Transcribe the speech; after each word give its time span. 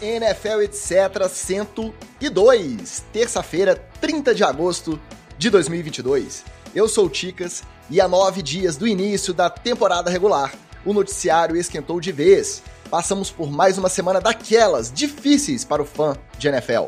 NFL 0.00 0.62
etc 0.62 1.26
102, 1.28 3.04
terça-feira, 3.12 3.76
30 4.00 4.34
de 4.34 4.44
agosto 4.44 5.00
de 5.38 5.48
2022. 5.48 6.44
Eu 6.74 6.88
sou 6.88 7.06
o 7.06 7.08
Ticas 7.08 7.62
e 7.88 8.00
há 8.00 8.06
nove 8.06 8.42
dias 8.42 8.76
do 8.76 8.86
início 8.86 9.32
da 9.32 9.48
temporada 9.48 10.10
regular, 10.10 10.52
o 10.84 10.92
noticiário 10.92 11.56
esquentou 11.56 12.00
de 12.00 12.12
vez. 12.12 12.62
Passamos 12.90 13.30
por 13.30 13.50
mais 13.50 13.78
uma 13.78 13.88
semana 13.88 14.20
daquelas 14.20 14.92
difíceis 14.92 15.64
para 15.64 15.82
o 15.82 15.86
fã 15.86 16.16
de 16.38 16.48
NFL. 16.48 16.84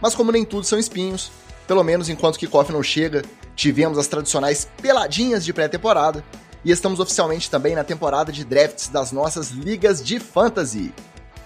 Mas 0.00 0.14
como 0.14 0.30
nem 0.30 0.44
tudo 0.44 0.64
são 0.64 0.78
espinhos, 0.78 1.32
pelo 1.66 1.82
menos 1.82 2.08
enquanto 2.08 2.38
que 2.38 2.46
Kickoff 2.46 2.70
não 2.72 2.82
chega, 2.82 3.24
tivemos 3.56 3.98
as 3.98 4.06
tradicionais 4.06 4.68
peladinhas 4.80 5.44
de 5.44 5.52
pré-temporada 5.52 6.22
e 6.64 6.70
estamos 6.70 7.00
oficialmente 7.00 7.50
também 7.50 7.74
na 7.74 7.84
temporada 7.84 8.30
de 8.30 8.44
drafts 8.44 8.88
das 8.88 9.12
nossas 9.12 9.50
ligas 9.50 10.04
de 10.04 10.20
fantasy. 10.20 10.92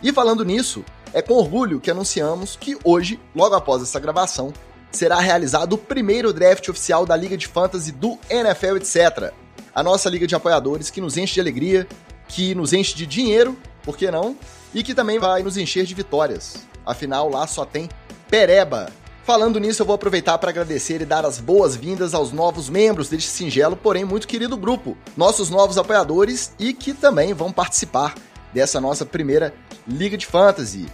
E 0.03 0.12
falando 0.12 0.45
nisso, 0.45 0.85
é 1.15 1.23
com 1.23 1.35
orgulho 1.35 1.81
que 1.81 1.91
anunciamos 1.91 2.57
que 2.57 2.77
hoje, 2.83 3.21
logo 3.35 3.55
após 3.55 3.81
essa 3.81 4.01
gravação, 4.01 4.53
será 4.91 5.21
realizado 5.21 5.75
o 5.75 5.79
primeiro 5.79 6.33
draft 6.33 6.69
oficial 6.69 7.07
da 7.07 7.17
Liga 7.17 7.37
de 7.37 7.47
Fantasy 7.47 7.93
do 7.93 8.19
NFL 8.29 8.77
etc. 8.77 9.33
A 9.73 9.83
nossa 9.83 10.11
liga 10.11 10.27
de 10.27 10.35
apoiadores 10.35 10.91
que 10.91 11.01
nos 11.01 11.17
enche 11.17 11.35
de 11.35 11.41
alegria, 11.41 11.87
que 12.29 12.55
nos 12.55 12.73
enche 12.73 12.95
de 12.97 13.07
dinheiro, 13.07 13.57
por 13.83 13.97
que 13.97 14.11
não? 14.11 14.37
E 14.75 14.83
que 14.83 14.95
também 14.95 15.19
vai 15.21 15.43
nos 15.43 15.57
encher 15.57 15.85
de 15.87 15.95
vitórias. 15.95 16.67
Afinal, 16.85 17.31
lá 17.31 17.47
só 17.47 17.65
tem 17.65 17.89
pereba. 18.29 18.91
Falando 19.25 19.59
nisso, 19.59 19.83
eu 19.83 19.87
vou 19.87 19.95
aproveitar 19.95 20.37
para 20.37 20.51
agradecer 20.51 21.01
e 21.01 21.07
dar 21.07 21.25
as 21.25 21.39
boas-vindas 21.39 22.12
aos 22.12 22.33
novos 22.33 22.69
membros 22.69 23.09
deste 23.09 23.31
singelo, 23.31 23.77
porém 23.77 24.05
muito 24.05 24.29
querido 24.29 24.57
grupo, 24.57 24.99
nossos 25.17 25.49
novos 25.49 25.79
apoiadores 25.79 26.53
e 26.59 26.75
que 26.75 26.93
também 26.93 27.33
vão 27.33 27.53
participar 27.53 28.15
dessa 28.53 28.81
nossa 28.81 29.07
primeira 29.07 29.55
Liga 29.87 30.17
de 30.17 30.27
Fantasy. 30.27 30.87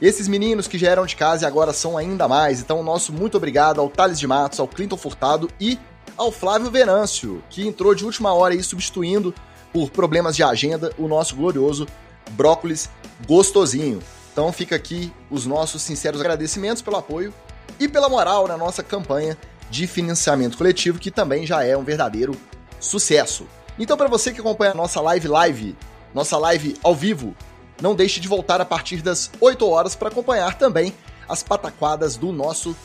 Esses 0.00 0.28
meninos 0.28 0.68
que 0.68 0.76
já 0.76 0.90
eram 0.90 1.06
de 1.06 1.16
casa 1.16 1.44
e 1.44 1.46
agora 1.46 1.72
são 1.72 1.96
ainda 1.96 2.28
mais, 2.28 2.60
então 2.60 2.82
nosso 2.82 3.12
muito 3.12 3.38
obrigado 3.38 3.80
ao 3.80 3.88
Thales 3.88 4.18
de 4.18 4.26
Matos, 4.26 4.60
ao 4.60 4.68
Clinton 4.68 4.96
Furtado 4.96 5.48
e 5.58 5.78
ao 6.18 6.30
Flávio 6.30 6.70
Venâncio, 6.70 7.42
que 7.48 7.66
entrou 7.66 7.94
de 7.94 8.04
última 8.04 8.32
hora 8.34 8.52
aí 8.52 8.62
substituindo 8.62 9.34
por 9.72 9.90
problemas 9.90 10.36
de 10.36 10.42
agenda 10.42 10.92
o 10.98 11.08
nosso 11.08 11.34
glorioso 11.34 11.86
Brócolis 12.32 12.90
Gostosinho. 13.26 14.02
Então 14.32 14.52
fica 14.52 14.76
aqui 14.76 15.10
os 15.30 15.46
nossos 15.46 15.80
sinceros 15.80 16.20
agradecimentos 16.20 16.82
pelo 16.82 16.96
apoio 16.96 17.32
e 17.80 17.88
pela 17.88 18.08
moral 18.08 18.46
na 18.46 18.56
nossa 18.56 18.82
campanha 18.82 19.36
de 19.70 19.86
financiamento 19.86 20.58
coletivo, 20.58 20.98
que 20.98 21.10
também 21.10 21.46
já 21.46 21.64
é 21.64 21.76
um 21.76 21.84
verdadeiro 21.84 22.36
sucesso. 22.78 23.46
Então, 23.78 23.96
para 23.96 24.08
você 24.08 24.32
que 24.32 24.40
acompanha 24.40 24.72
a 24.72 24.74
nossa 24.74 25.00
live 25.00 25.28
live, 25.28 25.76
nossa 26.14 26.38
live 26.38 26.76
ao 26.82 26.94
vivo, 26.94 27.34
não 27.80 27.94
deixe 27.94 28.20
de 28.20 28.28
voltar 28.28 28.60
a 28.60 28.64
partir 28.64 29.02
das 29.02 29.30
8 29.40 29.68
horas 29.68 29.94
para 29.94 30.08
acompanhar 30.08 30.56
também 30.56 30.92
as 31.28 31.42
pataquadas 31.42 32.16
do 32.16 32.32
nosso 32.32 32.76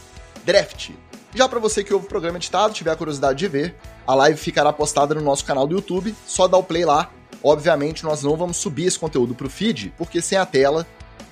draft. 0.45 0.91
Já 1.33 1.47
para 1.47 1.59
você 1.59 1.83
que 1.83 1.93
ouve 1.93 2.05
o 2.05 2.09
programa 2.09 2.37
editado, 2.37 2.73
tiver 2.73 2.91
a 2.91 2.95
curiosidade 2.95 3.39
de 3.39 3.47
ver, 3.47 3.75
a 4.05 4.13
live 4.15 4.37
ficará 4.37 4.73
postada 4.73 5.15
no 5.15 5.21
nosso 5.21 5.45
canal 5.45 5.65
do 5.65 5.75
YouTube, 5.75 6.13
só 6.27 6.47
dá 6.47 6.57
o 6.57 6.63
play 6.63 6.83
lá. 6.83 7.09
Obviamente, 7.43 8.03
nós 8.03 8.21
não 8.21 8.35
vamos 8.35 8.57
subir 8.57 8.85
esse 8.85 8.99
conteúdo 8.99 9.33
para 9.33 9.47
o 9.47 9.49
feed, 9.49 9.93
porque 9.97 10.21
sem 10.21 10.37
a 10.37 10.45
tela, 10.45 10.85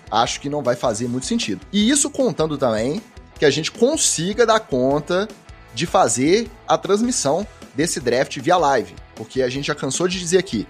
acho 0.10 0.40
que 0.40 0.50
não 0.50 0.64
vai 0.64 0.76
fazer 0.76 1.08
muito 1.08 1.26
sentido. 1.26 1.66
E 1.72 1.90
isso 1.90 2.10
contando 2.10 2.58
também 2.58 3.02
que 3.38 3.46
a 3.46 3.50
gente 3.50 3.72
consiga 3.72 4.46
dar 4.46 4.60
conta 4.62 5.28
de 5.74 5.86
fazer 5.86 6.50
a 6.68 6.78
transmissão 6.78 7.46
desse 7.76 8.00
draft 8.00 8.38
via 8.40 8.58
live. 8.58 8.96
Porque 9.16 9.42
a 9.42 9.50
gente 9.50 9.68
já 9.68 9.76
cansou 9.76 10.08
de 10.08 10.18
dizer 10.18 10.38
aqui: 10.38 10.66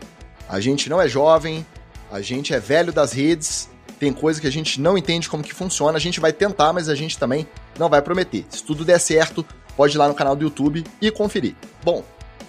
a 0.48 0.59
gente 0.59 0.90
não 0.90 1.00
é 1.00 1.08
jovem, 1.08 1.66
a 2.12 2.22
gente 2.22 2.54
é 2.54 2.60
velho 2.60 2.92
das 2.92 3.12
redes, 3.12 3.70
tem 4.00 4.14
coisa 4.14 4.40
que 4.40 4.48
a 4.48 4.52
gente 4.52 4.80
não 4.80 4.98
entende 4.98 5.30
como 5.30 5.44
que 5.44 5.54
funciona, 5.54 5.98
a 5.98 6.02
gente 6.02 6.20
vai 6.20 6.32
tentar, 6.32 6.74
mas 6.74 6.90
a 6.90 6.96
gente 6.96 7.18
também 7.18 7.48
não 7.78 7.90
vai 7.90 8.02
prometer. 8.02 8.46
Se 8.50 8.64
tudo 8.64 8.86
der 8.86 9.00
certo, 9.00 9.46
pode 9.75 9.96
ir 9.96 9.97
lá 9.97 10.08
no 10.08 10.16
canal 10.16 10.36
do 10.36 10.44
YouTube 10.44 10.84
e 11.02 11.12
conferir. 11.12 11.56
Bom, 11.84 12.03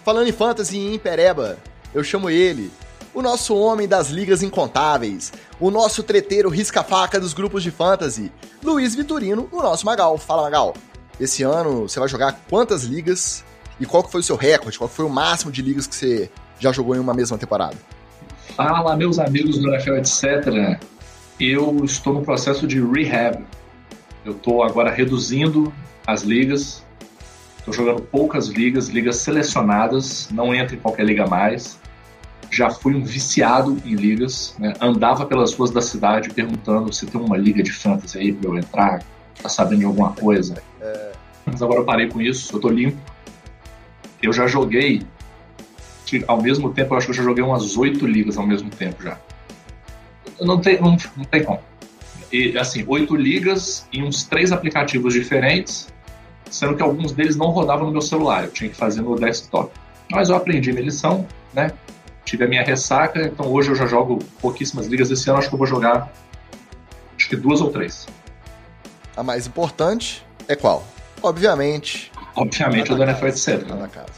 falando 0.05 0.29
em 0.29 0.33
fantasy 0.33 0.79
e 0.79 0.95
em 0.95 0.99
Pereba, 0.99 1.59
eu 1.93 2.05
chamo 2.05 2.31
ele, 2.31 2.71
o 3.13 3.21
nosso 3.21 3.57
homem 3.57 3.89
das 3.89 4.09
ligas 4.09 4.43
incontáveis, 4.43 5.33
o 5.59 5.71
nosso 5.71 6.03
treteiro 6.03 6.49
risca-faca 6.49 7.19
dos 7.19 7.35
grupos 7.35 7.63
de 7.63 7.71
fantasy, 7.71 8.31
Luiz 8.63 8.95
Vitorino, 8.95 9.49
o 9.51 9.63
nosso 9.63 9.85
Magal. 9.85 10.17
Fala, 10.17 10.43
Magal. 10.43 10.75
Esse 11.19 11.43
ano 11.43 11.89
você 11.89 11.99
vai 11.99 12.09
jogar 12.09 12.45
quantas 12.49 12.85
ligas 12.85 13.45
e 13.79 13.85
qual 13.85 14.03
que 14.03 14.11
foi 14.11 14.21
o 14.21 14.25
seu 14.25 14.37
recorde? 14.37 14.79
Qual 14.79 14.89
foi 14.89 15.05
o 15.05 15.09
máximo 15.09 15.51
de 15.51 15.61
ligas 15.61 15.87
que 15.87 15.95
você 15.95 16.31
já 16.59 16.73
jogou 16.73 16.95
em 16.95 16.99
uma 16.99 17.13
mesma 17.13 17.37
temporada? 17.37 17.77
Fala, 18.57 18.97
meus 18.97 19.19
amigos 19.19 19.59
do 19.59 19.69
NFL, 19.69 19.97
etc. 19.97 20.81
Eu 21.39 21.85
estou 21.85 22.15
no 22.15 22.23
processo 22.23 22.67
de 22.67 22.81
rehab. 22.81 23.45
Eu 24.25 24.33
estou 24.33 24.63
agora 24.63 24.91
reduzindo 24.91 25.73
as 26.07 26.23
ligas. 26.23 26.85
Estou 27.59 27.73
jogando 27.73 28.03
poucas 28.03 28.49
ligas, 28.49 28.89
ligas 28.89 29.17
selecionadas. 29.17 30.29
Não 30.31 30.55
entro 30.55 30.77
em 30.77 30.79
qualquer 30.79 31.05
liga 31.05 31.27
mais 31.27 31.81
já 32.51 32.69
fui 32.69 32.95
um 32.95 33.05
viciado 33.05 33.81
em 33.85 33.95
ligas, 33.95 34.57
né? 34.59 34.73
andava 34.81 35.25
pelas 35.25 35.55
ruas 35.55 35.71
da 35.71 35.81
cidade 35.81 36.31
perguntando 36.31 36.93
se 36.93 37.07
tem 37.07 37.21
uma 37.21 37.37
liga 37.37 37.63
de 37.63 37.73
fantasy 37.73 38.19
aí 38.19 38.33
para 38.33 38.51
eu 38.51 38.59
entrar, 38.59 39.03
tá 39.41 39.49
sabendo 39.49 39.81
de 39.81 39.85
alguma 39.85 40.13
coisa. 40.13 40.61
É... 40.81 41.13
Mas 41.47 41.63
agora 41.63 41.81
eu 41.81 41.85
parei 41.85 42.09
com 42.09 42.21
isso, 42.21 42.55
eu 42.55 42.61
tô 42.61 42.69
limpo. 42.69 42.99
Eu 44.21 44.33
já 44.33 44.47
joguei, 44.47 45.03
ao 46.27 46.41
mesmo 46.41 46.73
tempo, 46.73 46.95
eu 46.95 46.99
acho 46.99 47.07
que 47.07 47.13
eu 47.13 47.17
já 47.17 47.23
joguei 47.23 47.43
umas 47.43 47.77
oito 47.77 48.07
ligas 48.07 48.37
ao 48.37 48.47
mesmo 48.47 48.71
tempo 48.71 49.03
já. 49.03 49.19
Não 50.41 50.61
tem, 50.61 50.81
não, 50.81 50.97
não 51.17 51.25
tem 51.25 51.45
como. 51.45 51.61
E, 52.33 52.57
assim, 52.57 52.85
oito 52.87 53.17
ligas 53.17 53.87
em 53.93 54.03
uns 54.03 54.25
três 54.25 54.53
aplicativos 54.53 55.15
diferentes, 55.15 55.93
sendo 56.51 56.77
que 56.77 56.83
alguns 56.83 57.13
deles 57.13 57.37
não 57.37 57.51
rodavam 57.51 57.87
no 57.87 57.93
meu 57.93 58.03
celular, 58.03 58.45
eu 58.45 58.51
tinha 58.51 58.71
que 58.71 58.77
fazer 58.77 59.03
no 59.03 59.17
desktop. 59.17 59.73
Mas 60.11 60.29
eu 60.29 60.37
aprendi 60.37 60.73
minha 60.73 60.85
lição, 60.85 61.27
né? 61.53 61.73
tive 62.31 62.45
a 62.45 62.49
minha 62.49 62.63
ressaca, 62.63 63.23
então 63.23 63.47
hoje 63.53 63.71
eu 63.71 63.75
já 63.75 63.87
jogo 63.87 64.21
pouquíssimas 64.41 64.87
ligas. 64.87 65.11
Esse 65.11 65.29
ano 65.29 65.39
acho 65.41 65.49
que 65.49 65.55
eu 65.55 65.59
vou 65.59 65.67
jogar 65.67 66.13
acho 67.17 67.29
que 67.29 67.37
duas 67.37 67.61
ou 67.61 67.71
três. 67.71 68.07
A 69.17 69.23
mais 69.23 69.47
importante 69.47 70.25
é 70.47 70.55
qual? 70.55 70.87
Obviamente. 71.23 72.13
Obviamente, 72.37 72.93
o 72.93 72.97
da 72.97 73.05
NFL, 73.05 73.27
etc. 73.27 73.69
Na 73.69 73.89
casa. 73.89 74.13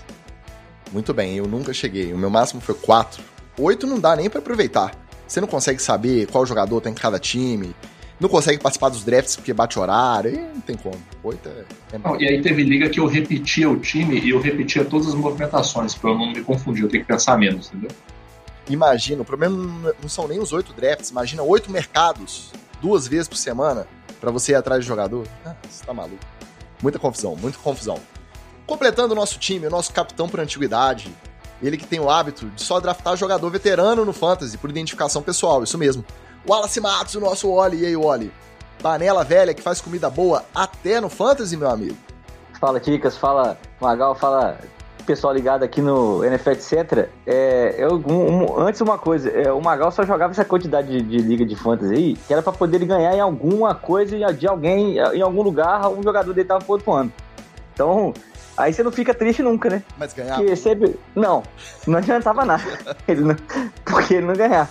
Muito 0.93 1.15
bem, 1.15 1.37
eu 1.37 1.47
nunca 1.47 1.73
cheguei. 1.73 2.13
O 2.13 2.19
meu 2.19 2.31
máximo 2.31 2.61
foi 2.61 2.75
quatro. 2.75 3.23
Oito 3.59 3.87
não 3.87 3.99
dá 3.99 4.15
nem 4.15 4.29
para 4.29 4.41
aproveitar. 4.41 4.95
Você 5.27 5.41
não 5.41 5.49
consegue 5.49 5.83
saber 5.83 6.27
qual 6.27 6.45
jogador 6.45 6.81
tem 6.81 6.93
em 6.93 6.95
cada 6.95 7.19
time, 7.19 7.75
não 8.21 8.29
consegue 8.29 8.63
participar 8.63 8.91
dos 8.91 9.03
drafts 9.03 9.35
porque 9.35 9.53
bate 9.53 9.79
horário, 9.79 10.33
não 10.55 10.61
tem 10.61 10.77
como. 10.77 10.97
Oito 11.25 11.49
é. 11.49 11.65
é 11.93 11.99
não, 11.99 12.21
e 12.21 12.29
aí 12.29 12.41
teve 12.41 12.63
liga 12.63 12.89
que 12.89 13.01
eu 13.01 13.07
repetia 13.07 13.69
o 13.69 13.77
time 13.79 14.21
e 14.21 14.31
eu 14.31 14.41
repetia 14.41 14.85
todas 14.85 15.09
as 15.09 15.15
movimentações, 15.15 15.95
pra 15.95 16.11
eu 16.11 16.19
não 16.19 16.31
me 16.31 16.43
confundir, 16.43 16.85
eu 16.85 16.89
tenho 16.89 17.03
que 17.03 17.09
pensar 17.09 17.37
menos, 17.37 17.69
entendeu? 17.69 17.91
Imagina, 18.69 19.23
o 19.23 19.25
problema 19.25 19.93
não 20.01 20.09
são 20.09 20.29
nem 20.29 20.39
os 20.39 20.53
oito 20.53 20.73
drafts, 20.73 21.11
imagina 21.11 21.43
oito 21.43 21.71
mercados, 21.71 22.53
duas 22.81 23.09
vezes 23.09 23.27
por 23.27 23.37
semana, 23.37 23.89
para 24.21 24.31
você 24.31 24.53
ir 24.53 24.55
atrás 24.55 24.83
de 24.83 24.87
jogador. 24.87 25.27
Ah, 25.45 25.57
você 25.69 25.85
tá 25.85 25.93
maluco. 25.93 26.25
Muita 26.81 26.99
confusão, 26.99 27.35
muita 27.35 27.59
confusão. 27.59 27.99
Completando 28.67 29.13
o 29.13 29.17
nosso 29.17 29.39
time, 29.39 29.67
o 29.67 29.71
nosso 29.71 29.93
capitão 29.93 30.29
por 30.29 30.41
antiguidade, 30.41 31.13
ele 31.63 31.77
que 31.77 31.87
tem 31.87 32.01
o 32.01 32.11
hábito 32.11 32.47
de 32.47 32.63
só 32.63 32.81
draftar 32.81 33.17
jogador 33.17 33.51
veterano 33.51 34.05
no 34.05 34.13
Fantasy 34.13 34.59
por 34.59 34.71
identificação 34.71 35.23
pessoal, 35.23 35.63
isso 35.63 35.79
mesmo. 35.79 36.05
Wallace 36.49 36.81
Matos, 36.81 37.15
o 37.15 37.21
nosso 37.21 37.49
Oli. 37.49 37.83
E 37.83 37.87
aí, 37.87 37.97
Oli? 37.97 38.33
Panela 38.83 39.23
velha 39.23 39.55
que 39.55 39.63
faz 39.63 39.81
comida 39.81 40.11
boa 40.11 40.45
até 40.55 41.01
no 41.01 41.09
Fantasy, 41.09 41.57
meu 41.57 41.71
amigo. 41.71 41.97
Fala, 42.61 42.81
Ticas. 42.81 43.17
Fala, 43.17 43.57
Magal. 43.81 44.15
Fala, 44.17 44.59
pessoal 45.03 45.33
ligado 45.33 45.63
aqui 45.63 45.81
no 45.81 46.25
NFL, 46.25 46.51
etc. 46.51 47.09
É, 47.27 47.77
eu, 47.79 48.03
um, 48.07 48.45
um, 48.45 48.61
antes, 48.61 48.81
uma 48.81 48.99
coisa. 48.99 49.29
É, 49.31 49.53
o 49.53 49.61
Magal 49.61 49.93
só 49.93 50.05
jogava 50.05 50.33
essa 50.33 50.45
quantidade 50.45 50.89
de, 50.89 51.03
de, 51.03 51.19
liga 51.19 51.45
de 51.45 51.55
fantasy 51.55 51.95
aí, 51.95 52.15
que 52.15 52.33
era 52.33 52.43
pra 52.43 52.53
poder 52.53 52.85
ganhar 52.85 53.15
em 53.15 53.21
alguma 53.21 53.75
coisa 53.75 54.33
de 54.33 54.47
alguém, 54.47 54.99
em 54.99 55.23
algum 55.23 55.43
lugar, 55.43 55.89
um 55.89 56.03
jogador 56.03 56.33
dele 56.33 56.49
tava 56.49 56.65
pontuando. 56.65 57.13
Então, 57.75 58.13
Aí 58.63 58.73
você 58.73 58.83
não 58.83 58.93
fica 58.93 59.13
triste 59.13 59.43
nunca, 59.43 59.69
né? 59.69 59.83
Mas 59.99 60.13
ganhar? 60.13 60.37
Porque 60.37 60.55
sempre... 60.55 60.97
Não, 61.17 61.43
não 61.85 61.99
adiantava 61.99 62.45
nada. 62.45 62.63
Ele 63.09 63.23
não... 63.23 63.37
Porque 63.85 64.15
ele 64.15 64.27
não 64.27 64.35
ganhar. 64.35 64.71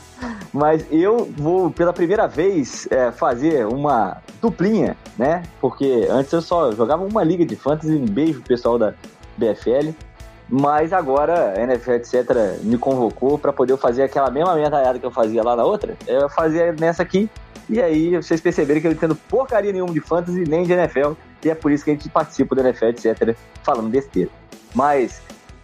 Mas 0.53 0.85
eu 0.89 1.29
vou, 1.37 1.69
pela 1.69 1.91
primeira 1.91 2.25
vez, 2.27 2.87
é, 2.89 3.11
fazer 3.11 3.65
uma 3.67 4.17
duplinha, 4.41 4.95
né? 5.17 5.43
Porque 5.59 6.07
antes 6.09 6.31
eu 6.31 6.41
só 6.41 6.71
jogava 6.71 7.03
uma 7.03 7.23
liga 7.23 7.45
de 7.45 7.55
fantasy. 7.55 7.93
Um 7.93 8.05
beijo 8.05 8.41
pessoal 8.41 8.79
da 8.79 8.93
BFL. 9.37 9.93
Mas 10.49 10.91
agora 10.93 11.53
a 11.57 11.61
NFL, 11.61 11.91
etc., 11.91 12.13
me 12.63 12.77
convocou 12.77 13.37
para 13.37 13.53
poder 13.53 13.77
fazer 13.77 14.03
aquela 14.03 14.31
mesma 14.31 14.55
medalhada 14.55 14.99
que 14.99 15.05
eu 15.05 15.11
fazia 15.11 15.43
lá 15.43 15.55
na 15.55 15.63
outra. 15.63 15.95
Eu 16.07 16.29
fazia 16.29 16.73
nessa 16.73 17.03
aqui. 17.03 17.29
E 17.71 17.81
aí 17.81 18.17
vocês 18.17 18.41
perceberam 18.41 18.81
que 18.81 18.87
eu 18.87 18.91
não 18.91 18.97
entendo 18.97 19.15
porcaria 19.15 19.71
nenhuma 19.71 19.93
de 19.93 20.01
fantasy 20.01 20.43
nem 20.45 20.63
de 20.63 20.73
NFL. 20.73 21.13
E 21.41 21.49
é 21.49 21.55
por 21.55 21.71
isso 21.71 21.85
que 21.85 21.91
a 21.91 21.93
gente 21.93 22.09
participa 22.09 22.53
do 22.53 22.59
NFL, 22.59 22.87
etc., 22.87 23.35
falando 23.63 23.89
besteira. 23.89 24.29
Mas, 24.75 25.21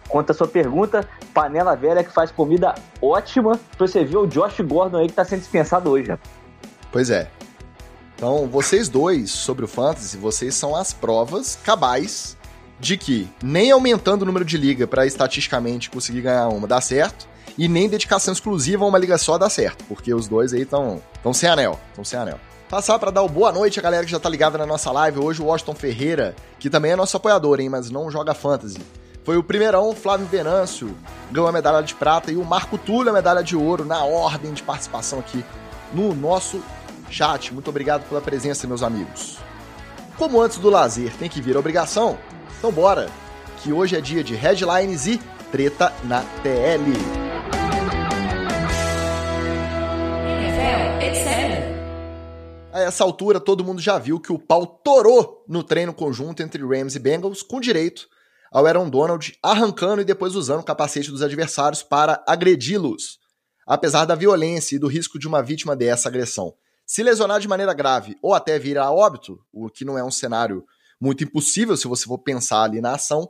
quanto 0.08 0.30
à 0.30 0.34
sua 0.34 0.48
pergunta, 0.48 1.06
panela 1.34 1.76
velha 1.76 2.02
que 2.02 2.10
faz 2.10 2.30
comida 2.30 2.74
ótima. 3.02 3.60
Você 3.78 4.04
viu 4.04 4.22
o 4.22 4.26
Josh 4.26 4.58
Gordon 4.60 4.96
aí 4.96 5.06
que 5.06 5.12
tá 5.12 5.24
sendo 5.24 5.40
dispensado 5.40 5.90
hoje. 5.90 6.18
Pois 6.90 7.10
é. 7.10 7.30
Então, 8.16 8.48
vocês 8.48 8.88
dois, 8.88 9.30
sobre 9.30 9.66
o 9.66 9.68
Fantasy, 9.68 10.16
vocês 10.16 10.54
são 10.54 10.74
as 10.74 10.94
provas 10.94 11.58
cabais 11.62 12.38
de 12.80 12.96
que 12.96 13.28
nem 13.42 13.70
aumentando 13.70 14.22
o 14.22 14.24
número 14.24 14.46
de 14.46 14.56
liga 14.56 14.86
para 14.86 15.04
estatisticamente 15.04 15.90
conseguir 15.90 16.22
ganhar 16.22 16.48
uma 16.48 16.66
dá 16.66 16.80
certo, 16.80 17.28
e 17.58 17.66
nem 17.66 17.88
dedicação 17.88 18.32
exclusiva 18.32 18.84
a 18.84 18.88
uma 18.88 18.98
liga 18.98 19.18
só 19.18 19.36
dá 19.36 19.50
certo, 19.50 19.84
porque 19.86 20.14
os 20.14 20.28
dois 20.28 20.54
aí 20.54 20.62
estão 20.62 21.02
sem 21.34 21.48
anel, 21.48 21.78
estão 21.88 22.04
sem 22.04 22.18
anel. 22.18 22.38
Passar 22.70 22.98
para 22.98 23.10
dar 23.10 23.22
o 23.22 23.28
boa 23.28 23.50
noite 23.50 23.80
a 23.80 23.82
galera 23.82 24.04
que 24.04 24.12
já 24.12 24.20
tá 24.20 24.28
ligada 24.28 24.56
na 24.56 24.66
nossa 24.66 24.92
live. 24.92 25.18
Hoje 25.18 25.42
o 25.42 25.46
Washington 25.46 25.74
Ferreira, 25.74 26.36
que 26.60 26.70
também 26.70 26.92
é 26.92 26.96
nosso 26.96 27.16
apoiador, 27.16 27.58
hein, 27.60 27.68
mas 27.68 27.90
não 27.90 28.10
joga 28.10 28.34
fantasy. 28.34 28.78
Foi 29.24 29.36
o 29.36 29.42
primeirão, 29.42 29.94
Flávio 29.94 30.26
Venâncio, 30.26 30.96
ganhou 31.32 31.48
a 31.48 31.52
medalha 31.52 31.82
de 31.82 31.94
prata 31.94 32.30
e 32.30 32.36
o 32.36 32.44
Marco 32.44 32.78
Túlio 32.78 33.10
a 33.10 33.12
medalha 33.12 33.42
de 33.42 33.56
ouro 33.56 33.84
na 33.84 34.04
ordem 34.04 34.52
de 34.52 34.62
participação 34.62 35.18
aqui 35.18 35.44
no 35.92 36.14
nosso 36.14 36.62
chat. 37.10 37.52
Muito 37.52 37.68
obrigado 37.68 38.06
pela 38.08 38.20
presença, 38.20 38.66
meus 38.66 38.82
amigos. 38.82 39.38
Como 40.16 40.40
antes 40.40 40.58
do 40.58 40.70
lazer 40.70 41.12
tem 41.18 41.28
que 41.28 41.40
vir 41.40 41.56
a 41.56 41.58
obrigação, 41.58 42.18
então 42.58 42.70
bora, 42.70 43.08
que 43.62 43.72
hoje 43.72 43.96
é 43.96 44.00
dia 44.00 44.22
de 44.22 44.34
headlines 44.34 45.06
e 45.06 45.18
treta 45.50 45.92
na 46.04 46.22
TL. 46.42 47.17
Essa 52.88 53.04
altura, 53.04 53.38
todo 53.38 53.64
mundo 53.64 53.80
já 53.80 53.98
viu 53.98 54.18
que 54.18 54.32
o 54.32 54.38
pau 54.38 54.66
torou 54.66 55.44
no 55.48 55.62
treino 55.62 55.94
conjunto 55.94 56.42
entre 56.42 56.62
Rams 56.62 56.96
e 56.96 56.98
Bengals, 56.98 57.42
com 57.42 57.60
direito 57.60 58.08
ao 58.50 58.66
Aaron 58.66 58.88
Donald 58.88 59.38
arrancando 59.42 60.00
e 60.00 60.04
depois 60.04 60.34
usando 60.34 60.60
o 60.60 60.64
capacete 60.64 61.10
dos 61.10 61.22
adversários 61.22 61.82
para 61.82 62.22
agredi-los. 62.26 63.18
Apesar 63.66 64.04
da 64.04 64.14
violência 64.14 64.76
e 64.76 64.78
do 64.78 64.88
risco 64.88 65.18
de 65.18 65.28
uma 65.28 65.42
vítima 65.42 65.76
dessa 65.76 66.08
agressão 66.08 66.54
se 66.88 67.02
lesionar 67.02 67.38
de 67.38 67.46
maneira 67.46 67.74
grave 67.74 68.16
ou 68.22 68.32
até 68.32 68.58
vir 68.58 68.78
a 68.78 68.90
óbito, 68.90 69.38
o 69.52 69.68
que 69.68 69.84
não 69.84 69.98
é 69.98 70.02
um 70.02 70.10
cenário 70.10 70.64
muito 70.98 71.22
impossível 71.22 71.76
se 71.76 71.86
você 71.86 72.06
for 72.06 72.16
pensar 72.16 72.62
ali 72.62 72.80
na 72.80 72.94
ação, 72.94 73.28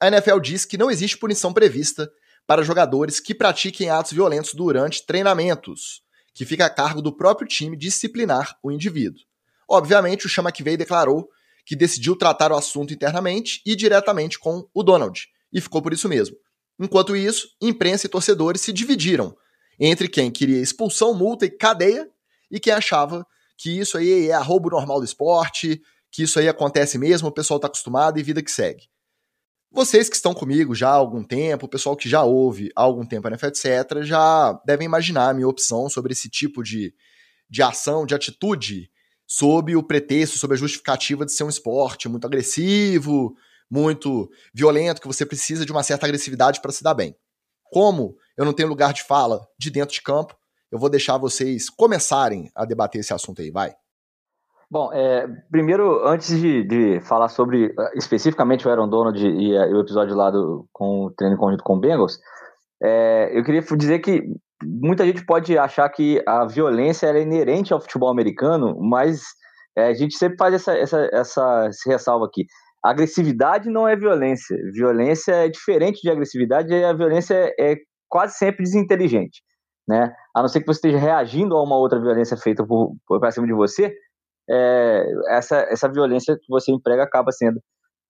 a 0.00 0.08
NFL 0.08 0.40
diz 0.40 0.64
que 0.64 0.78
não 0.78 0.90
existe 0.90 1.18
punição 1.18 1.52
prevista 1.52 2.10
para 2.46 2.62
jogadores 2.62 3.20
que 3.20 3.34
pratiquem 3.34 3.90
atos 3.90 4.12
violentos 4.12 4.54
durante 4.54 5.04
treinamentos, 5.04 6.00
que 6.36 6.44
fica 6.44 6.66
a 6.66 6.70
cargo 6.70 7.00
do 7.00 7.10
próprio 7.10 7.48
time 7.48 7.74
disciplinar 7.74 8.58
o 8.62 8.70
indivíduo. 8.70 9.22
Obviamente, 9.66 10.26
o 10.26 10.28
Chama 10.28 10.52
que 10.52 10.62
veio 10.62 10.76
declarou 10.76 11.30
que 11.64 11.74
decidiu 11.74 12.14
tratar 12.14 12.52
o 12.52 12.56
assunto 12.56 12.92
internamente 12.92 13.62
e 13.64 13.74
diretamente 13.74 14.38
com 14.38 14.68
o 14.74 14.82
Donald, 14.82 15.28
e 15.50 15.62
ficou 15.62 15.80
por 15.80 15.94
isso 15.94 16.10
mesmo. 16.10 16.36
Enquanto 16.78 17.16
isso, 17.16 17.48
imprensa 17.58 18.06
e 18.06 18.10
torcedores 18.10 18.60
se 18.60 18.70
dividiram 18.70 19.34
entre 19.80 20.08
quem 20.08 20.30
queria 20.30 20.60
expulsão, 20.60 21.14
multa 21.14 21.46
e 21.46 21.50
cadeia 21.50 22.06
e 22.50 22.60
quem 22.60 22.74
achava 22.74 23.26
que 23.56 23.70
isso 23.70 23.96
aí 23.96 24.28
é 24.28 24.34
arrobo 24.34 24.68
normal 24.68 24.98
do 24.98 25.06
esporte, 25.06 25.80
que 26.12 26.24
isso 26.24 26.38
aí 26.38 26.50
acontece 26.50 26.98
mesmo, 26.98 27.28
o 27.28 27.32
pessoal 27.32 27.56
está 27.56 27.66
acostumado 27.66 28.20
e 28.20 28.22
vida 28.22 28.42
que 28.42 28.50
segue. 28.50 28.90
Vocês 29.70 30.08
que 30.08 30.16
estão 30.16 30.32
comigo 30.32 30.74
já 30.74 30.88
há 30.88 30.94
algum 30.94 31.22
tempo, 31.22 31.66
o 31.66 31.68
pessoal 31.68 31.96
que 31.96 32.08
já 32.08 32.22
ouve 32.22 32.70
há 32.74 32.82
algum 32.82 33.04
tempo 33.04 33.26
a 33.26 33.30
NFL, 33.30 33.48
etc., 33.48 34.02
já 34.02 34.52
devem 34.64 34.86
imaginar 34.86 35.30
a 35.30 35.34
minha 35.34 35.48
opção 35.48 35.88
sobre 35.88 36.12
esse 36.12 36.28
tipo 36.30 36.62
de, 36.62 36.94
de 37.50 37.62
ação, 37.62 38.06
de 38.06 38.14
atitude, 38.14 38.90
sob 39.26 39.74
o 39.76 39.82
pretexto, 39.82 40.38
sob 40.38 40.54
a 40.54 40.56
justificativa 40.56 41.26
de 41.26 41.32
ser 41.32 41.44
um 41.44 41.48
esporte 41.48 42.08
muito 42.08 42.26
agressivo, 42.26 43.34
muito 43.70 44.30
violento, 44.54 45.00
que 45.00 45.08
você 45.08 45.26
precisa 45.26 45.66
de 45.66 45.72
uma 45.72 45.82
certa 45.82 46.06
agressividade 46.06 46.60
para 46.60 46.72
se 46.72 46.82
dar 46.82 46.94
bem. 46.94 47.16
Como 47.64 48.16
eu 48.36 48.44
não 48.44 48.52
tenho 48.52 48.68
lugar 48.68 48.92
de 48.92 49.02
fala 49.02 49.46
de 49.58 49.70
dentro 49.70 49.94
de 49.94 50.02
campo, 50.02 50.36
eu 50.70 50.78
vou 50.78 50.88
deixar 50.88 51.18
vocês 51.18 51.68
começarem 51.68 52.50
a 52.54 52.64
debater 52.64 53.00
esse 53.00 53.12
assunto 53.12 53.42
aí, 53.42 53.50
vai. 53.50 53.74
Bom, 54.68 54.92
é, 54.92 55.28
primeiro, 55.50 56.06
antes 56.06 56.40
de, 56.40 56.64
de, 56.64 57.00
falar 57.00 57.28
sobre 57.28 57.66
uh, 57.66 57.90
especificamente 57.94 58.66
o 58.66 58.70
Aaron 58.70 58.88
Donald 58.88 59.24
e, 59.24 59.52
e, 59.52 59.56
o 59.56 59.80
episódio 59.80 60.16
lá 60.16 60.28
do, 60.30 60.66
com 60.72 61.04
o 61.04 61.10
treino 61.12 61.36
conjunto 61.36 61.62
com 61.62 61.76
o 61.76 61.80
Bengals, 61.80 62.18
é, 62.82 63.30
eu 63.32 63.44
queria 63.44 63.62
dizer 63.62 64.00
que 64.00 64.24
muita 64.64 65.04
gente 65.04 65.24
pode 65.24 65.56
achar 65.56 65.88
que 65.88 66.20
a 66.26 66.44
violência 66.46 67.06
é 67.06 67.22
inerente 67.22 67.72
ao 67.72 67.80
futebol 67.80 68.10
americano, 68.10 68.76
mas 68.80 69.22
é, 69.76 69.88
a 69.88 69.94
gente 69.94 70.16
sempre 70.16 70.36
faz 70.36 70.54
essa, 70.54 70.76
essa, 70.76 71.08
essa 71.12 71.70
ressalva 71.86 72.26
aqui. 72.26 72.44
Agressividade 72.84 73.70
não 73.70 73.86
é 73.86 73.94
violência. 73.94 74.56
Violência 74.72 75.32
é 75.32 75.48
diferente 75.48 76.00
de 76.02 76.10
agressividade 76.10 76.72
e 76.72 76.84
a 76.84 76.92
violência 76.92 77.34
é, 77.34 77.72
é 77.72 77.76
quase 78.08 78.36
sempre 78.36 78.62
desinteligente. 78.62 79.42
Né? 79.88 80.12
A 80.34 80.40
não 80.40 80.48
ser 80.48 80.60
que 80.60 80.66
você 80.66 80.78
esteja 80.78 80.98
reagindo 80.98 81.56
a 81.56 81.62
uma 81.62 81.76
outra 81.76 82.00
violência 82.00 82.36
feita 82.36 82.66
por, 82.66 82.94
por 83.06 83.32
cima 83.32 83.46
de 83.46 83.52
você, 83.52 83.94
é, 84.48 85.04
essa, 85.28 85.56
essa 85.70 85.88
violência 85.88 86.36
que 86.36 86.48
você 86.48 86.72
emprega 86.72 87.02
acaba 87.02 87.32
sendo 87.32 87.60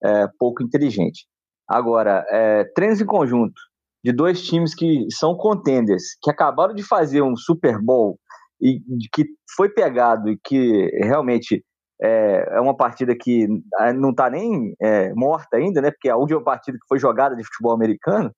é, 0.04 0.26
pouco 0.38 0.62
inteligente. 0.62 1.26
Agora, 1.68 2.24
é, 2.30 2.64
treinos 2.74 3.00
em 3.00 3.06
conjunto 3.06 3.60
de 4.04 4.12
dois 4.12 4.42
times 4.42 4.74
que 4.74 5.06
são 5.10 5.36
contenders, 5.36 6.02
que 6.22 6.30
acabaram 6.30 6.74
de 6.74 6.82
fazer 6.82 7.22
um 7.22 7.36
Super 7.36 7.80
Bowl 7.80 8.18
e 8.60 8.80
que 9.12 9.26
foi 9.56 9.68
pegado 9.68 10.30
e 10.30 10.38
que 10.44 10.88
realmente 11.02 11.64
é, 12.00 12.56
é 12.56 12.60
uma 12.60 12.76
partida 12.76 13.16
que 13.18 13.48
é, 13.80 13.92
não 13.92 14.10
está 14.10 14.30
nem 14.30 14.74
é, 14.80 15.12
morta 15.14 15.56
ainda, 15.56 15.80
né? 15.80 15.90
Porque 15.90 16.08
a 16.08 16.16
última 16.16 16.42
partida 16.42 16.78
que 16.78 16.86
foi 16.88 16.98
jogada 16.98 17.34
de 17.34 17.44
futebol 17.44 17.72
americano, 17.72 18.30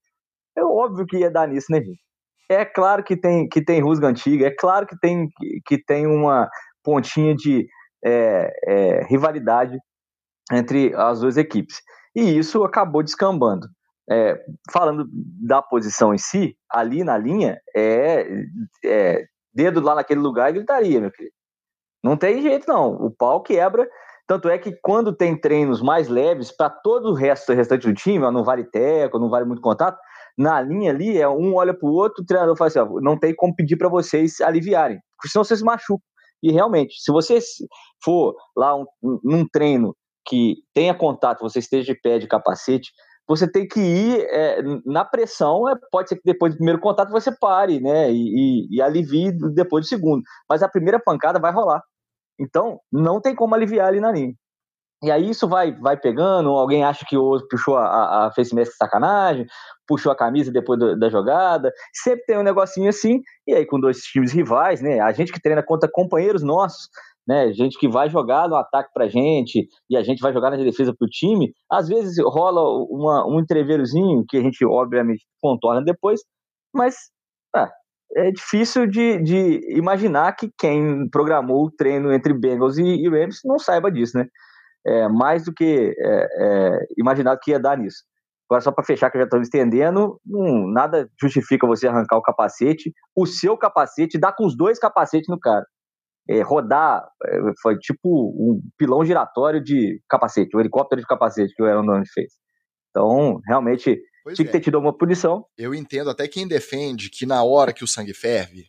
é 0.56 0.64
óbvio 0.64 1.06
que 1.06 1.18
ia 1.18 1.30
dar 1.30 1.46
nisso, 1.46 1.66
né, 1.70 1.80
gente? 1.80 2.00
É 2.50 2.64
claro 2.64 3.04
que 3.04 3.16
tem, 3.16 3.46
que 3.46 3.62
tem 3.62 3.80
rusga 3.80 4.08
antiga, 4.08 4.46
é 4.46 4.50
claro 4.50 4.86
que 4.86 4.98
tem, 4.98 5.28
que 5.66 5.84
tem 5.84 6.06
uma 6.06 6.48
pontinha 6.82 7.34
de 7.34 7.66
é, 8.04 8.52
é, 8.64 9.04
rivalidade 9.04 9.78
entre 10.52 10.94
as 10.94 11.20
duas 11.20 11.36
equipes. 11.36 11.80
E 12.14 12.38
isso 12.38 12.64
acabou 12.64 13.02
descambando. 13.02 13.66
É, 14.10 14.42
falando 14.72 15.06
da 15.12 15.60
posição 15.60 16.14
em 16.14 16.18
si, 16.18 16.56
ali 16.70 17.04
na 17.04 17.18
linha, 17.18 17.60
é, 17.76 18.26
é, 18.84 19.24
dedo 19.52 19.80
lá 19.80 19.94
naquele 19.94 20.20
lugar 20.20 20.48
e 20.48 20.54
gritaria, 20.54 21.00
meu 21.00 21.10
querido. 21.10 21.34
Não 22.02 22.16
tem 22.16 22.40
jeito, 22.40 22.66
não. 22.66 22.94
O 22.94 23.10
pau 23.10 23.42
quebra. 23.42 23.88
Tanto 24.26 24.48
é 24.48 24.58
que 24.58 24.72
quando 24.82 25.14
tem 25.14 25.38
treinos 25.38 25.82
mais 25.82 26.08
leves, 26.08 26.54
para 26.54 26.70
todo 26.70 27.10
o 27.10 27.14
resto, 27.14 27.52
o 27.52 27.54
restante 27.54 27.86
do 27.86 27.94
time, 27.94 28.24
ó, 28.24 28.30
não 28.30 28.44
vale 28.44 28.64
teco, 28.64 29.18
não 29.18 29.30
vale 29.30 29.46
muito 29.46 29.62
contato, 29.62 29.98
na 30.36 30.60
linha 30.60 30.92
ali, 30.92 31.18
é 31.18 31.28
um 31.28 31.54
olha 31.54 31.74
para 31.74 31.88
o 31.88 31.92
outro, 31.92 32.22
o 32.22 32.26
treinador 32.26 32.56
fala 32.56 32.68
assim: 32.68 32.78
ó, 32.78 33.00
não 33.00 33.18
tem 33.18 33.34
como 33.34 33.54
pedir 33.56 33.76
para 33.76 33.88
vocês 33.88 34.40
aliviarem, 34.40 35.00
senão 35.26 35.42
vocês 35.42 35.58
se 35.58 35.64
machucam. 35.64 36.06
E 36.42 36.52
realmente, 36.52 36.95
se 37.00 37.11
você 37.12 37.38
for 38.02 38.35
lá 38.57 38.76
um, 38.76 38.87
num 39.23 39.47
treino 39.49 39.95
que 40.26 40.57
tenha 40.75 40.95
contato, 40.95 41.40
você 41.40 41.59
esteja 41.59 41.92
de 41.92 42.00
pé 42.00 42.18
de 42.18 42.28
capacete, 42.28 42.90
você 43.26 43.50
tem 43.50 43.68
que 43.68 43.80
ir 43.80 44.26
é, 44.30 44.62
na 44.87 45.04
pressão. 45.04 45.68
É, 45.68 45.75
pode 45.90 46.09
ser 46.09 46.16
que 46.16 46.23
depois 46.25 46.54
do 46.54 46.57
primeiro 46.57 46.80
contato 46.80 47.11
você 47.11 47.30
pare, 47.30 47.80
né? 47.80 48.11
E, 48.11 48.66
e, 48.71 48.76
e, 48.76 48.83
alivie 48.83 49.33
depois 49.54 49.85
do 49.85 49.88
segundo. 49.88 50.23
Mas 50.49 50.62
a 50.62 50.68
primeira 50.68 50.99
pancada 50.99 51.38
vai 51.38 51.52
rolar. 51.52 51.83
Então, 52.40 52.80
não 52.90 53.21
tem 53.21 53.35
como 53.35 53.54
aliviar 53.54 53.88
ali 53.88 54.00
na 54.00 54.12
linha. 54.12 54.33
E 55.02 55.12
aí 55.12 55.31
isso 55.31 55.47
vai, 55.47 55.73
vai 55.73 55.97
pegando, 55.97 56.50
alguém 56.50 56.83
acha 56.83 57.05
que 57.09 57.17
o 57.17 57.23
outro 57.23 57.47
puxou 57.49 57.76
a, 57.76 58.26
a 58.26 58.33
face 58.33 58.52
mask 58.52 58.73
sacanagem, 58.73 59.47
puxou 59.87 60.11
a 60.11 60.17
camisa 60.17 60.50
depois 60.50 60.78
do, 60.78 60.99
da 60.99 61.09
jogada. 61.09 61.73
Sempre 61.95 62.25
tem 62.26 62.38
um 62.38 62.43
negocinho 62.43 62.88
assim, 62.88 63.21
e 63.47 63.55
aí 63.55 63.64
com 63.64 63.78
dois 63.78 63.99
times 63.99 64.33
rivais, 64.33 64.83
né? 64.83 64.99
A 65.00 65.12
gente 65.12 65.33
que 65.33 65.40
treina 65.40 65.62
contra 65.62 65.88
companheiros 65.90 66.43
nossos, 66.43 66.88
né? 67.26 67.52
Gente 67.52 67.78
que 67.78 67.88
vai 67.88 68.09
jogar 68.09 68.49
no 68.49 68.57
ataque 68.57 68.90
pra 68.93 69.07
gente 69.07 69.69
e 69.88 69.97
a 69.97 70.02
gente 70.02 70.21
vai 70.21 70.33
jogar 70.33 70.50
na 70.50 70.57
defesa 70.57 70.93
pro 70.93 71.07
time. 71.07 71.52
Às 71.71 71.87
vezes 71.87 72.17
rola 72.25 72.61
uma, 72.90 73.25
um 73.25 73.38
entreveirozinho 73.38 74.25
que 74.28 74.37
a 74.37 74.40
gente, 74.40 74.64
obviamente, 74.64 75.25
contorna 75.40 75.81
depois, 75.81 76.23
mas 76.75 76.97
ah, 77.55 77.71
é 78.17 78.33
difícil 78.33 78.87
de, 78.87 79.23
de 79.23 79.76
imaginar 79.76 80.35
que 80.35 80.50
quem 80.59 81.09
programou 81.11 81.67
o 81.67 81.71
treino 81.71 82.12
entre 82.12 82.35
Bengals 82.35 82.78
e, 82.78 82.83
e 82.83 83.09
Rams 83.09 83.40
não 83.45 83.61
saiba 83.61 83.93
disso, 83.93 84.19
né? 84.19 84.26
É, 84.87 85.08
mais 85.08 85.44
do 85.44 85.52
que 85.52 85.94
é, 85.99 86.28
é, 86.38 86.78
imaginado 86.97 87.40
que 87.42 87.50
ia 87.50 87.61
dar 87.61 87.76
nisso. 87.76 88.04
Agora, 88.49 88.62
só 88.62 88.73
para 88.73 88.85
fechar, 88.85 89.11
que 89.11 89.18
eu 89.18 89.20
já 89.20 89.25
estou 89.26 89.40
estendendo, 89.42 90.18
hum, 90.26 90.73
nada 90.73 91.08
justifica 91.20 91.66
você 91.66 91.87
arrancar 91.87 92.16
o 92.16 92.23
capacete, 92.23 92.92
o 93.14 93.26
seu 93.26 93.58
capacete, 93.58 94.18
dar 94.18 94.32
com 94.32 94.47
os 94.47 94.56
dois 94.56 94.78
capacetes 94.78 95.28
no 95.28 95.38
cara. 95.38 95.66
É, 96.30 96.40
rodar, 96.42 97.06
é, 97.26 97.38
foi 97.61 97.78
tipo 97.78 98.08
um 98.08 98.61
pilão 98.76 99.04
giratório 99.04 99.62
de 99.62 100.00
capacete, 100.08 100.56
um 100.56 100.61
helicóptero 100.61 101.00
de 101.00 101.06
capacete 101.06 101.54
que 101.54 101.62
o 101.62 101.66
Aaron 101.66 101.85
Donald 101.85 102.08
fez. 102.11 102.32
Então, 102.90 103.38
realmente, 103.47 104.00
pois 104.25 104.37
tinha 104.37 104.47
que 104.47 104.52
ter 104.52 104.58
é. 104.58 104.61
tido 104.62 104.78
uma 104.78 104.97
punição. 104.97 105.44
Eu 105.56 105.75
entendo 105.75 106.08
até 106.08 106.26
quem 106.26 106.49
defende 106.49 107.11
que 107.11 107.26
na 107.26 107.42
hora 107.42 107.73
que 107.73 107.85
o 107.85 107.88
sangue 107.88 108.14
ferve, 108.14 108.64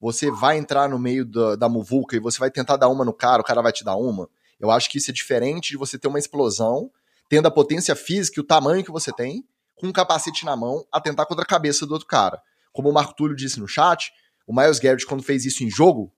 você 0.00 0.30
vai 0.30 0.56
entrar 0.56 0.88
no 0.88 0.98
meio 0.98 1.24
da, 1.24 1.54
da 1.54 1.68
muvuca 1.68 2.16
e 2.16 2.20
você 2.20 2.38
vai 2.38 2.50
tentar 2.50 2.76
dar 2.76 2.88
uma 2.88 3.04
no 3.04 3.12
cara, 3.12 3.42
o 3.42 3.44
cara 3.44 3.62
vai 3.62 3.70
te 3.70 3.84
dar 3.84 3.96
uma. 3.96 4.28
Eu 4.60 4.70
acho 4.70 4.90
que 4.90 4.98
isso 4.98 5.10
é 5.10 5.14
diferente 5.14 5.70
de 5.70 5.76
você 5.76 5.98
ter 5.98 6.06
uma 6.06 6.18
explosão, 6.18 6.90
tendo 7.28 7.46
a 7.46 7.50
potência 7.50 7.96
física 7.96 8.38
e 8.38 8.42
o 8.42 8.46
tamanho 8.46 8.84
que 8.84 8.92
você 8.92 9.12
tem, 9.12 9.42
com 9.74 9.88
um 9.88 9.92
capacete 9.92 10.44
na 10.44 10.54
mão, 10.54 10.86
atentar 10.92 11.26
contra 11.26 11.42
a 11.42 11.48
cabeça 11.48 11.86
do 11.86 11.92
outro 11.92 12.06
cara. 12.06 12.40
Como 12.72 12.90
o 12.90 12.92
Marco 12.92 13.14
Túlio 13.14 13.34
disse 13.34 13.58
no 13.58 13.66
chat, 13.66 14.12
o 14.46 14.54
Miles 14.54 14.78
Garrett, 14.78 15.06
quando 15.06 15.22
fez 15.22 15.46
isso 15.46 15.64
em 15.64 15.70
jogo, 15.70 16.12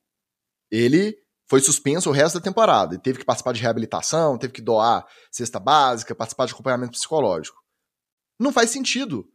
ele 0.70 1.16
foi 1.46 1.60
suspenso 1.60 2.10
o 2.10 2.12
resto 2.12 2.38
da 2.38 2.44
temporada 2.44 2.94
e 2.94 2.98
teve 2.98 3.18
que 3.18 3.24
participar 3.24 3.52
de 3.52 3.60
reabilitação, 3.60 4.38
teve 4.38 4.52
que 4.52 4.62
doar 4.62 5.06
cesta 5.30 5.60
básica, 5.60 6.14
participar 6.14 6.46
de 6.46 6.52
acompanhamento 6.52 6.92
psicológico. 6.92 7.62
Não 8.38 8.52
faz 8.52 8.70
sentido 8.70 9.28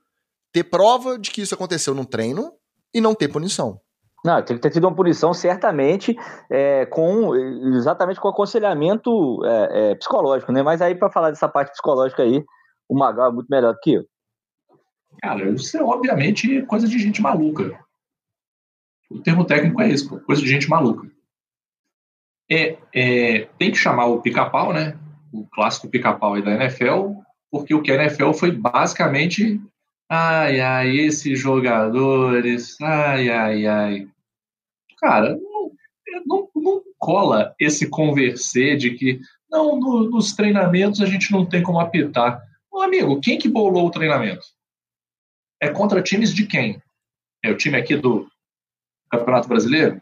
ter 0.52 0.64
prova 0.64 1.18
de 1.18 1.32
que 1.32 1.42
isso 1.42 1.54
aconteceu 1.54 1.94
num 1.94 2.04
treino 2.04 2.54
e 2.94 3.00
não 3.00 3.14
ter 3.14 3.28
punição. 3.28 3.80
Não, 4.28 4.44
tem 4.44 4.58
que 4.58 4.62
ter 4.62 4.72
tido 4.72 4.84
uma 4.84 4.96
punição, 4.96 5.34
certamente, 5.34 6.14
é, 6.50 6.86
com 6.88 7.34
exatamente 7.76 8.20
com 8.20 8.28
aconselhamento 8.28 9.10
é, 9.46 9.92
é, 9.92 9.96
psicológico, 9.96 10.52
né? 10.52 10.62
Mas 10.62 10.82
aí, 10.82 10.94
para 10.94 11.10
falar 11.10 11.30
dessa 11.30 11.48
parte 11.48 11.72
psicológica 11.72 12.24
aí, 12.24 12.44
o 12.90 12.98
Magal 12.98 13.30
é 13.30 13.34
muito 13.34 13.48
melhor 13.50 13.74
do 13.74 13.80
que 13.80 13.94
eu. 13.94 14.04
Cara, 15.22 15.50
isso 15.50 15.78
é 15.78 15.82
obviamente 15.82 16.62
coisa 16.64 16.88
de 16.88 17.00
gente 17.00 17.22
maluca. 17.22 17.80
O 19.10 19.20
termo 19.20 19.46
técnico 19.46 19.82
é 19.82 19.88
isso, 19.88 20.20
coisa 20.26 20.42
de 20.42 20.50
gente 20.50 20.70
maluca 20.70 21.08
é, 22.50 22.78
é, 22.94 23.48
tem 23.58 23.72
que 23.72 23.78
chamar 23.78 24.06
o 24.06 24.22
pica-pau, 24.22 24.74
né? 24.74 24.98
O 25.32 25.46
clássico 25.48 25.90
pica-pau 25.90 26.36
aí 26.36 26.42
da 26.42 26.52
NFL, 26.52 27.12
porque 27.52 27.74
o 27.74 27.82
que 27.82 27.92
a 27.92 27.96
NFL 27.96 28.32
foi 28.32 28.52
basicamente 28.52 29.60
ai, 30.10 30.62
ai, 30.62 30.98
esses 30.98 31.38
jogadores, 31.38 32.80
ai, 32.82 33.30
ai, 33.30 33.66
ai. 33.66 34.08
Cara, 34.98 35.36
não, 35.36 35.72
não, 36.26 36.50
não 36.56 36.84
cola 36.98 37.56
esse 37.60 37.90
converser 37.90 38.78
de 38.78 38.92
que 38.96 39.20
não, 39.50 39.80
no, 39.80 40.10
nos 40.10 40.34
treinamentos 40.34 41.02
a 41.02 41.06
gente 41.06 41.32
não 41.32 41.46
tem 41.46 41.64
como 41.64 41.80
apitar. 41.80 42.42
Meu 42.72 42.82
amigo, 42.82 43.22
quem 43.22 43.38
que 43.38 43.48
bolou 43.48 43.88
o 43.88 43.92
treinamento? 43.92 44.46
É 45.62 45.70
contra 45.70 46.02
times 46.02 46.34
de 46.34 46.46
quem? 46.46 46.82
É 47.44 47.50
o 47.50 47.58
time 47.58 47.78
aqui 47.78 47.96
do 47.96 48.30
Campeonato 49.10 49.48
Brasileiro? 49.48 50.02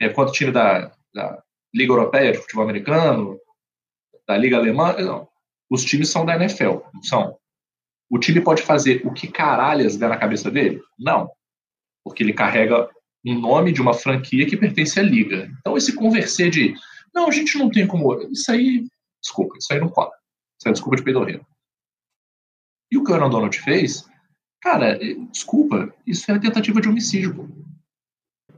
É 0.00 0.08
contra 0.08 0.30
o 0.30 0.34
time 0.34 0.50
da, 0.50 0.92
da 1.12 1.42
Liga 1.74 1.92
Europeia 1.92 2.32
de 2.32 2.38
Futebol 2.38 2.64
Americano, 2.64 3.38
da 4.26 4.36
Liga 4.36 4.56
Alemã. 4.56 4.94
Não. 4.94 5.28
Os 5.70 5.84
times 5.84 6.08
são 6.08 6.24
da 6.24 6.34
NFL, 6.34 6.78
não 6.92 7.02
são. 7.02 7.38
O 8.08 8.18
time 8.18 8.40
pode 8.40 8.62
fazer 8.62 9.06
o 9.06 9.12
que 9.12 9.28
caralhas 9.28 9.96
der 9.96 10.08
na 10.08 10.16
cabeça 10.16 10.50
dele? 10.50 10.82
Não. 10.98 11.30
Porque 12.02 12.22
ele 12.22 12.32
carrega 12.32 12.90
um 13.24 13.38
nome 13.38 13.72
de 13.72 13.80
uma 13.80 13.94
franquia 13.94 14.46
que 14.46 14.56
pertence 14.56 14.98
à 14.98 15.02
liga. 15.02 15.50
Então, 15.60 15.76
esse 15.76 15.94
converser 15.94 16.50
de 16.50 16.74
não, 17.14 17.28
a 17.28 17.30
gente 17.30 17.58
não 17.58 17.70
tem 17.70 17.86
como. 17.86 18.14
Isso 18.30 18.50
aí, 18.50 18.86
desculpa, 19.22 19.56
isso 19.58 19.72
aí 19.72 19.80
não 19.80 19.88
cola. 19.88 20.12
Isso 20.58 20.66
aí 20.66 20.70
é 20.70 20.72
desculpa 20.72 20.96
de 20.96 21.02
peidorreiro. 21.02 21.46
E 22.90 22.96
o 22.96 23.04
que 23.04 23.10
o 23.10 23.14
Aaron 23.14 23.30
Donald 23.30 23.58
fez, 23.58 24.08
cara, 24.60 24.98
desculpa, 25.30 25.94
isso 26.06 26.30
é 26.30 26.38
tentativa 26.38 26.80
de 26.80 26.88
homicídio. 26.88 27.34
Pô. 27.34 27.48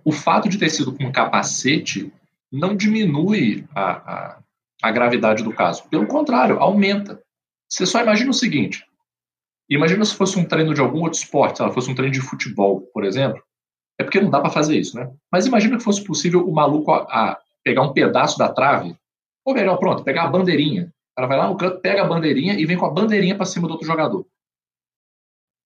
O 0.04 0.12
fato 0.12 0.49
de 0.49 0.59
ter 0.59 0.71
sido 0.71 0.92
com 0.92 1.04
um 1.04 1.12
capacete 1.12 2.12
não 2.50 2.76
diminui 2.76 3.66
a, 3.75 3.90
a, 3.92 4.42
a 4.83 4.90
gravidade 4.90 5.42
do 5.42 5.52
caso. 5.52 5.88
Pelo 5.88 6.07
contrário, 6.07 6.59
aumenta. 6.59 7.23
Você 7.69 7.87
só 7.87 8.00
imagina 8.00 8.31
o 8.31 8.35
seguinte: 8.35 8.85
imagina 9.69 10.04
se 10.04 10.14
fosse 10.14 10.38
um 10.38 10.45
treino 10.45 10.75
de 10.75 10.81
algum 10.81 11.02
outro 11.02 11.19
esporte, 11.19 11.59
se 11.59 11.71
fosse 11.73 11.90
um 11.90 11.95
treino 11.95 12.12
de 12.12 12.21
futebol, 12.21 12.83
por 12.92 13.04
exemplo. 13.04 13.42
É 13.99 14.04
porque 14.04 14.20
não 14.20 14.30
dá 14.30 14.40
para 14.40 14.50
fazer 14.50 14.78
isso, 14.78 14.96
né? 14.96 15.11
Mas 15.30 15.46
imagina 15.46 15.76
que 15.76 15.84
fosse 15.84 16.02
possível 16.02 16.46
o 16.46 16.52
maluco 16.52 16.90
a, 16.92 16.99
a 17.02 17.40
pegar 17.62 17.82
um 17.82 17.92
pedaço 17.92 18.38
da 18.38 18.52
trave, 18.52 18.96
ou 19.44 19.54
melhor, 19.54 19.76
pronto, 19.78 20.04
pegar 20.04 20.25
a 20.25 20.28
bandeirinha. 20.28 20.92
O 21.12 21.14
cara 21.16 21.28
vai 21.28 21.38
lá 21.38 21.49
no 21.49 21.56
canto, 21.56 21.80
pega 21.80 22.02
a 22.02 22.06
bandeirinha 22.06 22.54
e 22.54 22.64
vem 22.64 22.76
com 22.76 22.87
a 22.87 22.90
bandeirinha 22.90 23.37
para 23.37 23.44
cima 23.44 23.68
do 23.68 23.72
outro 23.72 23.87
jogador 23.87 24.26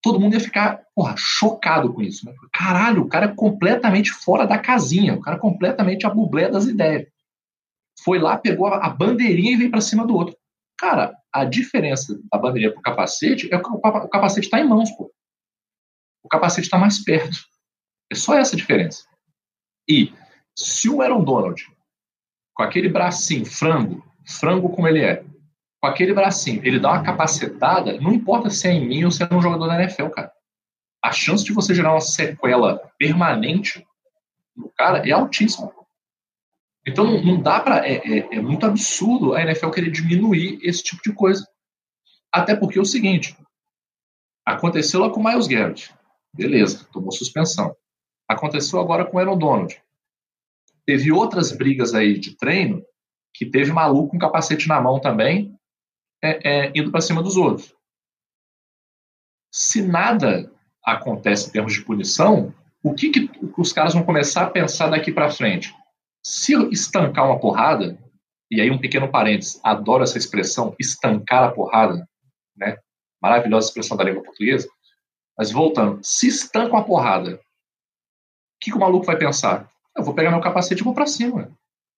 todo 0.06 0.20
mundo 0.20 0.34
ia 0.34 0.40
ficar 0.40 0.84
porra, 0.94 1.16
chocado 1.16 1.92
com 1.92 2.00
isso. 2.00 2.24
Né? 2.24 2.32
Caralho, 2.52 3.02
o 3.02 3.08
cara 3.08 3.26
é 3.26 3.34
completamente 3.34 4.12
fora 4.12 4.46
da 4.46 4.56
casinha, 4.56 5.14
o 5.14 5.20
cara 5.20 5.36
é 5.36 5.40
completamente 5.40 6.06
a 6.06 6.10
bublé 6.10 6.48
das 6.48 6.66
ideias. 6.66 7.08
Foi 8.04 8.20
lá, 8.20 8.38
pegou 8.38 8.68
a 8.68 8.88
bandeirinha 8.88 9.50
e 9.50 9.56
veio 9.56 9.70
para 9.70 9.80
cima 9.80 10.06
do 10.06 10.14
outro. 10.14 10.36
Cara, 10.78 11.12
a 11.32 11.44
diferença 11.44 12.16
da 12.30 12.38
bandeirinha 12.38 12.72
pro 12.72 12.82
capacete 12.82 13.52
é 13.52 13.58
que 13.58 13.68
o 13.68 14.08
capacete 14.08 14.46
está 14.46 14.60
em 14.60 14.68
mãos, 14.68 14.92
pô. 14.92 15.10
O 16.22 16.28
capacete 16.28 16.66
está 16.66 16.78
mais 16.78 17.02
perto. 17.02 17.36
É 18.10 18.14
só 18.14 18.34
essa 18.34 18.56
diferença. 18.56 19.06
E 19.88 20.12
se 20.56 20.88
o 20.88 21.02
Aaron 21.02 21.22
Donald, 21.22 21.66
com 22.54 22.62
aquele 22.62 22.88
bracinho 22.88 23.44
frango, 23.44 24.04
frango 24.24 24.70
como 24.70 24.88
ele 24.88 25.00
é, 25.00 25.24
com 25.80 25.86
aquele 25.86 26.14
bracinho, 26.14 26.60
ele 26.64 26.80
dá 26.80 26.92
uma 26.92 27.02
capacetada, 27.02 28.00
não 28.00 28.12
importa 28.12 28.50
se 28.50 28.66
é 28.66 28.72
em 28.72 28.86
mim 28.86 29.04
ou 29.04 29.10
se 29.10 29.22
é 29.22 29.28
um 29.30 29.42
jogador 29.42 29.66
da 29.66 29.82
NFL, 29.82 30.08
cara. 30.08 30.32
A 31.02 31.12
chance 31.12 31.44
de 31.44 31.52
você 31.52 31.74
gerar 31.74 31.92
uma 31.92 32.00
sequela 32.00 32.78
permanente 32.98 33.86
no 34.56 34.70
cara 34.70 35.06
é 35.06 35.12
altíssima. 35.12 35.72
Então 36.86 37.04
não, 37.04 37.22
não 37.22 37.42
dá 37.42 37.60
para. 37.60 37.86
É, 37.86 37.96
é, 37.96 38.36
é, 38.36 38.40
muito 38.40 38.64
absurdo 38.64 39.34
a 39.34 39.42
NFL 39.42 39.70
querer 39.70 39.90
diminuir 39.90 40.58
esse 40.62 40.82
tipo 40.82 41.02
de 41.02 41.12
coisa. 41.12 41.46
Até 42.32 42.54
porque 42.54 42.78
é 42.78 42.82
o 42.82 42.86
seguinte: 42.86 43.36
aconteceu 44.44 45.00
lá 45.00 45.10
com 45.10 45.20
o 45.20 45.24
Miles 45.24 45.46
Garrett. 45.46 45.94
Beleza, 46.32 46.86
tomou 46.92 47.12
suspensão. 47.12 47.76
Aconteceu 48.28 48.80
agora 48.80 49.04
com 49.04 49.16
o 49.16 49.20
Aaron 49.20 49.38
Donald. 49.38 49.80
Teve 50.84 51.12
outras 51.12 51.52
brigas 51.52 51.94
aí 51.94 52.18
de 52.18 52.36
treino 52.36 52.84
que 53.34 53.44
teve 53.44 53.72
maluco 53.72 54.10
com 54.10 54.18
capacete 54.18 54.68
na 54.68 54.80
mão 54.80 55.00
também 55.00 55.56
é, 56.22 56.66
é, 56.66 56.72
indo 56.74 56.90
para 56.90 57.00
cima 57.00 57.22
dos 57.22 57.36
outros. 57.36 57.74
Se 59.52 59.82
nada 59.82 60.50
acontece 60.84 61.48
em 61.48 61.52
termos 61.52 61.74
de 61.74 61.82
punição, 61.82 62.54
o 62.82 62.94
que, 62.94 63.10
que 63.10 63.30
os 63.58 63.72
caras 63.72 63.94
vão 63.94 64.04
começar 64.04 64.44
a 64.44 64.50
pensar 64.50 64.88
daqui 64.88 65.12
para 65.12 65.30
frente? 65.30 65.74
Se 66.22 66.54
estancar 66.70 67.26
uma 67.26 67.40
porrada, 67.40 67.98
e 68.50 68.60
aí 68.60 68.70
um 68.70 68.78
pequeno 68.78 69.10
parênteses, 69.10 69.60
adoro 69.62 70.04
essa 70.04 70.18
expressão, 70.18 70.74
estancar 70.78 71.44
a 71.44 71.52
porrada, 71.52 72.08
né? 72.56 72.78
Maravilhosa 73.20 73.68
expressão 73.68 73.96
da 73.96 74.04
língua 74.04 74.22
portuguesa. 74.22 74.68
Mas 75.36 75.50
voltando, 75.50 76.00
se 76.02 76.28
estanca 76.28 76.74
uma 76.74 76.84
porrada, 76.84 77.40
que, 78.60 78.70
que 78.70 78.76
o 78.76 78.80
maluco 78.80 79.06
vai 79.06 79.16
pensar? 79.16 79.70
Eu 79.96 80.04
vou 80.04 80.14
pegar 80.14 80.30
meu 80.30 80.40
capacete 80.40 80.80
e 80.80 80.84
vou 80.84 80.94
para 80.94 81.06
cima. 81.06 81.50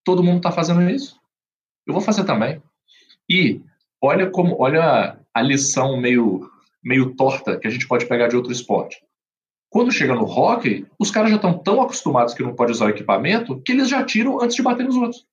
Todo 0.05 0.23
mundo 0.23 0.39
está 0.39 0.53
fazendo 0.53 0.89
isso. 0.89 1.19
Eu 1.87 1.93
vou 1.93 2.03
fazer 2.03 2.25
também. 2.25 2.63
E 3.29 3.61
olha 4.01 4.31
como 4.31 4.57
olha 4.61 5.19
a 5.35 5.43
lição 5.43 5.97
meio 5.97 6.51
meio 6.83 7.15
torta 7.17 7.59
que 7.59 7.67
a 7.67 7.71
gente 7.71 7.87
pode 7.87 8.07
pegar 8.07 8.29
de 8.29 8.37
outro 8.37 8.53
esporte. 8.53 9.03
Quando 9.71 9.93
chega 9.93 10.15
no 10.15 10.25
hockey, 10.25 10.87
os 10.99 11.11
caras 11.11 11.31
já 11.31 11.37
estão 11.37 11.59
tão 11.59 11.83
acostumados 11.83 12.33
que 12.33 12.43
não 12.43 12.55
pode 12.55 12.73
usar 12.73 12.87
o 12.87 12.91
equipamento 12.91 13.61
que 13.61 13.73
eles 13.73 13.89
já 13.89 14.03
tiram 14.05 14.41
antes 14.41 14.57
de 14.57 14.63
bater 14.63 14.87
nos 14.87 14.97
outros. 14.97 15.27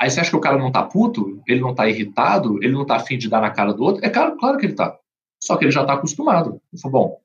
Aí 0.00 0.10
você 0.10 0.20
acha 0.20 0.30
que 0.30 0.36
o 0.36 0.40
cara 0.40 0.58
não 0.58 0.72
tá 0.72 0.82
puto? 0.82 1.40
Ele 1.46 1.60
não 1.60 1.74
tá 1.74 1.88
irritado? 1.88 2.58
Ele 2.62 2.72
não 2.72 2.84
tá 2.84 2.96
afim 2.96 3.16
de 3.16 3.28
dar 3.28 3.40
na 3.40 3.50
cara 3.50 3.72
do 3.72 3.82
outro? 3.82 4.04
É 4.04 4.10
claro, 4.10 4.36
claro 4.36 4.58
que 4.58 4.66
ele 4.66 4.74
tá. 4.74 4.98
Só 5.40 5.56
que 5.56 5.64
ele 5.64 5.70
já 5.70 5.84
tá 5.84 5.94
acostumado. 5.94 6.60
Ele 6.72 6.82
falou, 6.82 7.00
bom, 7.00 7.20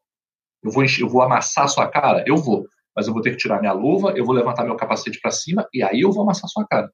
eu 0.63 0.71
vou, 0.71 0.83
eu 0.83 1.09
vou 1.09 1.21
amassar 1.21 1.67
sua 1.67 1.87
cara? 1.87 2.23
Eu 2.27 2.37
vou. 2.37 2.67
Mas 2.95 3.07
eu 3.07 3.13
vou 3.13 3.21
ter 3.21 3.31
que 3.31 3.37
tirar 3.37 3.59
minha 3.59 3.71
luva, 3.71 4.11
eu 4.11 4.25
vou 4.25 4.35
levantar 4.35 4.63
meu 4.63 4.75
capacete 4.75 5.19
para 5.21 5.31
cima 5.31 5.67
e 5.73 5.81
aí 5.81 6.01
eu 6.01 6.11
vou 6.11 6.23
amassar 6.23 6.49
sua 6.49 6.65
cara. 6.67 6.91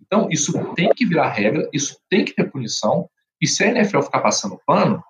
Então, 0.00 0.28
isso 0.30 0.52
tem 0.74 0.90
que 0.90 1.06
virar 1.06 1.28
regra, 1.28 1.68
isso 1.72 1.98
tem 2.08 2.24
que 2.24 2.34
ter 2.34 2.50
punição, 2.50 3.08
e 3.40 3.46
se 3.46 3.64
a 3.64 3.68
NFL 3.68 4.02
ficar 4.02 4.20
passando 4.20 4.60
pano, 4.66 5.02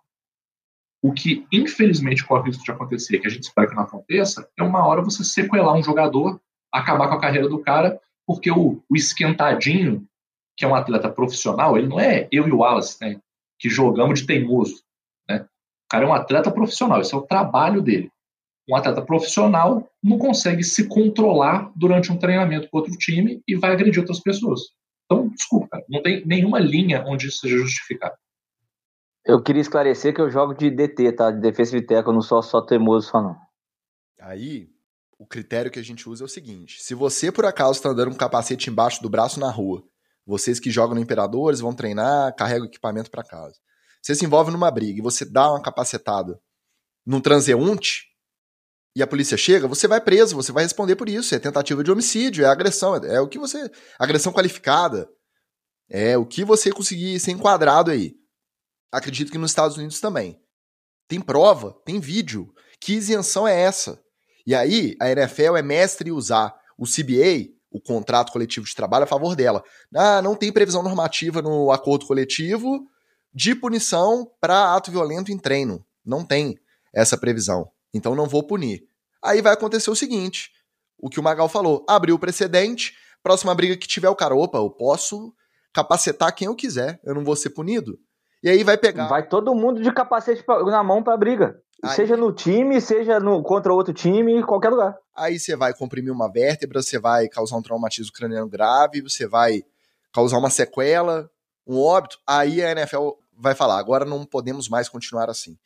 o 1.02 1.12
que 1.12 1.46
infelizmente 1.52 2.24
corre 2.24 2.42
o 2.42 2.44
risco 2.44 2.64
de 2.64 2.70
acontecer, 2.70 3.18
que 3.18 3.26
a 3.26 3.30
gente 3.30 3.44
espera 3.44 3.68
que 3.68 3.74
não 3.74 3.82
aconteça, 3.82 4.48
é 4.58 4.62
uma 4.62 4.86
hora 4.86 5.02
você 5.02 5.24
sequelar 5.24 5.74
um 5.74 5.82
jogador, 5.82 6.40
acabar 6.72 7.08
com 7.08 7.14
a 7.14 7.20
carreira 7.20 7.48
do 7.48 7.60
cara, 7.60 7.98
porque 8.26 8.50
o, 8.50 8.82
o 8.88 8.96
esquentadinho, 8.96 10.06
que 10.56 10.64
é 10.64 10.68
um 10.68 10.74
atleta 10.74 11.10
profissional, 11.10 11.76
ele 11.76 11.88
não 11.88 11.98
é 11.98 12.28
eu 12.30 12.46
e 12.46 12.52
o 12.52 12.58
Wallace, 12.58 12.98
né, 13.00 13.18
que 13.58 13.68
jogamos 13.68 14.20
de 14.20 14.26
teimoso. 14.26 14.82
O 15.90 15.96
cara 15.96 16.04
é 16.04 16.08
um 16.08 16.14
atleta 16.14 16.52
profissional, 16.52 17.00
esse 17.00 17.12
é 17.12 17.18
o 17.18 17.22
trabalho 17.22 17.82
dele. 17.82 18.12
Um 18.68 18.76
atleta 18.76 19.02
profissional 19.02 19.90
não 20.00 20.18
consegue 20.18 20.62
se 20.62 20.86
controlar 20.86 21.72
durante 21.74 22.12
um 22.12 22.16
treinamento 22.16 22.68
com 22.70 22.78
outro 22.78 22.96
time 22.96 23.42
e 23.48 23.56
vai 23.56 23.72
agredir 23.72 23.98
outras 23.98 24.20
pessoas. 24.20 24.60
Então, 25.04 25.28
desculpa, 25.28 25.82
não 25.88 26.00
tem 26.00 26.24
nenhuma 26.24 26.60
linha 26.60 27.04
onde 27.04 27.26
isso 27.26 27.38
seja 27.38 27.58
justificado. 27.58 28.14
Eu 29.26 29.42
queria 29.42 29.60
esclarecer 29.60 30.14
que 30.14 30.20
eu 30.20 30.30
jogo 30.30 30.54
de 30.54 30.70
DT, 30.70 31.10
tá? 31.12 31.32
De 31.32 31.40
defesa 31.40 31.76
de 31.76 31.84
teco, 31.84 32.10
eu 32.10 32.14
não 32.14 32.22
sou 32.22 32.40
só 32.40 32.62
teimoso 32.62 33.08
só 33.08 33.20
não. 33.20 33.36
Aí, 34.20 34.68
o 35.18 35.26
critério 35.26 35.72
que 35.72 35.80
a 35.80 35.82
gente 35.82 36.08
usa 36.08 36.22
é 36.22 36.26
o 36.26 36.28
seguinte: 36.28 36.80
se 36.80 36.94
você 36.94 37.32
por 37.32 37.44
acaso 37.44 37.72
está 37.72 37.92
dando 37.92 38.12
um 38.12 38.16
capacete 38.16 38.70
embaixo 38.70 39.02
do 39.02 39.10
braço 39.10 39.40
na 39.40 39.50
rua, 39.50 39.82
vocês 40.24 40.60
que 40.60 40.70
jogam 40.70 40.94
no 40.94 41.00
Imperadores 41.00 41.58
vão 41.58 41.74
treinar, 41.74 42.34
carregam 42.36 42.66
equipamento 42.66 43.10
para 43.10 43.24
casa. 43.24 43.58
Você 44.02 44.14
se 44.14 44.24
envolve 44.24 44.50
numa 44.50 44.70
briga 44.70 44.98
e 44.98 45.02
você 45.02 45.24
dá 45.24 45.50
uma 45.50 45.62
capacetada 45.62 46.40
num 47.06 47.20
transeunte 47.20 48.10
e 48.94 49.02
a 49.02 49.06
polícia 49.06 49.36
chega, 49.36 49.68
você 49.68 49.86
vai 49.86 50.00
preso, 50.00 50.34
você 50.34 50.50
vai 50.50 50.64
responder 50.64 50.96
por 50.96 51.08
isso. 51.08 51.34
É 51.34 51.38
tentativa 51.38 51.84
de 51.84 51.90
homicídio, 51.90 52.44
é 52.44 52.48
agressão, 52.48 52.96
é, 52.96 53.16
é 53.16 53.20
o 53.20 53.28
que 53.28 53.38
você. 53.38 53.70
Agressão 53.98 54.32
qualificada. 54.32 55.08
É 55.88 56.16
o 56.16 56.26
que 56.26 56.44
você 56.44 56.72
conseguir 56.72 57.18
ser 57.20 57.32
enquadrado 57.32 57.90
aí. 57.90 58.14
Acredito 58.92 59.30
que 59.30 59.38
nos 59.38 59.52
Estados 59.52 59.76
Unidos 59.76 60.00
também. 60.00 60.40
Tem 61.08 61.20
prova, 61.20 61.76
tem 61.84 62.00
vídeo. 62.00 62.52
Que 62.80 62.94
isenção 62.94 63.46
é 63.46 63.60
essa? 63.60 64.00
E 64.46 64.54
aí, 64.54 64.96
a 65.00 65.10
NFL 65.10 65.56
é 65.56 65.62
mestre 65.62 66.10
em 66.10 66.12
usar 66.12 66.54
o 66.78 66.84
CBA, 66.84 67.52
o 67.70 67.80
contrato 67.80 68.32
coletivo 68.32 68.66
de 68.66 68.74
trabalho 68.74 69.04
a 69.04 69.08
favor 69.08 69.36
dela. 69.36 69.62
Ah, 69.94 70.20
não 70.22 70.34
tem 70.34 70.52
previsão 70.52 70.82
normativa 70.82 71.42
no 71.42 71.70
acordo 71.70 72.06
coletivo 72.06 72.88
de 73.32 73.54
punição 73.54 74.30
para 74.40 74.74
ato 74.74 74.90
violento 74.90 75.30
em 75.30 75.38
treino. 75.38 75.84
Não 76.04 76.24
tem 76.24 76.58
essa 76.94 77.16
previsão. 77.16 77.70
Então 77.92 78.14
não 78.14 78.26
vou 78.26 78.42
punir. 78.42 78.86
Aí 79.22 79.40
vai 79.40 79.52
acontecer 79.52 79.90
o 79.90 79.96
seguinte: 79.96 80.50
o 80.98 81.08
que 81.08 81.20
o 81.20 81.22
Magal 81.22 81.48
falou, 81.48 81.84
abriu 81.88 82.16
o 82.16 82.18
precedente, 82.18 82.94
próxima 83.22 83.54
briga 83.54 83.76
que 83.76 83.86
tiver 83.86 84.08
o 84.08 84.16
cara, 84.16 84.34
opa, 84.34 84.58
eu 84.58 84.70
posso 84.70 85.32
capacetar 85.72 86.34
quem 86.34 86.46
eu 86.46 86.54
quiser, 86.54 87.00
eu 87.04 87.14
não 87.14 87.24
vou 87.24 87.36
ser 87.36 87.50
punido. 87.50 87.98
E 88.42 88.48
aí 88.48 88.64
vai 88.64 88.76
pegar. 88.76 89.06
Vai 89.06 89.26
todo 89.26 89.54
mundo 89.54 89.82
de 89.82 89.92
capacete 89.92 90.42
na 90.66 90.82
mão 90.82 91.02
pra 91.02 91.16
briga. 91.16 91.60
Aí... 91.82 91.94
Seja 91.94 92.16
no 92.16 92.32
time, 92.32 92.80
seja 92.80 93.20
no, 93.20 93.42
contra 93.42 93.72
outro 93.72 93.92
time, 93.92 94.34
em 94.34 94.42
qualquer 94.42 94.70
lugar. 94.70 94.96
Aí 95.14 95.38
você 95.38 95.56
vai 95.56 95.74
comprimir 95.74 96.12
uma 96.12 96.30
vértebra, 96.30 96.82
você 96.82 96.98
vai 96.98 97.28
causar 97.28 97.56
um 97.56 97.62
traumatismo 97.62 98.12
craniano 98.12 98.48
grave, 98.48 99.02
você 99.02 99.26
vai 99.26 99.62
causar 100.12 100.38
uma 100.38 100.50
sequela, 100.50 101.30
um 101.70 101.78
óbito. 101.80 102.18
Aí 102.26 102.62
a 102.62 102.72
NFL 102.72 103.10
vai 103.32 103.54
falar: 103.54 103.78
agora 103.78 104.04
não 104.04 104.26
podemos 104.26 104.68
mais 104.68 104.88
continuar 104.88 105.30
assim. 105.30 105.56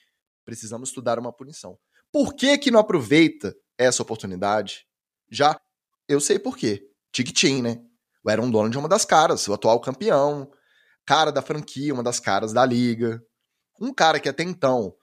Precisamos 0.44 0.90
estudar 0.90 1.18
uma 1.18 1.32
punição. 1.32 1.78
Por 2.12 2.34
que 2.34 2.58
que 2.58 2.70
não 2.70 2.78
aproveita 2.78 3.56
essa 3.78 4.02
oportunidade? 4.02 4.86
Já 5.30 5.58
eu 6.06 6.20
sei 6.20 6.38
por 6.38 6.56
quê. 6.56 6.86
Tiquitim, 7.10 7.62
né? 7.62 7.80
O 8.22 8.30
Aaron 8.30 8.50
Donald 8.50 8.76
é 8.76 8.78
uma 8.80 8.88
das 8.88 9.04
caras, 9.04 9.48
o 9.48 9.54
atual 9.54 9.80
campeão, 9.80 10.50
cara 11.06 11.30
da 11.30 11.42
franquia, 11.42 11.94
uma 11.94 12.02
das 12.02 12.20
caras 12.20 12.52
da 12.52 12.64
liga. 12.64 13.22
Um 13.80 13.92
cara 13.92 14.20
que 14.20 14.28
até 14.28 14.42
então, 14.42 14.94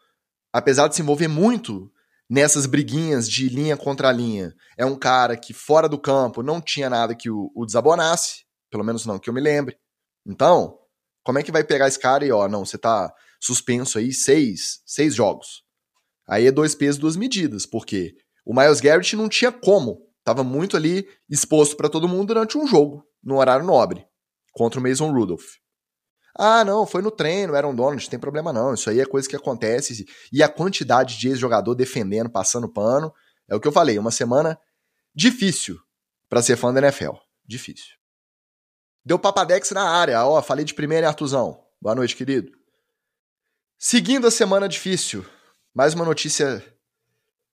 apesar 0.53 0.87
de 0.87 0.95
se 0.95 1.01
envolver 1.01 1.27
muito 1.27 1.91
nessas 2.29 2.65
briguinhas 2.65 3.29
de 3.29 3.49
linha 3.49 3.75
contra 3.75 4.11
linha, 4.11 4.53
é 4.77 4.85
um 4.85 4.95
cara 4.95 5.35
que 5.35 5.53
fora 5.53 5.89
do 5.89 5.99
campo 5.99 6.41
não 6.41 6.61
tinha 6.61 6.89
nada 6.89 7.15
que 7.15 7.29
o, 7.29 7.51
o 7.55 7.65
desabonasse, 7.65 8.45
pelo 8.69 8.83
menos 8.83 9.05
não 9.05 9.19
que 9.19 9.29
eu 9.29 9.33
me 9.33 9.41
lembre. 9.41 9.77
Então, 10.25 10.80
como 11.23 11.39
é 11.39 11.43
que 11.43 11.51
vai 11.51 11.63
pegar 11.63 11.87
esse 11.87 11.99
cara 11.99 12.25
e, 12.25 12.31
ó, 12.31 12.47
não, 12.47 12.65
você 12.65 12.77
tá 12.77 13.13
suspenso 13.39 13.97
aí 13.97 14.13
seis, 14.13 14.81
seis 14.85 15.15
jogos. 15.15 15.63
Aí 16.27 16.47
é 16.47 16.51
dois 16.51 16.75
pesos, 16.75 16.99
duas 16.99 17.15
medidas, 17.15 17.65
porque 17.65 18.13
o 18.45 18.53
Miles 18.53 18.79
Garrett 18.79 19.15
não 19.15 19.27
tinha 19.27 19.51
como. 19.51 20.07
Tava 20.23 20.43
muito 20.43 20.77
ali 20.77 21.07
exposto 21.29 21.75
para 21.75 21.89
todo 21.89 22.07
mundo 22.07 22.27
durante 22.27 22.57
um 22.57 22.67
jogo, 22.67 23.03
no 23.23 23.37
horário 23.37 23.65
nobre, 23.65 24.05
contra 24.53 24.79
o 24.79 24.83
Mason 24.83 25.11
Rudolph. 25.11 25.55
Ah, 26.37 26.63
não, 26.63 26.85
foi 26.85 27.01
no 27.01 27.11
treino, 27.11 27.55
era 27.55 27.67
um 27.67 27.75
Donald, 27.75 28.01
não 28.01 28.09
tem 28.09 28.19
problema 28.19 28.53
não. 28.53 28.73
Isso 28.73 28.89
aí 28.89 28.99
é 28.99 29.05
coisa 29.05 29.27
que 29.27 29.35
acontece. 29.35 30.05
E 30.31 30.41
a 30.41 30.47
quantidade 30.47 31.17
de 31.17 31.27
ex-jogador 31.27 31.75
defendendo, 31.75 32.29
passando 32.29 32.71
pano. 32.71 33.11
É 33.49 33.55
o 33.55 33.59
que 33.59 33.67
eu 33.67 33.71
falei, 33.71 33.99
uma 33.99 34.11
semana 34.11 34.57
difícil 35.13 35.77
para 36.29 36.41
ser 36.41 36.55
fã 36.55 36.73
da 36.73 36.79
NFL. 36.79 37.11
Difícil. 37.45 38.00
Deu 39.03 39.17
papadex 39.17 39.71
na 39.71 39.83
área. 39.83 40.23
Ó, 40.25 40.39
falei 40.43 40.63
de 40.63 40.75
primeira, 40.75 41.07
Artuzão. 41.07 41.59
Boa 41.81 41.95
noite, 41.95 42.15
querido. 42.15 42.51
Seguindo 43.77 44.27
a 44.27 44.31
semana 44.31 44.69
difícil, 44.69 45.25
mais 45.73 45.95
uma 45.95 46.05
notícia 46.05 46.63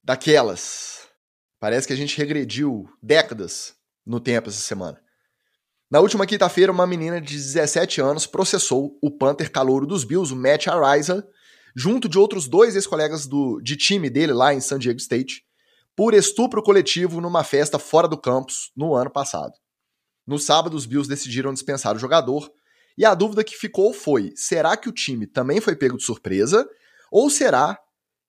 daquelas. 0.05 1.09
Parece 1.59 1.87
que 1.87 1.95
a 1.95 1.97
gente 1.97 2.19
regrediu 2.19 2.87
décadas 3.03 3.75
no 4.05 4.21
tempo 4.21 4.51
essa 4.51 4.61
semana. 4.61 5.01
Na 5.91 6.01
última 6.01 6.27
quinta-feira, 6.27 6.71
uma 6.71 6.87
menina 6.87 7.19
de 7.19 7.35
17 7.35 7.99
anos 8.03 8.27
processou 8.27 8.99
o 9.03 9.11
Panther 9.11 9.51
calouro 9.51 9.87
dos 9.87 10.05
Bills, 10.05 10.35
o 10.35 10.37
Matt 10.37 10.67
Araiza, 10.67 11.27
junto 11.75 12.11
de 12.11 12.19
outros 12.19 12.47
dois 12.47 12.75
ex-colegas 12.77 13.27
de 13.63 13.75
time 13.75 14.11
dele 14.11 14.35
lá 14.35 14.53
em 14.53 14.61
San 14.61 14.79
Diego 14.79 15.01
State, 15.01 15.45
por 15.97 16.13
estupro 16.13 16.63
coletivo 16.63 17.23
numa 17.23 17.43
festa 17.43 17.79
fora 17.79 18.07
do 18.07 18.19
campus 18.19 18.71
no 18.77 18.95
ano 18.95 19.11
passado. 19.11 19.55
No 20.29 20.39
sábado, 20.39 20.77
os 20.77 20.85
Bills 20.85 21.09
decidiram 21.09 21.55
dispensar 21.55 21.97
o 21.97 21.99
jogador, 21.99 22.53
e 22.99 23.05
a 23.07 23.15
dúvida 23.15 23.43
que 23.43 23.57
ficou 23.57 23.95
foi: 23.95 24.31
será 24.37 24.77
que 24.77 24.87
o 24.87 24.93
time 24.93 25.27
também 25.27 25.59
foi 25.59 25.75
pego 25.75 25.97
de 25.97 26.05
surpresa? 26.05 26.69
Ou 27.11 27.31
será 27.31 27.79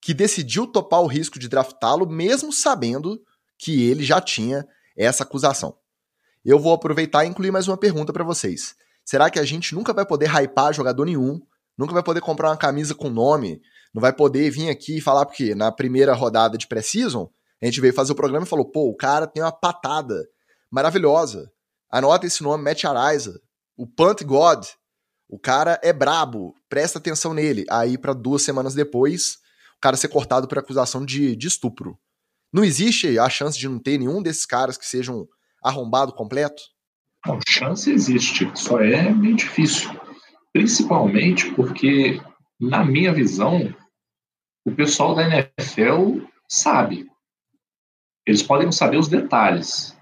que 0.02 0.14
decidiu 0.14 0.66
topar 0.66 1.02
o 1.02 1.08
risco 1.08 1.38
de 1.38 1.50
draftá-lo 1.50 2.10
mesmo 2.10 2.54
sabendo 2.54 3.22
que 3.58 3.84
ele 3.84 4.06
já 4.06 4.22
tinha 4.22 4.66
essa 4.98 5.24
acusação? 5.24 5.78
eu 6.46 6.58
vou 6.58 6.72
aproveitar 6.74 7.26
e 7.26 7.28
incluir 7.28 7.52
mais 7.52 7.68
uma 7.68 7.76
pergunta 7.76 8.14
para 8.14 8.24
vocês. 8.24 8.74
Será 9.04 9.30
que 9.30 9.38
a 9.38 9.44
gente 9.44 9.76
nunca 9.76 9.94
vai 9.94 10.06
poder 10.06 10.30
hypar 10.30 10.74
jogador 10.74 11.04
nenhum? 11.04 11.42
Nunca 11.78 11.94
vai 11.94 12.02
poder 12.02 12.22
comprar 12.22 12.50
uma 12.50 12.58
camisa 12.58 12.96
com 12.96 13.10
nome? 13.10 13.62
Não 13.94 14.02
vai 14.02 14.14
poder 14.14 14.50
vir 14.50 14.70
aqui 14.70 15.00
e 15.00 15.02
falar 15.02 15.26
porque 15.26 15.54
na 15.54 15.70
primeira 15.70 16.14
rodada 16.14 16.58
de 16.58 16.66
Precision, 16.66 17.28
a 17.62 17.66
gente 17.66 17.82
veio 17.82 17.94
fazer 17.94 18.14
o 18.14 18.16
programa 18.16 18.46
e 18.46 18.50
falou: 18.50 18.64
pô, 18.64 18.90
o 18.90 18.96
cara 18.96 19.28
tem 19.28 19.44
uma 19.44 19.52
patada 19.52 20.26
maravilhosa. 20.72 21.52
Anota 21.90 22.28
esse 22.28 22.44
nome, 22.44 22.64
Matt 22.64 22.86
Araiza, 22.86 23.40
o 23.76 23.88
Punt 23.88 24.24
God. 24.24 24.66
O 25.28 25.40
cara 25.40 25.80
é 25.84 25.94
brabo, 25.94 26.56
presta 26.68 26.98
atenção 26.98 27.34
nele. 27.34 27.66
Aí, 27.70 27.98
para 27.98 28.14
duas 28.14 28.42
semanas 28.42 28.74
depois, 28.74 29.36
o 29.78 29.80
cara 29.82 29.96
ser 29.96 30.08
cortado 30.08 30.48
por 30.48 30.58
acusação 30.58 31.06
de, 31.06 31.36
de 31.36 31.48
estupro. 31.48 31.98
Não 32.52 32.64
existe 32.64 33.20
a 33.20 33.30
chance 33.30 33.58
de 33.58 33.70
não 33.70 33.80
ter 33.80 33.98
nenhum 33.98 34.22
desses 34.24 34.46
caras 34.46 34.78
que 34.78 34.86
sejam 34.86 35.28
arrombado 35.64 36.14
completo? 36.14 36.62
Não, 37.26 37.40
chance 37.48 37.92
existe, 37.92 38.50
só 38.56 38.80
é 38.80 39.14
bem 39.14 39.36
difícil. 39.36 39.90
Principalmente 40.52 41.52
porque, 41.54 42.20
na 42.60 42.84
minha 42.84 43.14
visão, 43.14 43.74
o 44.66 44.72
pessoal 44.72 45.14
da 45.14 45.28
NFL 45.28 46.26
sabe. 46.48 47.08
Eles 48.26 48.42
podem 48.42 48.72
saber 48.72 48.98
os 48.98 49.08
detalhes. 49.08 49.96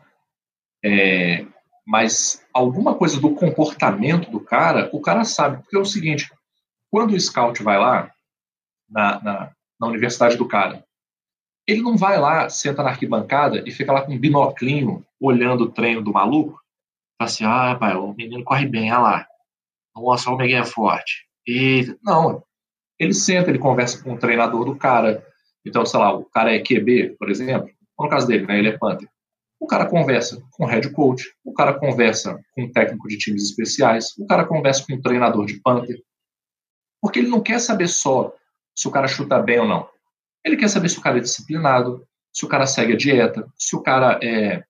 É, 0.84 1.46
mas 1.88 2.46
alguma 2.54 2.96
coisa 2.96 3.18
do 3.18 3.34
comportamento 3.34 4.30
do 4.30 4.42
cara, 4.42 4.90
o 4.92 5.00
cara 5.00 5.24
sabe. 5.24 5.64
Porque 5.64 5.78
é 5.78 5.80
o 5.80 5.86
seguinte: 5.86 6.30
quando 6.92 7.14
o 7.14 7.20
scout 7.20 7.64
vai 7.64 7.80
lá, 7.80 8.12
na, 8.90 9.24
na, 9.24 9.52
na 9.80 9.88
universidade 9.88 10.36
do 10.36 10.46
cara, 10.46 10.84
ele 11.66 11.82
não 11.82 11.96
vai 11.96 12.20
lá, 12.20 12.50
senta 12.50 12.84
na 12.84 12.90
arquibancada 12.90 13.64
e 13.66 13.72
fica 13.72 13.94
lá 13.94 14.02
com 14.02 14.14
um 14.14 14.20
binoclinho 14.20 15.06
olhando 15.20 15.64
o 15.64 15.72
treino 15.72 16.02
do 16.02 16.12
maluco. 16.12 16.62
Fala 17.18 17.30
assim, 17.30 17.46
ah, 17.46 17.76
pai, 17.80 17.96
o 17.96 18.14
menino 18.14 18.44
corre 18.44 18.68
bem, 18.68 18.92
olha 18.92 19.02
lá. 19.02 19.28
Nossa, 19.96 20.30
o 20.30 20.38
Miguel 20.38 20.64
é 20.64 20.66
forte. 20.66 21.26
E 21.48 21.96
não, 22.04 22.44
ele 23.00 23.14
senta, 23.14 23.50
ele 23.50 23.60
conversa 23.60 24.04
com 24.04 24.14
o 24.14 24.20
treinador 24.20 24.66
do 24.66 24.76
cara. 24.76 25.26
Então, 25.66 25.86
sei 25.86 26.00
lá, 26.00 26.14
o 26.14 26.26
cara 26.26 26.54
é 26.54 26.60
QB, 26.60 27.16
por 27.18 27.30
exemplo. 27.30 27.70
No 27.98 28.10
caso 28.10 28.28
dele, 28.28 28.46
né, 28.46 28.60
ele 28.60 28.70
é 28.70 28.78
Panther. 28.78 29.10
O 29.60 29.66
cara 29.66 29.86
conversa 29.86 30.42
com 30.52 30.66
o 30.66 30.68
head 30.68 30.90
coach, 30.92 31.24
o 31.44 31.54
cara 31.54 31.74
conversa 31.74 32.40
com 32.54 32.64
o 32.64 32.72
técnico 32.72 33.08
de 33.08 33.18
times 33.18 33.44
especiais, 33.44 34.16
o 34.18 34.26
cara 34.28 34.46
conversa 34.46 34.86
com 34.86 34.94
o 34.94 35.02
treinador 35.02 35.46
de 35.46 35.60
Panther. 35.62 36.02
Porque 37.02 37.20
ele 37.20 37.30
não 37.30 37.42
quer 37.42 37.60
saber 37.60 37.88
só 37.88 38.34
se 38.76 38.88
o 38.88 38.92
cara 38.92 39.08
chuta 39.08 39.40
bem 39.40 39.60
ou 39.60 39.68
não. 39.68 39.88
Ele 40.46 40.58
quer 40.58 40.70
saber 40.70 40.90
se 40.90 41.00
o 41.00 41.02
cara 41.02 41.18
é 41.18 41.22
disciplinado, 41.22 42.06
se 42.34 42.46
o 42.46 42.48
cara 42.48 42.68
segue 42.68 42.94
a 42.94 42.98
dieta, 42.98 43.48
se 43.58 43.76
o 43.76 43.82
cara 43.82 44.20
é, 44.22 44.64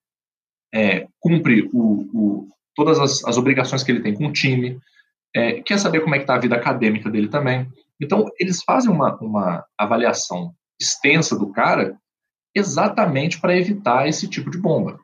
é, 0.73 1.08
cumpre 1.19 1.69
o, 1.73 2.08
o, 2.13 2.47
todas 2.73 3.00
as, 3.00 3.23
as, 3.26 3.38
obrigações 3.38 3.84
que 3.84 3.91
ele 3.91 4.02
tem 4.02 4.13
com 4.13 4.28
o 4.28 4.32
time, 4.32 4.80
é, 5.36 5.62
quer 5.62 5.78
saber 5.78 6.00
como 6.00 6.15
é 6.15 6.17
que 6.17 6.23
está 6.23 6.36
a 6.36 6.39
vida 6.39 6.56
acadêmica 6.56 7.10
dele 7.10 7.28
também. 7.28 7.69
Então, 8.02 8.26
eles 8.39 8.63
fazem 8.63 8.91
uma, 8.91 9.15
uma 9.17 9.65
avaliação 9.78 10.54
extensa 10.80 11.38
do 11.38 11.52
cara 11.52 11.97
exatamente 12.58 13.39
para 13.39 13.58
evitar 13.58 14.08
esse 14.08 14.28
tipo 14.28 14.50
de 14.50 14.58
bomba. 14.58 15.00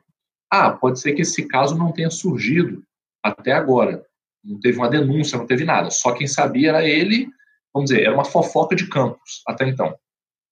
Ah, 0.50 0.70
pode 0.70 1.00
ser 1.00 1.12
que 1.14 1.22
esse 1.22 1.46
caso 1.48 1.76
não 1.76 1.92
tenha 1.92 2.10
surgido 2.10 2.82
até 3.22 3.52
agora. 3.52 4.04
Não 4.44 4.60
teve 4.60 4.78
uma 4.78 4.90
denúncia, 4.90 5.38
não 5.38 5.46
teve 5.46 5.64
nada. 5.64 5.90
Só 5.90 6.12
quem 6.12 6.26
sabia 6.26 6.68
era 6.68 6.86
ele, 6.86 7.28
vamos 7.72 7.90
dizer, 7.90 8.02
era 8.04 8.14
uma 8.14 8.24
fofoca 8.24 8.76
de 8.76 8.88
campos 8.88 9.42
até 9.46 9.68
então 9.68 9.94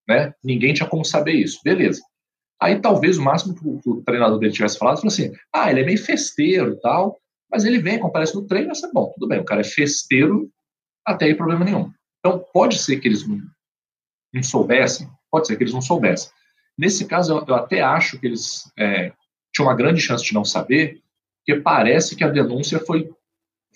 né? 0.09 0.35
Ninguém 0.43 0.75
tinha 0.75 0.88
como 0.88 1.05
saber 1.05 1.33
isso. 1.33 1.61
Beleza. 1.65 2.03
Aí 2.61 2.81
talvez 2.81 3.19
o 3.19 3.23
máximo 3.23 3.55
que 3.55 3.67
o, 3.67 3.81
que 3.81 3.91
o 3.91 4.03
treinador 4.03 4.38
dele 4.38 4.53
tivesse 4.53 4.79
falado 4.79 5.01
foi 5.01 5.09
assim: 5.09 5.33
ah, 5.53 5.71
ele 5.71 5.81
é 5.81 5.85
meio 5.85 5.99
festeiro 5.99 6.73
e 6.73 6.81
tal, 6.81 7.19
mas 7.51 7.65
ele 7.65 7.79
vem, 7.79 7.99
comparece 7.99 8.35
no 8.35 8.47
treino, 8.47 8.73
é 8.73 8.93
bom, 8.93 9.12
tudo 9.15 9.29
bem, 9.29 9.41
o 9.41 9.45
cara 9.45 9.61
é 9.61 9.65
festeiro, 9.65 10.51
até 11.05 11.27
aí 11.27 11.35
problema 11.35 11.65
nenhum. 11.65 11.93
Então 12.21 12.45
pode 12.53 12.79
ser 12.79 13.01
que 13.01 13.09
eles 13.09 13.27
não, 13.27 13.41
não 14.33 14.43
soubessem, 14.43 15.09
pode 15.31 15.47
ser 15.47 15.57
que 15.57 15.65
eles 15.65 15.75
não 15.75 15.83
soubessem. 15.83 16.31
Nesse 16.76 17.06
caso, 17.06 17.38
eu, 17.38 17.44
eu 17.46 17.54
até 17.54 17.80
acho 17.80 18.18
que 18.18 18.26
eles 18.26 18.70
é, 18.78 19.12
tinham 19.52 19.68
uma 19.68 19.76
grande 19.76 20.00
chance 20.00 20.24
de 20.24 20.35
não 20.35 20.44
saber, 20.44 21.00
porque 21.38 21.61
parece 21.61 22.16
que 22.16 22.24
a 22.24 22.28
denúncia 22.28 22.78
foi, 22.80 23.11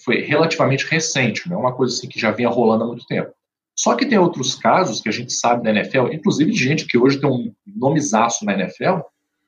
foi 0.04 0.20
relativamente 0.20 0.86
recente, 0.86 1.48
não 1.48 1.56
é 1.56 1.60
uma 1.60 1.74
coisa 1.74 1.94
assim 1.94 2.08
que 2.08 2.18
já 2.18 2.30
vinha 2.30 2.48
rolando 2.48 2.84
há 2.84 2.86
muito 2.86 3.06
tempo. 3.06 3.32
Só 3.78 3.94
que 3.94 4.06
tem 4.06 4.18
outros 4.18 4.54
casos 4.54 5.00
que 5.00 5.08
a 5.08 5.12
gente 5.12 5.32
sabe 5.32 5.62
da 5.62 5.70
NFL, 5.70 6.12
inclusive 6.12 6.50
de 6.50 6.58
gente 6.58 6.86
que 6.86 6.96
hoje 6.96 7.20
tem 7.20 7.28
um 7.28 7.52
nomezaço 7.66 8.44
na 8.44 8.54
NFL, 8.54 9.00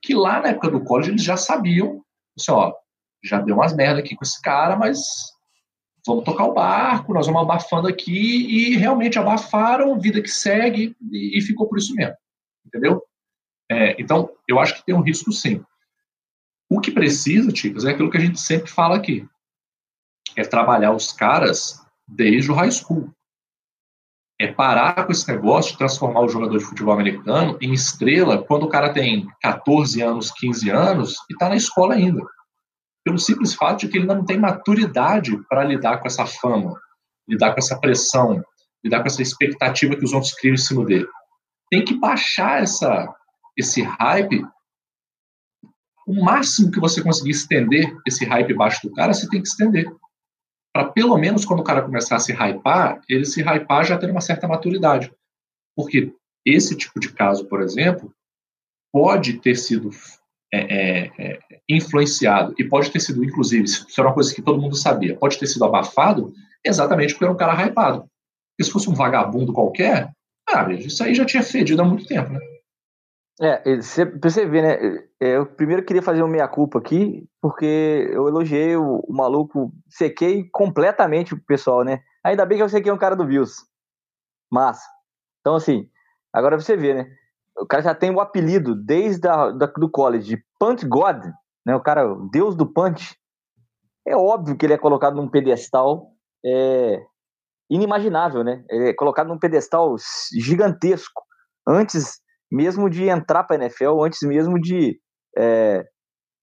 que 0.03 0.15
lá 0.15 0.41
na 0.41 0.49
época 0.49 0.71
do 0.71 0.85
college 0.85 1.11
eles 1.11 1.23
já 1.23 1.37
sabiam, 1.37 2.03
assim, 2.37 2.53
ó, 2.53 2.73
já 3.25 3.41
deu 3.41 3.55
umas 3.57 3.75
merda 3.75 4.01
aqui 4.01 4.15
com 4.15 4.25
esse 4.25 4.41
cara, 4.43 4.77
mas 4.77 4.99
vamos 6.07 6.25
tocar 6.25 6.45
o 6.45 6.55
barco, 6.55 7.15
nós 7.15 7.27
vamos 7.27 7.43
abafando 7.43 7.89
aqui, 7.89 8.13
e 8.13 8.77
realmente 8.77 9.19
abafaram, 9.19 9.99
vida 9.99 10.21
que 10.21 10.29
segue, 10.29 10.95
e, 11.11 11.39
e 11.39 11.41
ficou 11.41 11.67
por 11.67 11.79
isso 11.79 11.95
mesmo, 11.95 12.15
entendeu? 12.67 13.03
É, 13.71 14.01
então, 14.01 14.31
eu 14.47 14.59
acho 14.59 14.75
que 14.77 14.85
tem 14.85 14.95
um 14.95 15.03
risco 15.03 15.31
sim. 15.33 15.63
O 16.71 16.81
que 16.81 16.91
precisa, 16.91 17.53
Ticas, 17.53 17.85
é 17.85 17.91
aquilo 17.91 18.11
que 18.11 18.17
a 18.19 18.21
gente 18.21 18.41
sempre 18.41 18.71
fala 18.71 18.97
aqui. 18.97 19.27
É 20.37 20.43
trabalhar 20.43 20.93
os 20.93 21.13
caras 21.13 21.83
desde 22.07 22.51
o 22.51 22.55
high 22.55 22.71
school. 22.71 23.11
É 24.41 24.53
parar 24.53 25.05
com 25.05 25.13
esse 25.13 25.27
negócio 25.29 25.73
de 25.73 25.79
transformar 25.79 26.21
o 26.21 26.29
jogador 26.29 26.59
de 26.59 26.65
futebol 26.65 26.95
americano 26.95 27.59
em 27.61 27.73
estrela 27.73 28.43
quando 28.43 28.65
o 28.65 28.69
cara 28.69 28.93
tem 28.93 29.27
14 29.43 30.01
anos, 30.01 30.31
15 30.31 30.71
anos 30.71 31.15
e 31.29 31.33
está 31.33 31.49
na 31.49 31.57
escola 31.57 31.95
ainda. 31.95 32.23
Pelo 33.05 33.19
simples 33.19 33.55
fato 33.55 33.81
de 33.81 33.89
que 33.89 33.99
ele 33.99 34.07
não 34.07 34.25
tem 34.25 34.39
maturidade 34.39 35.37
para 35.49 35.65
lidar 35.65 35.99
com 35.99 36.07
essa 36.07 36.25
fama, 36.25 36.79
lidar 37.27 37.53
com 37.53 37.59
essa 37.59 37.81
pressão, 37.81 38.45
lidar 38.85 39.01
com 39.01 39.07
essa 39.07 39.23
expectativa 39.23 39.97
que 39.97 40.05
os 40.05 40.13
outros 40.13 40.35
criam 40.35 40.55
em 40.55 40.59
cima 40.59 40.85
dele. 40.85 41.09
Tem 41.71 41.85
que 41.85 41.99
baixar 41.99 42.63
essa, 42.63 43.13
esse 43.59 43.83
hype 43.83 44.43
o 46.09 46.25
máximo 46.25 46.71
que 46.71 46.81
você 46.81 47.03
conseguir 47.03 47.33
estender 47.33 47.95
esse 48.07 48.25
hype 48.25 48.55
baixo 48.55 48.89
do 48.89 48.95
cara, 48.95 49.13
você 49.13 49.29
tem 49.29 49.43
que 49.43 49.49
estender. 49.49 49.87
Para 50.73 50.91
pelo 50.91 51.19
menos 51.19 51.45
quando 51.45 51.61
o 51.61 51.65
cara 51.65 51.83
começar 51.83 52.17
a 52.17 52.19
se 52.19 52.33
hypar, 52.33 53.03
ele 53.07 53.27
se 53.27 53.43
hypar 53.43 53.85
já 53.85 53.99
ter 53.99 54.11
uma 54.11 54.23
certa 54.23 54.49
maturidade. 54.49 55.13
Porque 55.77 56.11
esse 56.47 56.75
tipo 56.75 56.99
de 56.99 57.13
caso, 57.13 57.47
por 57.47 57.61
exemplo, 57.61 58.11
pode 58.91 59.35
ter 59.41 59.55
sido 59.55 59.91
é, 60.51 60.61
é, 60.61 61.11
é, 61.19 61.39
influenciado 61.69 62.55
e 62.59 62.65
pode 62.65 62.91
ter 62.91 63.01
sido, 63.01 63.23
inclusive, 63.23 63.65
isso 63.65 63.87
era 63.99 64.09
uma 64.09 64.15
coisa 64.15 64.35
que 64.35 64.41
todo 64.41 64.61
mundo 64.61 64.77
sabia, 64.77 65.15
pode 65.15 65.39
ter 65.39 65.47
sido 65.47 65.67
abafado 65.67 66.33
exatamente 66.65 67.13
porque 67.13 67.25
era 67.25 67.35
um 67.35 67.37
cara 67.37 67.67
hypado. 67.67 68.01
Porque 68.01 68.65
se 68.65 68.71
fosse 68.71 68.89
um 68.89 68.95
vagabundo 68.95 69.53
qualquer, 69.53 70.11
ah, 70.49 70.73
isso 70.73 71.05
aí 71.05 71.15
já 71.15 71.27
tinha 71.27 71.43
fedido 71.43 71.83
há 71.83 71.85
muito 71.85 72.07
tempo, 72.07 72.33
né? 72.33 72.41
É, 73.41 73.57
pra 73.57 74.31
você 74.31 74.47
ver, 74.47 74.63
né? 74.63 75.09
É, 75.21 75.37
eu 75.37 75.47
primeiro 75.47 75.85
queria 75.85 76.03
fazer 76.03 76.23
uma 76.23 76.31
meia-culpa 76.31 76.79
aqui, 76.79 77.29
porque 77.41 78.09
eu 78.13 78.27
elogiei 78.27 78.77
o, 78.77 78.99
o, 79.07 79.13
maluco, 79.13 79.73
sequei 79.89 80.49
completamente 80.51 81.35
o 81.35 81.45
pessoal, 81.45 81.85
né? 81.85 82.01
Ainda 82.25 82.45
bem 82.45 82.59
que 82.59 82.65
eu 82.65 82.69
sequei 82.69 82.91
um 82.91 82.99
cara 82.99 83.15
do 83.15 83.25
Bills. 83.25 83.63
Massa. 84.51 84.89
Então, 85.41 85.55
assim, 85.55 85.89
agora 86.33 86.59
você 86.59 86.77
vê, 86.77 86.95
né? 86.95 87.07
O 87.57 87.67
cara 87.67 87.83
já 87.83 87.95
tem 87.95 88.11
o 88.11 88.21
apelido 88.21 88.75
desde 88.75 89.29
a, 89.29 89.51
da, 89.51 89.67
do 89.67 89.89
college 89.89 90.37
de 90.37 90.45
Punch 90.59 90.85
God, 90.87 91.25
né? 91.65 91.77
O 91.77 91.81
cara, 91.81 92.13
o 92.13 92.29
deus 92.31 92.57
do 92.57 92.67
punch. 92.67 93.17
É 94.07 94.17
óbvio 94.17 94.57
que 94.57 94.65
ele 94.65 94.73
é 94.73 94.79
colocado 94.79 95.17
num 95.17 95.29
pedestal 95.29 96.13
é, 96.45 96.99
inimaginável, 97.71 98.43
né? 98.43 98.65
Ele 98.71 98.89
é 98.89 98.95
colocado 98.95 99.29
num 99.29 99.39
pedestal 99.39 99.95
gigantesco. 100.35 101.23
Antes 101.67 102.21
mesmo 102.51 102.89
de 102.89 103.09
entrar 103.09 103.45
para 103.45 103.57
a 103.57 103.65
NFL, 103.65 104.03
antes 104.03 104.21
mesmo 104.23 104.61
de 104.61 104.99
é, 105.37 105.85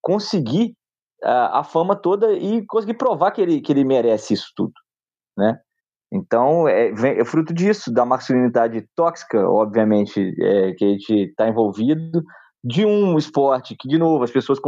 conseguir 0.00 0.74
a, 1.22 1.60
a, 1.60 1.64
fama 1.64 1.96
toda 1.96 2.32
e 2.32 2.64
conseguir 2.66 2.94
provar 2.94 3.30
que 3.30 3.40
ele, 3.40 3.60
que 3.60 3.72
ele 3.72 3.84
merece 3.84 4.34
isso 4.34 4.52
tudo, 4.54 4.72
né? 5.36 5.58
Então, 6.12 6.68
é, 6.68 6.92
vem, 6.92 7.18
é 7.18 7.24
fruto 7.24 7.52
disso, 7.52 7.92
da 7.92 8.04
masculinidade 8.04 8.86
tóxica, 8.94 9.48
obviamente, 9.48 10.34
é, 10.40 10.72
que 10.72 10.84
a 10.84 10.88
gente 10.88 11.12
está 11.12 11.48
envolvido, 11.48 12.22
de 12.62 12.84
um 12.84 13.18
esporte 13.18 13.76
que, 13.78 13.88
de 13.88 13.98
novo, 13.98 14.22
as 14.22 14.30
pessoas 14.30 14.58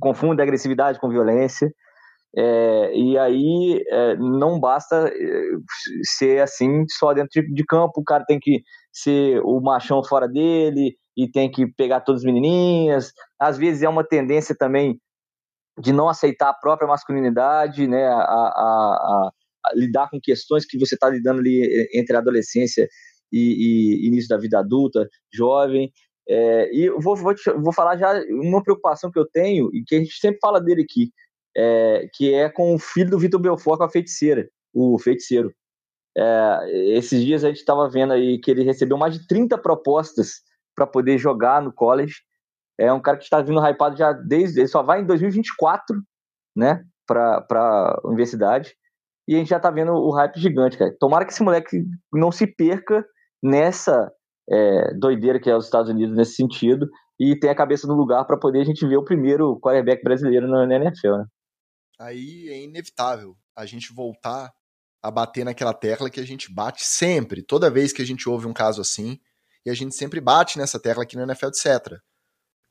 confundem 0.00 0.42
agressividade 0.42 0.98
com 0.98 1.08
violência, 1.08 1.72
é, 2.34 2.94
e 2.94 3.18
aí 3.18 3.84
é, 3.88 4.16
não 4.16 4.58
basta 4.58 5.08
é, 5.08 5.42
ser 6.02 6.40
assim 6.40 6.84
só 6.88 7.12
dentro 7.12 7.42
de, 7.42 7.64
campo, 7.64 8.00
o 8.00 8.04
cara 8.04 8.24
tem 8.24 8.38
que 8.40 8.62
ser 8.90 9.40
o 9.44 9.60
machão 9.60 10.02
fora 10.02 10.26
dele 10.26 10.96
e 11.16 11.30
tem 11.30 11.50
que 11.50 11.66
pegar 11.74 12.00
todas 12.00 12.22
as 12.22 12.24
menininhas. 12.24 13.12
Às 13.38 13.58
vezes 13.58 13.82
é 13.82 13.88
uma 13.88 14.02
tendência 14.02 14.56
também 14.58 14.98
de 15.78 15.92
não 15.92 16.08
aceitar 16.08 16.48
a 16.50 16.54
própria 16.54 16.88
masculinidade, 16.88 17.86
né, 17.86 18.06
a, 18.06 18.14
a, 18.14 19.30
a, 19.66 19.72
lidar 19.74 20.08
com 20.10 20.20
questões 20.20 20.64
que 20.66 20.78
você 20.78 20.94
está 20.94 21.10
lidando 21.10 21.40
ali 21.40 21.62
é, 21.64 21.98
entre 21.98 22.16
a 22.16 22.20
adolescência 22.20 22.88
e, 23.30 24.04
e, 24.04 24.06
início 24.06 24.28
da 24.28 24.38
vida 24.38 24.58
adulta, 24.58 25.06
jovem. 25.32 25.92
É, 26.26 26.74
e 26.74 26.88
vou, 26.90 27.14
vou, 27.16 27.34
vou 27.62 27.72
falar 27.74 27.96
já 27.98 28.14
uma 28.30 28.62
preocupação 28.62 29.10
que 29.10 29.18
eu 29.18 29.28
tenho 29.28 29.68
e 29.74 29.82
que 29.84 29.96
a 29.96 29.98
gente 29.98 30.14
sempre 30.18 30.38
fala 30.40 30.60
dele 30.60 30.82
aqui 30.82 31.10
é, 31.56 32.08
que 32.14 32.32
é 32.34 32.48
com 32.48 32.74
o 32.74 32.78
filho 32.78 33.10
do 33.10 33.18
Vitor 33.18 33.40
Belfort 33.40 33.78
com 33.78 33.84
a 33.84 33.90
feiticeira, 33.90 34.48
o 34.72 34.98
feiticeiro. 34.98 35.52
É, 36.16 36.96
esses 36.96 37.22
dias 37.22 37.44
a 37.44 37.48
gente 37.48 37.58
estava 37.58 37.88
vendo 37.88 38.12
aí 38.12 38.38
que 38.38 38.50
ele 38.50 38.64
recebeu 38.64 38.98
mais 38.98 39.14
de 39.14 39.26
30 39.26 39.56
propostas 39.58 40.42
para 40.74 40.86
poder 40.86 41.18
jogar 41.18 41.62
no 41.62 41.72
college. 41.72 42.16
É 42.78 42.92
um 42.92 43.00
cara 43.00 43.16
que 43.16 43.24
está 43.24 43.40
vindo 43.40 43.64
hypado 43.64 43.96
já 43.96 44.12
desde. 44.12 44.60
Ele 44.60 44.68
só 44.68 44.82
vai 44.82 45.00
em 45.00 45.06
2024, 45.06 45.96
né, 46.56 46.82
para 47.06 47.44
a 47.50 48.00
universidade. 48.04 48.74
E 49.28 49.34
a 49.34 49.38
gente 49.38 49.48
já 49.48 49.58
está 49.58 49.70
vendo 49.70 49.92
o 49.92 50.10
hype 50.10 50.40
gigante, 50.40 50.76
cara. 50.76 50.94
Tomara 50.98 51.24
que 51.24 51.32
esse 51.32 51.42
moleque 51.42 51.84
não 52.12 52.32
se 52.32 52.46
perca 52.46 53.04
nessa 53.42 54.10
é, 54.50 54.94
doideira 54.94 55.38
que 55.38 55.48
é 55.48 55.56
os 55.56 55.64
Estados 55.64 55.90
Unidos 55.90 56.16
nesse 56.16 56.34
sentido 56.34 56.88
e 57.18 57.38
tenha 57.38 57.52
a 57.52 57.56
cabeça 57.56 57.86
no 57.86 57.94
lugar 57.94 58.24
para 58.24 58.36
poder 58.36 58.60
a 58.60 58.64
gente 58.64 58.86
ver 58.86 58.96
o 58.96 59.04
primeiro 59.04 59.58
quarterback 59.60 60.02
brasileiro 60.02 60.48
na 60.48 60.74
NFL, 60.74 61.18
né? 61.18 61.24
Aí 62.02 62.48
é 62.48 62.62
inevitável 62.62 63.36
a 63.54 63.64
gente 63.64 63.92
voltar 63.92 64.52
a 65.02 65.10
bater 65.10 65.44
naquela 65.44 65.72
tecla 65.72 66.10
que 66.10 66.20
a 66.20 66.26
gente 66.26 66.52
bate 66.52 66.84
sempre, 66.84 67.42
toda 67.42 67.70
vez 67.70 67.92
que 67.92 68.02
a 68.02 68.04
gente 68.04 68.28
ouve 68.28 68.46
um 68.46 68.52
caso 68.52 68.80
assim, 68.80 69.18
e 69.64 69.70
a 69.70 69.74
gente 69.74 69.94
sempre 69.94 70.20
bate 70.20 70.58
nessa 70.58 70.78
tecla 70.78 71.04
aqui 71.04 71.16
no 71.16 71.22
NFL, 71.22 71.46
etc. 71.48 71.98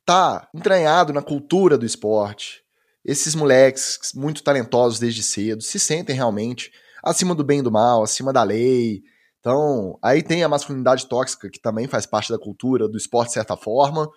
Tá 0.06 0.50
entranhado 0.54 1.14
na 1.14 1.22
cultura 1.22 1.78
do 1.78 1.86
esporte. 1.86 2.64
Esses 3.04 3.34
moleques 3.34 4.12
muito 4.14 4.44
talentosos 4.44 5.00
desde 5.00 5.24
cedo 5.24 5.62
se 5.62 5.80
sentem 5.80 6.16
realmente 6.16 6.72
acima 7.04 7.34
do 7.34 7.44
bem 7.44 7.60
e 7.60 7.64
do 7.64 7.72
mal, 7.72 8.04
acima 8.04 8.32
da 8.32 8.44
lei. 8.44 9.02
Então, 9.40 9.98
aí 10.04 10.22
tem 10.22 10.44
a 10.44 10.50
masculinidade 10.50 11.08
tóxica, 11.08 11.50
que 11.50 11.60
também 11.60 11.88
faz 11.88 12.06
parte 12.06 12.32
da 12.32 12.38
cultura 12.38 12.88
do 12.88 12.98
esporte 12.98 13.30
de 13.30 13.34
certa 13.36 13.58
forma. 13.58 14.08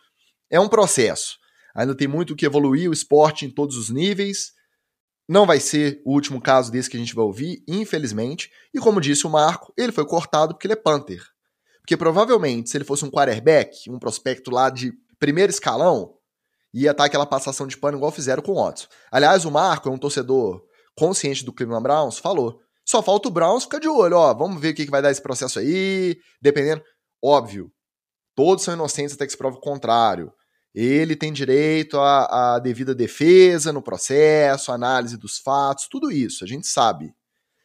É 0.50 0.60
um 0.60 0.68
processo. 0.68 1.38
Ainda 1.74 1.96
tem 1.96 2.06
muito 2.06 2.36
que 2.36 2.46
evoluir 2.46 2.90
o 2.90 2.92
esporte 2.92 3.46
em 3.46 3.50
todos 3.50 3.76
os 3.76 3.90
níveis, 3.90 4.52
não 5.28 5.46
vai 5.46 5.58
ser 5.58 6.02
o 6.04 6.12
último 6.12 6.40
caso 6.40 6.70
desse 6.70 6.90
que 6.90 6.96
a 6.96 7.00
gente 7.00 7.14
vai 7.14 7.24
ouvir, 7.24 7.62
infelizmente. 7.66 8.50
E 8.74 8.78
como 8.78 9.00
disse 9.00 9.26
o 9.26 9.30
Marco, 9.30 9.72
ele 9.76 9.92
foi 9.92 10.06
cortado 10.06 10.54
porque 10.54 10.66
ele 10.66 10.74
é 10.74 10.76
Panther. 10.76 11.22
Porque 11.80 11.96
provavelmente, 11.96 12.70
se 12.70 12.76
ele 12.76 12.84
fosse 12.84 13.04
um 13.04 13.10
quarterback, 13.10 13.90
um 13.90 13.98
prospecto 13.98 14.50
lá 14.50 14.70
de 14.70 14.92
primeiro 15.18 15.50
escalão, 15.50 16.14
ia 16.72 16.90
estar 16.90 17.04
aquela 17.04 17.26
passação 17.26 17.66
de 17.66 17.76
pano 17.76 17.96
igual 17.98 18.10
fizeram 18.10 18.42
com 18.42 18.52
o 18.52 18.64
Watson. 18.64 18.86
Aliás, 19.10 19.44
o 19.44 19.50
Marco 19.50 19.88
é 19.88 19.92
um 19.92 19.98
torcedor 19.98 20.62
consciente 20.96 21.44
do 21.44 21.52
Cleveland 21.52 21.82
Browns, 21.82 22.18
falou. 22.18 22.60
Só 22.86 23.02
falta 23.02 23.28
o 23.28 23.30
Browns 23.30 23.64
ficar 23.64 23.78
de 23.78 23.88
olho, 23.88 24.16
ó, 24.16 24.34
vamos 24.34 24.60
ver 24.60 24.70
o 24.70 24.74
que 24.74 24.90
vai 24.90 25.00
dar 25.00 25.10
esse 25.10 25.22
processo 25.22 25.58
aí, 25.58 26.18
dependendo. 26.40 26.82
Óbvio, 27.22 27.72
todos 28.34 28.64
são 28.64 28.74
inocentes 28.74 29.14
até 29.14 29.24
que 29.24 29.32
se 29.32 29.38
prove 29.38 29.56
o 29.56 29.60
contrário. 29.60 30.32
Ele 30.74 31.14
tem 31.14 31.32
direito 31.32 31.98
à, 31.98 32.54
à 32.54 32.58
devida 32.58 32.94
defesa 32.94 33.72
no 33.72 33.80
processo, 33.80 34.72
análise 34.72 35.16
dos 35.16 35.38
fatos, 35.38 35.86
tudo 35.88 36.10
isso, 36.10 36.42
a 36.42 36.46
gente 36.46 36.66
sabe. 36.66 37.14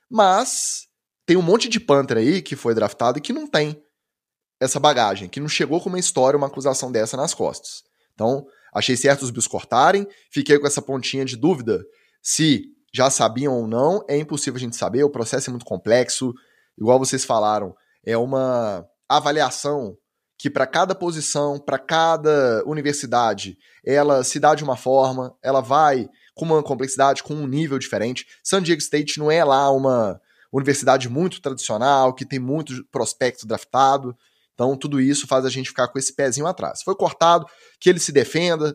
Mas 0.10 0.88
tem 1.26 1.36
um 1.36 1.42
monte 1.42 1.68
de 1.68 1.80
Panther 1.80 2.18
aí 2.18 2.42
que 2.42 2.56
foi 2.56 2.76
draftado 2.76 3.18
e 3.18 3.22
que 3.22 3.34
não 3.34 3.48
tem 3.48 3.82
essa 4.60 4.80
bagagem, 4.80 5.30
que 5.30 5.40
não 5.40 5.48
chegou 5.48 5.82
com 5.82 5.90
uma 5.90 6.00
história, 6.00 6.38
uma 6.38 6.48
acusação 6.48 6.92
dessa 6.92 7.16
nas 7.16 7.34
costas. 7.34 7.84
Então, 8.14 8.46
achei 8.74 8.96
certo 8.98 9.24
os 9.24 9.32
Bills 9.32 9.50
cortarem, 9.50 10.08
fiquei 10.30 10.60
com 10.60 10.68
essa 10.68 10.82
pontinha 10.82 11.26
de 11.26 11.36
dúvida 11.36 11.84
se 12.22 12.66
já 12.94 13.10
sabiam 13.10 13.56
ou 13.56 13.68
não, 13.68 14.04
é 14.08 14.18
impossível 14.18 14.58
a 14.58 14.60
gente 14.60 14.76
saber, 14.76 15.04
o 15.04 15.10
processo 15.10 15.50
é 15.50 15.52
muito 15.52 15.66
complexo, 15.66 16.34
igual 16.78 17.00
vocês 17.00 17.24
falaram, 17.24 17.76
é 18.04 18.18
uma 18.18 18.86
avaliação 19.08 19.98
que 20.40 20.50
para 20.50 20.66
cada 20.66 20.96
posição, 20.96 21.60
para 21.60 21.78
cada 21.78 22.64
universidade, 22.66 23.58
ela 23.86 24.24
se 24.24 24.40
dá 24.40 24.56
de 24.56 24.64
uma 24.64 24.78
forma, 24.78 25.36
ela 25.44 25.60
vai 25.60 26.08
com 26.34 26.46
uma 26.46 26.64
complexidade, 26.64 27.22
com 27.22 27.36
um 27.36 27.46
nível 27.46 27.78
diferente. 27.78 28.26
San 28.42 28.64
Diego 28.64 28.82
State 28.82 29.20
não 29.20 29.30
é 29.30 29.44
lá 29.44 29.70
uma 29.70 30.20
universidade 30.50 31.10
muito 31.10 31.42
tradicional, 31.42 32.14
que 32.14 32.26
tem 32.26 32.40
muito 32.40 32.86
prospecto 32.90 33.46
draftado. 33.46 34.18
Então, 34.54 34.78
tudo 34.78 35.02
isso 35.02 35.28
faz 35.28 35.44
a 35.44 35.50
gente 35.50 35.68
ficar 35.68 35.90
com 35.90 36.00
esse 36.00 36.16
pezinho 36.16 36.48
atrás. 36.48 36.82
Foi 36.84 36.96
cortado, 36.96 37.46
que 37.78 37.90
ele 37.90 38.00
se 38.00 38.14
defenda, 38.14 38.74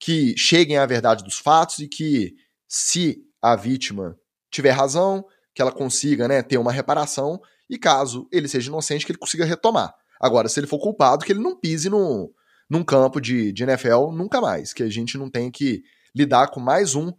que 0.00 0.36
cheguem 0.36 0.76
à 0.76 0.84
verdade 0.86 1.22
dos 1.22 1.38
fatos 1.38 1.78
e 1.78 1.86
que, 1.86 2.34
se 2.66 3.22
a 3.40 3.54
vítima 3.54 4.18
tiver 4.50 4.72
razão, 4.72 5.24
que 5.54 5.62
ela 5.62 5.70
consiga 5.70 6.26
né, 6.26 6.42
ter 6.42 6.58
uma 6.58 6.72
reparação, 6.72 7.40
e 7.70 7.78
caso 7.78 8.26
ele 8.32 8.48
seja 8.48 8.70
inocente, 8.70 9.06
que 9.06 9.12
ele 9.12 9.18
consiga 9.20 9.44
retomar. 9.44 9.94
Agora, 10.20 10.48
se 10.48 10.60
ele 10.60 10.66
for 10.66 10.78
culpado, 10.78 11.24
que 11.24 11.32
ele 11.32 11.40
não 11.40 11.58
pise 11.58 11.88
no, 11.88 12.32
num 12.68 12.84
campo 12.84 13.20
de, 13.20 13.52
de 13.52 13.62
NFL 13.62 14.10
nunca 14.12 14.40
mais. 14.40 14.72
Que 14.72 14.82
a 14.82 14.90
gente 14.90 15.16
não 15.16 15.30
tem 15.30 15.50
que 15.50 15.82
lidar 16.14 16.48
com 16.48 16.60
mais 16.60 16.94
um 16.94 17.12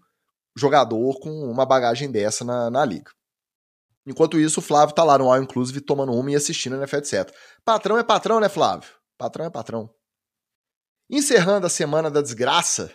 jogador 0.58 1.20
com 1.20 1.30
uma 1.30 1.66
bagagem 1.66 2.12
dessa 2.12 2.44
na, 2.44 2.70
na 2.70 2.84
liga. 2.84 3.12
Enquanto 4.06 4.40
isso, 4.40 4.60
o 4.60 4.64
Flávio 4.64 4.96
tá 4.96 5.04
lá 5.04 5.18
no 5.18 5.32
All 5.32 5.42
Inclusive 5.42 5.82
tomando 5.82 6.14
uma 6.14 6.32
e 6.32 6.36
assistindo 6.36 6.76
a 6.76 6.78
NFL, 6.78 6.98
etc. 6.98 7.36
Patrão 7.64 7.98
é 7.98 8.04
patrão, 8.04 8.40
né, 8.40 8.48
Flávio? 8.48 8.90
Patrão 9.18 9.46
é 9.46 9.50
patrão. 9.50 9.90
Encerrando 11.10 11.68
a 11.68 11.70
semana 11.70 12.10
da 12.10 12.22
desgraça, 12.22 12.94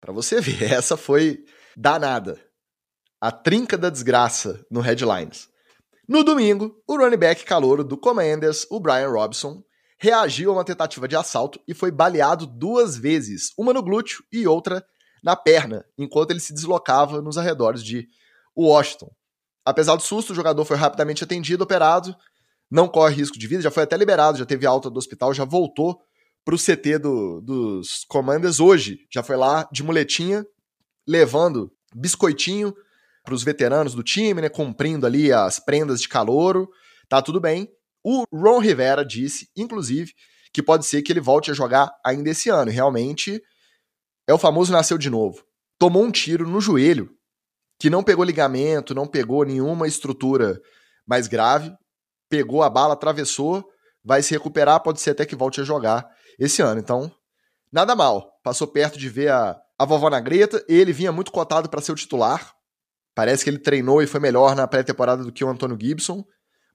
Para 0.00 0.12
você 0.12 0.40
ver, 0.42 0.72
essa 0.72 0.96
foi 0.96 1.44
danada. 1.76 2.40
A 3.20 3.32
trinca 3.32 3.78
da 3.78 3.88
desgraça 3.88 4.64
no 4.70 4.80
Headlines. 4.80 5.48
No 6.08 6.22
domingo, 6.22 6.80
o 6.86 6.96
running 6.96 7.16
back 7.16 7.44
calouro 7.44 7.82
do 7.82 7.96
Commanders, 7.96 8.66
o 8.70 8.78
Brian 8.78 9.08
Robson, 9.08 9.62
reagiu 9.98 10.50
a 10.50 10.54
uma 10.54 10.64
tentativa 10.64 11.08
de 11.08 11.16
assalto 11.16 11.60
e 11.66 11.74
foi 11.74 11.90
baleado 11.90 12.46
duas 12.46 12.96
vezes, 12.96 13.52
uma 13.58 13.72
no 13.72 13.82
glúteo 13.82 14.22
e 14.30 14.46
outra 14.46 14.84
na 15.22 15.34
perna, 15.34 15.84
enquanto 15.98 16.30
ele 16.30 16.38
se 16.38 16.54
deslocava 16.54 17.20
nos 17.20 17.36
arredores 17.36 17.82
de 17.82 18.06
Washington. 18.56 19.10
Apesar 19.64 19.96
do 19.96 20.02
susto, 20.02 20.30
o 20.32 20.36
jogador 20.36 20.64
foi 20.64 20.76
rapidamente 20.76 21.24
atendido, 21.24 21.64
operado, 21.64 22.14
não 22.70 22.86
corre 22.86 23.16
risco 23.16 23.38
de 23.38 23.46
vida, 23.48 23.62
já 23.62 23.70
foi 23.70 23.82
até 23.82 23.96
liberado, 23.96 24.38
já 24.38 24.46
teve 24.46 24.64
alta 24.64 24.88
do 24.88 24.98
hospital, 24.98 25.34
já 25.34 25.44
voltou 25.44 26.00
para 26.44 26.54
o 26.54 26.58
CT 26.58 26.98
do, 26.98 27.40
dos 27.40 28.04
Commanders 28.08 28.60
hoje. 28.60 29.00
Já 29.12 29.24
foi 29.24 29.36
lá 29.36 29.68
de 29.72 29.82
muletinha, 29.82 30.46
levando 31.06 31.72
biscoitinho 31.92 32.72
para 33.26 33.34
os 33.34 33.42
veteranos 33.42 33.92
do 33.92 34.04
time, 34.04 34.40
né, 34.40 34.48
cumprindo 34.48 35.04
ali 35.04 35.32
as 35.32 35.58
prendas 35.58 36.00
de 36.00 36.08
calouro. 36.08 36.70
Tá 37.08 37.20
tudo 37.20 37.40
bem. 37.40 37.68
O 38.02 38.24
Ron 38.32 38.60
Rivera 38.60 39.04
disse, 39.04 39.50
inclusive, 39.56 40.12
que 40.52 40.62
pode 40.62 40.86
ser 40.86 41.02
que 41.02 41.12
ele 41.12 41.20
volte 41.20 41.50
a 41.50 41.54
jogar 41.54 41.92
ainda 42.04 42.30
esse 42.30 42.48
ano. 42.48 42.70
E 42.70 42.74
realmente 42.74 43.42
é 44.28 44.32
o 44.32 44.38
famoso 44.38 44.72
nasceu 44.72 44.96
de 44.96 45.10
novo. 45.10 45.44
Tomou 45.76 46.04
um 46.04 46.10
tiro 46.10 46.48
no 46.48 46.60
joelho, 46.60 47.10
que 47.78 47.90
não 47.90 48.04
pegou 48.04 48.24
ligamento, 48.24 48.94
não 48.94 49.08
pegou 49.08 49.44
nenhuma 49.44 49.88
estrutura 49.88 50.60
mais 51.04 51.26
grave, 51.26 51.72
pegou 52.30 52.62
a 52.62 52.70
bala, 52.70 52.94
atravessou, 52.94 53.68
vai 54.04 54.22
se 54.22 54.32
recuperar, 54.32 54.82
pode 54.82 55.00
ser 55.00 55.10
até 55.10 55.26
que 55.26 55.36
volte 55.36 55.60
a 55.60 55.64
jogar 55.64 56.08
esse 56.38 56.62
ano. 56.62 56.80
Então, 56.80 57.12
nada 57.72 57.96
mal. 57.96 58.32
Passou 58.42 58.68
perto 58.68 58.98
de 58.98 59.08
ver 59.08 59.32
a, 59.32 59.60
a 59.76 59.84
vovó 59.84 60.08
na 60.08 60.20
greta, 60.20 60.64
ele 60.68 60.92
vinha 60.92 61.10
muito 61.10 61.32
cotado 61.32 61.68
para 61.68 61.82
ser 61.82 61.90
o 61.92 61.96
titular. 61.96 62.55
Parece 63.16 63.42
que 63.42 63.48
ele 63.48 63.58
treinou 63.58 64.02
e 64.02 64.06
foi 64.06 64.20
melhor 64.20 64.54
na 64.54 64.68
pré-temporada 64.68 65.24
do 65.24 65.32
que 65.32 65.42
o 65.42 65.48
Antônio 65.48 65.78
Gibson. 65.80 66.22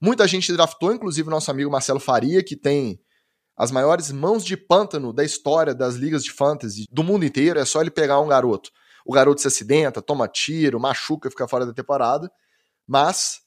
Muita 0.02 0.28
gente 0.28 0.52
draftou, 0.52 0.92
inclusive 0.92 1.28
o 1.28 1.32
nosso 1.32 1.52
amigo 1.52 1.70
Marcelo 1.70 2.00
Faria, 2.00 2.44
que 2.44 2.56
tem 2.56 3.00
as 3.56 3.70
maiores 3.70 4.12
mãos 4.12 4.44
de 4.44 4.58
pântano 4.58 5.14
da 5.14 5.24
história 5.24 5.76
das 5.76 5.94
ligas 5.94 6.24
de 6.24 6.32
fantasy 6.32 6.88
do 6.92 7.04
mundo 7.04 7.24
inteiro. 7.24 7.60
É 7.60 7.64
só 7.64 7.80
ele 7.80 7.92
pegar 7.92 8.20
um 8.20 8.28
garoto. 8.28 8.72
O 9.06 9.14
garoto 9.14 9.40
se 9.40 9.48
acidenta, 9.48 10.02
toma 10.02 10.28
tiro, 10.28 10.80
machuca, 10.80 11.30
fica 11.30 11.48
fora 11.48 11.64
da 11.64 11.74
temporada. 11.74 12.28
Mas 12.88 13.42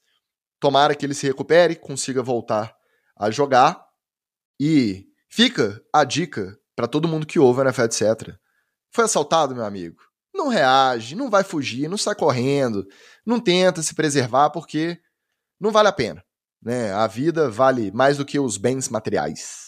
tomara 0.57 0.95
que 0.95 1.05
ele 1.05 1.13
se 1.13 1.27
recupere, 1.27 1.75
consiga 1.75 2.23
voltar 2.23 2.73
a 3.17 3.29
jogar. 3.29 3.85
E 4.57 5.05
fica 5.27 5.83
a 5.91 6.05
dica 6.05 6.57
para 6.73 6.87
todo 6.87 7.09
mundo 7.09 7.27
que 7.27 7.39
ouve 7.39 7.59
a 7.59 7.63
NFL, 7.65 7.81
etc. 7.81 8.35
Foi 8.89 9.03
assaltado, 9.03 9.53
meu 9.53 9.65
amigo? 9.65 10.04
Não 10.35 10.49
reage, 10.49 11.15
não 11.15 11.29
vai 11.29 11.43
fugir, 11.43 11.87
não 11.87 11.97
sai 11.97 12.13
correndo, 12.13 12.85
não 13.25 13.39
tenta 13.39 13.81
se 13.81 13.95
preservar 13.95 14.49
porque 14.49 14.99
não 15.59 15.71
vale 15.71 15.87
a 15.87 15.93
pena. 15.93 16.21
Né? 16.61 16.91
A 16.91 17.07
vida 17.07 17.49
vale 17.49 17.91
mais 17.91 18.17
do 18.17 18.25
que 18.25 18.37
os 18.37 18.57
bens 18.57 18.89
materiais. 18.89 19.65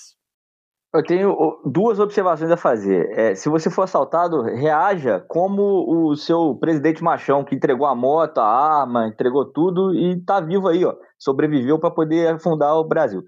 Eu 0.94 1.04
tenho 1.04 1.36
duas 1.66 2.00
observações 2.00 2.50
a 2.50 2.58
fazer. 2.58 3.12
É, 3.12 3.36
se 3.36 3.50
você 3.50 3.70
for 3.70 3.84
assaltado, 3.84 4.42
reaja 4.42 5.24
como 5.28 5.86
o 5.88 6.16
seu 6.16 6.56
presidente 6.56 7.04
machão 7.04 7.44
que 7.44 7.54
entregou 7.54 7.86
a 7.86 7.94
moto, 7.94 8.40
a 8.40 8.48
arma, 8.48 9.08
entregou 9.08 9.46
tudo 9.46 9.94
e 9.94 10.20
tá 10.24 10.40
vivo 10.40 10.68
aí, 10.68 10.84
ó. 10.84 10.96
Sobreviveu 11.20 11.78
para 11.78 11.92
poder 11.92 12.34
afundar 12.34 12.74
o 12.76 12.88
Brasil. 12.88 13.22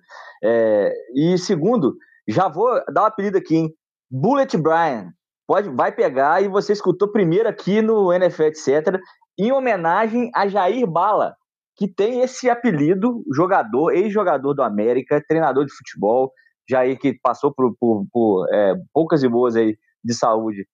É, 0.43 0.91
e 1.13 1.38
segundo, 1.38 1.95
já 2.28 2.47
vou 2.47 2.69
dar 2.93 3.04
um 3.04 3.06
apelido 3.06 3.38
aqui, 3.38 3.56
hein? 3.56 3.73
Bullet 4.10 4.58
Brian. 4.58 5.13
Pode, 5.50 5.68
vai 5.70 5.92
pegar 5.92 6.44
e 6.44 6.48
você 6.48 6.74
escutou 6.74 7.12
primeiro 7.12 7.50
aqui 7.50 7.82
no 7.82 8.14
NFL, 8.14 8.44
etc. 8.44 9.00
Em 9.36 9.52
homenagem 9.52 10.30
a 10.36 10.48
Jair 10.48 10.86
Bala, 10.86 11.34
que 11.76 11.88
tem 11.88 12.22
esse 12.22 12.48
apelido, 12.48 13.24
jogador, 13.34 13.92
ex-jogador 13.92 14.54
do 14.54 14.62
América, 14.62 15.26
treinador 15.28 15.66
de 15.66 15.74
futebol, 15.74 16.32
Jair 16.70 17.00
que 17.00 17.18
passou 17.24 17.52
por, 17.52 17.76
por, 17.80 18.06
por 18.12 18.48
é, 18.54 18.76
poucas 18.94 19.24
e 19.24 19.28
boas 19.28 19.56
aí 19.56 19.76
de 20.04 20.14
saúde 20.14 20.68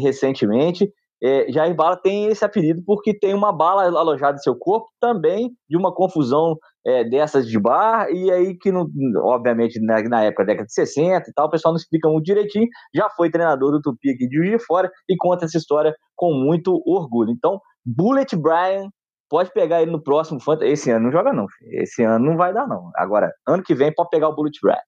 recentemente. 0.00 0.88
É, 1.22 1.52
Jair 1.52 1.74
Bala 1.74 1.96
tem 1.96 2.26
esse 2.26 2.44
apelido 2.44 2.82
porque 2.84 3.16
tem 3.16 3.32
uma 3.32 3.52
bala 3.52 3.84
alojada 3.84 4.36
em 4.36 4.42
seu 4.42 4.56
corpo 4.56 4.88
também 5.00 5.52
de 5.70 5.76
uma 5.76 5.94
confusão 5.94 6.56
é, 6.84 7.04
dessas 7.04 7.46
de 7.46 7.58
bar, 7.60 8.10
e 8.10 8.28
aí 8.30 8.58
que, 8.58 8.72
não, 8.72 8.88
obviamente, 9.18 9.80
na, 9.80 10.02
na, 10.02 10.24
época, 10.24 10.44
década 10.44 10.66
de 10.66 10.74
60 10.74 11.30
e 11.30 11.32
tal, 11.32 11.46
o 11.46 11.50
pessoal 11.50 11.72
não 11.72 11.78
explica 11.78 12.08
muito 12.08 12.24
direitinho, 12.24 12.66
já 12.92 13.08
foi 13.10 13.30
treinador 13.30 13.70
do 13.70 13.80
Tupi 13.80 14.10
aqui 14.10 14.26
de 14.26 14.36
Juiz 14.36 14.50
de 14.50 14.58
Fora 14.58 14.90
e 15.08 15.16
conta 15.16 15.44
essa 15.44 15.56
história 15.56 15.94
com 16.16 16.34
muito 16.34 16.82
orgulho. 16.84 17.30
Então, 17.30 17.60
Bullet 17.86 18.34
Brian 18.34 18.88
pode 19.30 19.52
pegar 19.52 19.80
ele 19.80 19.90
no 19.90 20.02
próximo 20.02 20.40
Fantasy. 20.40 20.72
Esse 20.72 20.90
ano 20.90 21.04
não 21.04 21.12
joga, 21.12 21.32
não. 21.32 21.46
Esse 21.70 22.02
ano 22.02 22.26
não 22.26 22.36
vai 22.36 22.52
dar, 22.52 22.66
não. 22.66 22.90
Agora, 22.96 23.32
ano 23.46 23.62
que 23.62 23.74
vem, 23.74 23.92
pode 23.94 24.10
pegar 24.10 24.28
o 24.28 24.34
Bullet 24.34 24.58
Brad. 24.60 24.78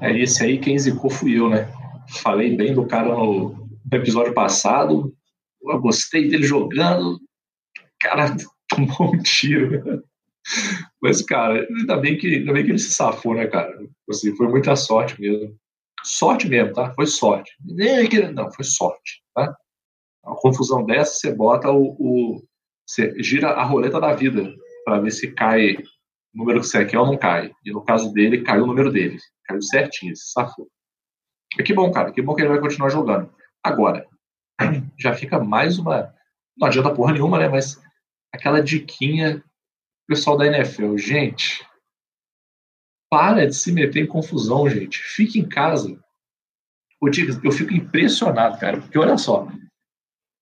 É, 0.00 0.16
esse 0.16 0.44
aí 0.44 0.58
quem 0.58 0.78
zicou 0.78 1.10
fui 1.10 1.38
eu, 1.38 1.48
né? 1.48 1.68
Falei 2.22 2.56
bem 2.56 2.72
do 2.72 2.86
cara 2.86 3.08
no 3.08 3.68
episódio 3.92 4.32
passado. 4.32 5.12
Eu 5.68 5.80
gostei 5.80 6.28
dele 6.28 6.44
jogando. 6.44 7.20
Cara, 8.00 8.36
tomou 8.68 9.14
um 9.14 9.18
tiro. 9.18 10.04
Mas, 11.02 11.22
cara, 11.22 11.66
ainda 11.68 11.96
bem, 11.96 12.16
que, 12.16 12.26
ainda 12.26 12.52
bem 12.52 12.64
que 12.64 12.70
ele 12.70 12.78
se 12.78 12.92
safou, 12.92 13.34
né, 13.34 13.46
cara? 13.46 13.76
Assim, 14.08 14.34
foi 14.36 14.48
muita 14.48 14.76
sorte 14.76 15.20
mesmo. 15.20 15.56
Sorte 16.04 16.48
mesmo, 16.48 16.72
tá? 16.72 16.92
Foi 16.94 17.06
sorte. 17.06 17.52
Não, 18.32 18.52
foi 18.52 18.64
sorte, 18.64 19.22
tá? 19.34 19.56
Uma 20.24 20.36
confusão 20.36 20.84
dessa, 20.84 21.14
você 21.14 21.34
bota 21.34 21.70
o, 21.70 21.96
o 21.98 22.42
você 22.86 23.20
gira 23.22 23.50
a 23.50 23.64
roleta 23.64 24.00
da 24.00 24.14
vida 24.14 24.54
para 24.84 25.00
ver 25.00 25.10
se 25.10 25.32
cai 25.32 25.74
o 25.74 25.82
número 26.32 26.60
que 26.60 26.66
você 26.66 26.84
quer 26.84 26.98
ou 26.98 27.06
não 27.06 27.16
cai. 27.16 27.50
E 27.64 27.72
no 27.72 27.84
caso 27.84 28.12
dele, 28.12 28.42
caiu 28.42 28.62
o 28.62 28.66
número 28.66 28.92
dele. 28.92 29.18
Caiu 29.44 29.60
certinho, 29.60 30.14
se 30.14 30.30
safou. 30.30 30.68
E 31.58 31.62
que 31.62 31.74
bom, 31.74 31.90
cara. 31.90 32.12
Que 32.12 32.22
bom 32.22 32.34
que 32.34 32.42
ele 32.42 32.50
vai 32.50 32.60
continuar 32.60 32.90
jogando. 32.90 33.32
Agora, 33.62 34.06
já 34.98 35.14
fica 35.14 35.38
mais 35.38 35.78
uma. 35.78 36.14
Não 36.56 36.68
adianta 36.68 36.94
porra 36.94 37.12
nenhuma, 37.12 37.38
né? 37.38 37.48
Mas 37.48 37.80
aquela 38.32 38.62
diquinha 38.62 39.42
pessoal 40.06 40.36
da 40.36 40.46
NFL. 40.46 40.96
Gente, 40.96 41.66
para 43.10 43.46
de 43.46 43.54
se 43.54 43.72
meter 43.72 44.04
em 44.04 44.06
confusão, 44.06 44.68
gente. 44.68 44.98
Fique 44.98 45.38
em 45.38 45.48
casa. 45.48 45.98
Eu 47.44 47.52
fico 47.52 47.74
impressionado, 47.74 48.58
cara, 48.58 48.80
porque 48.80 48.98
olha 48.98 49.18
só. 49.18 49.46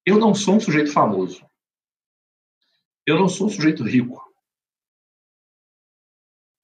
Eu 0.07 0.19
não 0.19 0.35
sou 0.35 0.57
um 0.57 0.61
sujeito 0.61 0.93
famoso. 0.93 1.45
Eu 3.07 3.19
não 3.19 3.29
sou 3.29 3.49
um 3.49 3.51
sujeito 3.51 3.83
rico. 3.83 4.23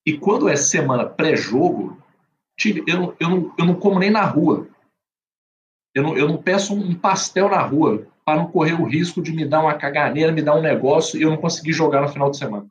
E 0.07 0.17
quando 0.17 0.49
é 0.49 0.57
semana 0.57 1.09
pré-jogo, 1.09 2.03
eu, 2.87 3.17
eu, 3.21 3.55
eu 3.59 3.65
não 3.67 3.79
como 3.79 3.99
nem 3.99 4.11
na 4.11 4.25
rua. 4.25 4.69
Eu 5.95 6.03
não, 6.03 6.17
eu 6.17 6.29
não 6.29 6.41
peço 6.41 6.75
um 6.75 6.95
pastel 6.95 7.49
na 7.49 7.61
rua 7.63 8.07
para 8.25 8.39
não 8.39 8.51
correr 8.51 8.75
o 8.75 8.85
risco 8.85 9.21
de 9.23 9.33
me 9.33 9.45
dar 9.45 9.61
uma 9.61 9.75
caganeira, 9.75 10.33
me 10.33 10.43
dar 10.43 10.55
um 10.55 10.63
negócio 10.63 11.19
e 11.19 11.23
eu 11.23 11.31
não 11.31 11.37
conseguir 11.37 11.73
jogar 11.73 12.01
no 12.01 12.09
final 12.09 12.31
de 12.31 12.39
semana. 12.39 12.67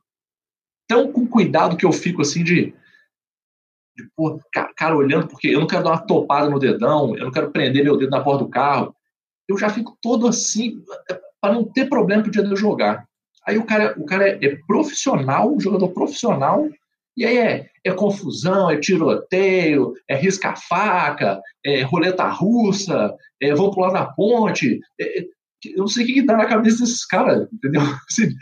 Tão 0.88 1.12
com 1.12 1.26
cuidado 1.26 1.76
que 1.76 1.84
eu 1.84 1.92
fico 1.92 2.22
assim 2.22 2.42
de, 2.42 2.74
de 3.96 4.10
cara, 4.52 4.72
cara, 4.74 4.96
olhando, 4.96 5.28
porque 5.28 5.48
eu 5.48 5.60
não 5.60 5.66
quero 5.66 5.84
dar 5.84 5.90
uma 5.90 6.06
topada 6.06 6.48
no 6.48 6.58
dedão, 6.58 7.14
eu 7.16 7.24
não 7.24 7.30
quero 7.30 7.50
prender 7.50 7.84
meu 7.84 7.96
dedo 7.96 8.10
na 8.10 8.22
porta 8.22 8.44
do 8.44 8.50
carro. 8.50 8.94
Eu 9.46 9.58
já 9.58 9.68
fico 9.68 9.96
todo 10.00 10.26
assim, 10.26 10.82
para 11.40 11.52
não 11.52 11.64
ter 11.64 11.88
problema 11.88 12.22
pro 12.22 12.30
dia 12.30 12.42
de 12.42 12.50
eu 12.50 12.56
jogar. 12.56 13.06
Aí 13.46 13.58
o 13.58 13.64
cara, 13.64 13.94
o 13.98 14.04
cara 14.04 14.28
é, 14.28 14.38
é 14.44 14.56
profissional, 14.66 15.52
um 15.52 15.60
jogador 15.60 15.88
profissional, 15.88 16.68
e 17.20 17.26
aí 17.26 17.36
é, 17.36 17.66
é 17.84 17.92
confusão, 17.92 18.70
é 18.70 18.80
tiroteio, 18.80 19.92
é 20.08 20.16
risca-faca, 20.16 21.38
é 21.62 21.82
roleta 21.82 22.26
russa, 22.26 23.14
é 23.38 23.54
vão 23.54 23.70
pular 23.70 23.92
na 23.92 24.06
ponte. 24.06 24.80
É, 24.98 25.20
é 25.20 25.24
eu 25.66 25.80
não 25.80 25.86
sei 25.86 26.04
o 26.04 26.06
que, 26.06 26.22
dá 26.22 26.38
na 26.38 26.46
cabeça 26.46 26.78
desses 26.78 27.04
caras, 27.04 27.46
entendeu? 27.52 27.82
Você, 28.08 28.32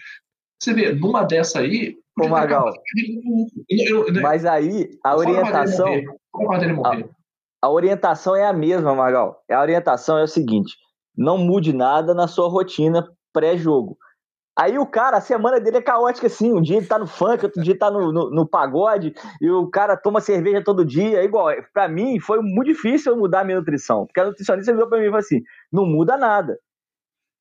você 0.62 0.74
vê, 0.74 0.92
numa 0.92 1.24
dessa 1.24 1.58
aí. 1.58 1.96
Ô, 2.20 2.28
Magal, 2.28 2.72
mas 4.22 4.44
aí 4.44 4.88
a 5.04 5.16
orientação. 5.16 5.88
A, 6.84 7.66
a 7.66 7.70
orientação 7.70 8.36
é 8.36 8.46
a 8.46 8.52
mesma, 8.52 8.94
Magal. 8.94 9.42
A 9.50 9.60
orientação 9.60 10.18
é 10.18 10.22
o 10.22 10.28
seguinte: 10.28 10.76
não 11.16 11.36
mude 11.36 11.72
nada 11.72 12.14
na 12.14 12.28
sua 12.28 12.48
rotina 12.48 13.08
pré-jogo. 13.32 13.98
Aí 14.58 14.76
o 14.76 14.84
cara, 14.84 15.18
a 15.18 15.20
semana 15.20 15.60
dele 15.60 15.76
é 15.76 15.82
caótica 15.82 16.26
assim. 16.26 16.52
Um 16.52 16.60
dia 16.60 16.78
ele 16.78 16.86
tá 16.86 16.98
no 16.98 17.06
funk, 17.06 17.44
outro 17.44 17.62
dia 17.62 17.78
tá 17.78 17.88
no, 17.88 18.10
no, 18.10 18.28
no 18.28 18.48
pagode, 18.48 19.14
e 19.40 19.48
o 19.48 19.70
cara 19.70 19.96
toma 19.96 20.20
cerveja 20.20 20.64
todo 20.64 20.84
dia. 20.84 21.20
É 21.20 21.24
igual, 21.24 21.48
para 21.72 21.88
mim 21.88 22.18
foi 22.18 22.40
muito 22.42 22.66
difícil 22.66 23.12
eu 23.12 23.18
mudar 23.18 23.42
a 23.42 23.44
minha 23.44 23.58
nutrição. 23.58 24.04
Porque 24.04 24.18
a 24.18 24.24
nutricionista 24.24 24.72
virou 24.72 24.88
pra 24.88 24.98
mim 24.98 25.04
e 25.04 25.08
falou 25.08 25.20
assim: 25.20 25.42
não 25.72 25.86
muda 25.86 26.16
nada. 26.16 26.58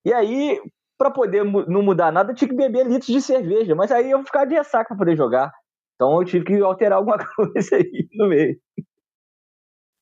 E 0.06 0.14
aí, 0.14 0.62
para 0.96 1.10
poder 1.10 1.44
não 1.44 1.82
mudar 1.82 2.12
nada, 2.12 2.32
eu 2.32 2.36
tinha 2.36 2.50
que 2.50 2.56
beber 2.56 2.86
litros 2.86 3.12
de 3.12 3.20
cerveja. 3.20 3.74
Mas 3.74 3.92
aí 3.92 4.12
eu 4.12 4.24
ficava 4.24 4.46
de 4.46 4.54
ressaca 4.54 4.90
pra 4.90 4.98
poder 4.98 5.18
jogar. 5.18 5.52
Então 5.96 6.22
eu 6.22 6.24
tive 6.24 6.46
que 6.46 6.62
alterar 6.62 7.00
alguma 7.00 7.18
coisa 7.36 7.78
aí 7.78 8.08
no 8.14 8.28
meio. 8.28 8.62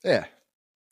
É. 0.04 0.26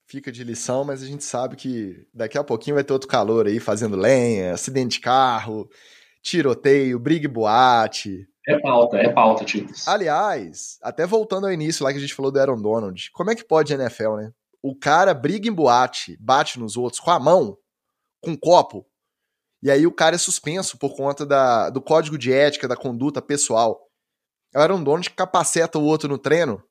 fica 0.07 0.31
de 0.31 0.41
lição, 0.45 0.85
mas 0.85 1.03
a 1.03 1.05
gente 1.05 1.25
sabe 1.25 1.57
que 1.57 2.07
daqui 2.13 2.37
a 2.37 2.43
pouquinho 2.45 2.75
vai 2.75 2.83
ter 2.85 2.93
outro 2.93 3.09
calor 3.09 3.45
aí, 3.45 3.59
fazendo 3.59 3.97
lenha, 3.97 4.53
acidente 4.53 4.97
de 4.97 5.01
carro, 5.01 5.69
tiroteio, 6.23 6.97
briga 6.97 7.25
e 7.25 7.29
boate. 7.29 8.27
É 8.47 8.57
pauta, 8.59 8.97
é 8.97 9.09
pauta, 9.09 9.45
Ticas. 9.45 9.87
Aliás, 9.87 10.79
até 10.81 11.05
voltando 11.05 11.45
ao 11.45 11.53
início 11.53 11.83
lá 11.83 11.91
que 11.91 11.97
a 11.97 12.01
gente 12.01 12.13
falou 12.13 12.31
do 12.31 12.39
Aaron 12.39 12.61
Donald, 12.61 13.11
como 13.11 13.29
é 13.29 13.35
que 13.35 13.43
pode 13.43 13.73
NFL, 13.73 14.15
né? 14.15 14.31
O 14.61 14.75
cara 14.75 15.13
briga 15.13 15.47
em 15.47 15.53
boate, 15.53 16.17
bate 16.19 16.59
nos 16.59 16.77
outros 16.77 16.99
com 16.99 17.11
a 17.11 17.19
mão, 17.19 17.57
com 18.21 18.31
um 18.31 18.37
copo, 18.37 18.85
e 19.61 19.71
aí 19.71 19.85
o 19.87 19.91
cara 19.91 20.15
é 20.15 20.19
suspenso 20.19 20.77
por 20.77 20.95
conta 20.95 21.25
da, 21.25 21.69
do 21.69 21.81
código 21.81 22.17
de 22.17 22.33
ética, 22.33 22.67
da 22.67 22.75
conduta 22.75 23.21
pessoal. 23.21 23.79
O 24.53 24.59
Aaron 24.59 24.83
Donald 24.83 25.09
capaceta 25.11 25.79
o 25.79 25.83
outro 25.83 26.09
no 26.09 26.17
treino. 26.17 26.61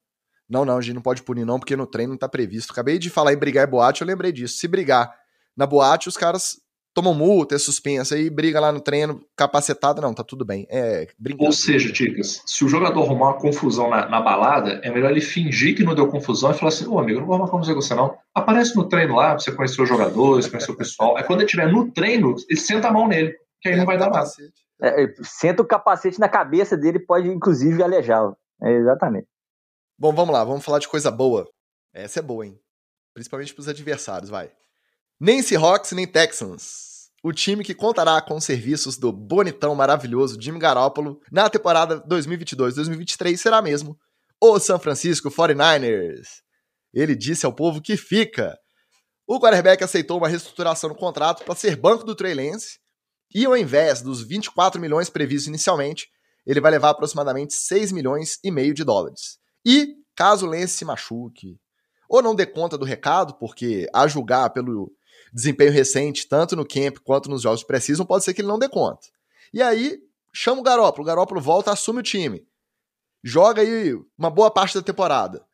Não, 0.46 0.66
não, 0.66 0.76
a 0.76 0.80
gente 0.82 0.96
não 0.96 1.02
pode 1.02 1.22
punir 1.22 1.46
não, 1.46 1.58
porque 1.58 1.74
no 1.74 1.86
treino 1.86 2.12
não 2.12 2.18
tá 2.18 2.28
previsto. 2.28 2.70
Acabei 2.70 2.98
de 2.98 3.08
falar 3.08 3.32
em 3.32 3.38
brigar 3.38 3.66
em 3.66 3.70
boate, 3.70 4.02
eu 4.02 4.06
lembrei 4.06 4.30
disso. 4.30 4.58
Se 4.58 4.68
brigar 4.68 5.10
na 5.56 5.66
boate, 5.66 6.08
os 6.08 6.18
caras 6.18 6.60
tomam 6.94 7.14
multa, 7.14 7.54
é 7.54 7.58
suspensa, 7.58 8.14
aí 8.14 8.28
briga 8.28 8.60
lá 8.60 8.70
no 8.70 8.80
treino, 8.80 9.24
capacetada, 9.36 10.00
não, 10.00 10.12
tá 10.12 10.22
tudo 10.22 10.44
bem. 10.44 10.66
É, 10.70 11.06
Ou 11.38 11.52
seja, 11.52 11.92
Ticas, 11.92 12.42
se 12.46 12.64
o 12.64 12.68
jogador 12.68 13.02
arrumar 13.02 13.30
uma 13.30 13.40
confusão 13.40 13.88
na, 13.88 14.08
na, 14.08 14.20
balada, 14.20 14.80
é 14.82 14.90
melhor 14.90 15.10
ele 15.10 15.20
fingir 15.20 15.76
que 15.76 15.84
não 15.84 15.94
deu 15.94 16.08
confusão 16.08 16.50
e 16.50 16.54
falar 16.54 16.68
assim, 16.68 16.86
ô 16.86 16.98
amigo, 16.98 17.20
não 17.20 17.26
vou 17.26 17.34
arrumar 17.34 17.50
confusão 17.50 17.74
com 17.74 17.80
você 17.80 17.94
não. 17.94 18.16
Aparece 18.34 18.76
no 18.76 18.88
treino 18.88 19.16
lá, 19.16 19.38
você 19.38 19.50
conheceu 19.52 19.84
os 19.84 19.88
jogadores, 19.88 20.46
conheceu 20.46 20.74
o 20.74 20.76
pessoal. 20.76 21.16
Aí 21.16 21.24
quando 21.24 21.40
ele 21.40 21.46
estiver 21.46 21.70
no 21.70 21.90
treino, 21.90 22.34
ele 22.48 22.60
senta 22.60 22.88
a 22.88 22.92
mão 22.92 23.08
nele, 23.08 23.34
que 23.60 23.68
aí 23.68 23.74
é, 23.74 23.78
não 23.78 23.86
vai 23.86 23.98
dar 23.98 24.10
nada. 24.10 24.28
É, 24.82 25.14
senta 25.22 25.62
o 25.62 25.66
capacete 25.66 26.20
na 26.20 26.28
cabeça 26.28 26.76
dele, 26.76 26.98
pode 26.98 27.28
inclusive 27.28 27.82
aleijá-lo. 27.82 28.36
É, 28.62 28.70
exatamente. 28.72 29.26
Bom, 29.98 30.12
vamos 30.12 30.34
lá, 30.34 30.44
vamos 30.44 30.64
falar 30.64 30.78
de 30.78 30.88
coisa 30.88 31.10
boa. 31.10 31.48
Essa 31.94 32.20
é 32.20 32.22
boa, 32.22 32.46
hein? 32.46 32.58
Principalmente 33.14 33.54
pros 33.54 33.68
adversários, 33.68 34.30
vai. 34.30 34.50
Nem 35.24 35.40
Seahawks, 35.40 35.92
nem 35.92 36.04
Texans. 36.04 37.08
O 37.22 37.32
time 37.32 37.62
que 37.62 37.76
contará 37.76 38.20
com 38.20 38.34
os 38.34 38.42
serviços 38.42 38.96
do 38.96 39.12
bonitão 39.12 39.72
maravilhoso 39.72 40.36
Jimmy 40.36 40.58
Garoppolo 40.58 41.20
na 41.30 41.48
temporada 41.48 42.04
2022-2023 42.08 43.36
será 43.36 43.62
mesmo 43.62 43.96
o 44.40 44.58
San 44.58 44.80
Francisco 44.80 45.30
49ers. 45.30 46.26
Ele 46.92 47.14
disse 47.14 47.46
ao 47.46 47.52
povo 47.52 47.80
que 47.80 47.96
fica. 47.96 48.58
O 49.24 49.38
quarterback 49.38 49.84
aceitou 49.84 50.18
uma 50.18 50.26
reestruturação 50.26 50.90
no 50.90 50.96
contrato 50.96 51.44
para 51.44 51.54
ser 51.54 51.76
banco 51.76 52.02
do 52.02 52.16
Trey 52.16 52.34
Lance 52.34 52.80
e 53.32 53.44
ao 53.44 53.56
invés 53.56 54.02
dos 54.02 54.26
24 54.26 54.80
milhões 54.80 55.08
previstos 55.08 55.46
inicialmente, 55.46 56.08
ele 56.44 56.60
vai 56.60 56.72
levar 56.72 56.90
aproximadamente 56.90 57.54
6 57.54 57.92
milhões 57.92 58.40
e 58.42 58.50
meio 58.50 58.74
de 58.74 58.82
dólares. 58.82 59.38
E, 59.64 59.94
caso 60.16 60.46
Lance 60.46 60.78
se 60.78 60.84
machuque, 60.84 61.60
ou 62.08 62.20
não 62.20 62.34
dê 62.34 62.44
conta 62.44 62.76
do 62.76 62.84
recado, 62.84 63.34
porque 63.38 63.86
a 63.94 64.08
julgar 64.08 64.50
pelo 64.50 64.92
desempenho 65.32 65.72
recente, 65.72 66.28
tanto 66.28 66.54
no 66.54 66.66
camp 66.66 66.98
quanto 67.02 67.30
nos 67.30 67.42
jogos 67.42 67.62
precisam, 67.62 68.04
pode 68.04 68.24
ser 68.24 68.34
que 68.34 68.40
ele 68.40 68.48
não 68.48 68.58
dê 68.58 68.68
conta. 68.68 69.08
E 69.52 69.62
aí, 69.62 69.98
chama 70.32 70.60
o 70.60 70.64
Garópolo, 70.64 71.04
o 71.04 71.06
Garópolo 71.06 71.40
volta, 71.40 71.72
assume 71.72 72.00
o 72.00 72.02
time. 72.02 72.46
Joga 73.24 73.62
aí 73.62 73.94
uma 74.18 74.30
boa 74.30 74.50
parte 74.50 74.74
da 74.74 74.82
temporada. 74.82 75.44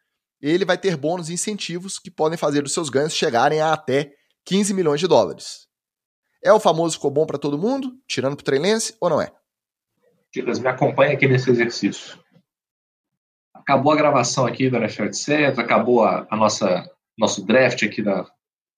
Ele 0.41 0.65
vai 0.65 0.79
ter 0.79 0.97
bônus 0.97 1.29
e 1.29 1.35
incentivos 1.35 1.99
que 1.99 2.11
podem 2.11 2.39
fazer 2.39 2.65
os 2.65 2.73
seus 2.73 2.89
ganhos 2.89 3.13
chegarem 3.13 3.61
a 3.61 3.73
até 3.73 4.13
15 4.45 4.73
milhões 4.73 5.01
de 5.01 5.07
dólares. 5.07 5.67
É 6.43 6.53
o 6.53 6.61
famoso 6.61 6.95
ficou 6.95 7.11
bom 7.11 7.27
para 7.27 7.39
todo 7.39 7.59
mundo, 7.59 7.93
tirando 8.07 8.37
pro 8.37 8.45
Trailense, 8.45 8.97
ou 9.01 9.11
não 9.11 9.21
é? 9.21 9.33
Dicas, 10.33 10.59
me 10.59 10.69
acompanha 10.69 11.15
aqui 11.15 11.27
nesse 11.27 11.51
exercício. 11.51 12.19
Acabou 13.55 13.93
a 13.93 13.97
gravação 13.97 14.47
aqui 14.47 14.71
da 14.71 14.79
NFL, 14.79 15.05
etc. 15.05 15.59
Acabou 15.59 16.05
a, 16.05 16.27
a 16.31 16.37
nossa 16.37 16.89
nosso 17.19 17.45
draft 17.45 17.83
aqui 17.83 18.01
da, 18.01 18.23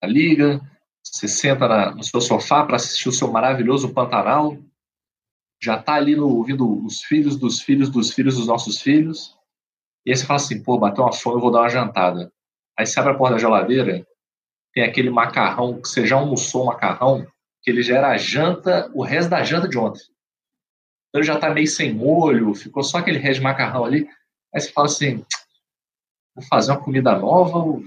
da 0.03 0.09
liga. 0.09 0.61
Você 1.03 1.27
senta 1.29 1.67
na, 1.67 1.95
no 1.95 2.03
seu 2.03 2.21
sofá 2.21 2.65
para 2.65 2.77
assistir 2.77 3.09
o 3.09 3.13
seu 3.13 3.31
maravilhoso 3.31 3.93
Pantanal. 3.93 4.57
Já 5.63 5.79
está 5.79 5.95
ali 5.95 6.17
no, 6.17 6.29
ouvindo 6.29 6.85
os 6.85 7.03
filhos 7.03 7.37
dos 7.37 7.61
filhos 7.61 7.91
dos 7.91 8.13
filhos 8.13 8.37
dos 8.37 8.47
nossos 8.47 8.81
filhos. 8.81 9.37
E 10.05 10.11
aí 10.11 10.17
você 10.17 10.25
fala 10.25 10.39
assim, 10.39 10.63
pô, 10.63 10.79
bateu 10.79 11.05
uma 11.05 11.13
fome, 11.13 11.37
eu 11.37 11.41
vou 11.41 11.51
dar 11.51 11.61
uma 11.61 11.69
jantada. 11.69 12.33
Aí 12.79 12.87
você 12.87 12.99
abre 12.99 13.13
a 13.13 13.17
porta 13.17 13.35
da 13.35 13.41
geladeira, 13.41 14.07
tem 14.73 14.85
aquele 14.85 15.11
macarrão, 15.11 15.81
que 15.81 15.89
você 15.89 16.07
já 16.07 16.17
almoçou 16.17 16.63
o 16.63 16.67
macarrão, 16.67 17.27
que 17.63 17.71
ele 17.71 17.83
já 17.83 17.99
era 17.99 18.09
a 18.09 18.17
janta, 18.17 18.91
o 18.95 19.03
resto 19.03 19.29
da 19.29 19.43
janta 19.43 19.69
de 19.69 19.77
ontem. 19.77 20.03
Então 21.09 21.21
ele 21.21 21.27
já 21.27 21.35
está 21.35 21.51
meio 21.51 21.67
sem 21.67 21.93
molho, 21.93 22.55
ficou 22.55 22.83
só 22.83 22.99
aquele 22.99 23.19
resto 23.19 23.41
de 23.41 23.45
macarrão 23.45 23.85
ali. 23.85 24.09
Aí 24.55 24.61
você 24.61 24.73
fala 24.73 24.87
assim, 24.87 25.25
vou 26.35 26.45
fazer 26.45 26.73
uma 26.73 26.83
comida 26.83 27.19
nova 27.19 27.59
ou 27.59 27.85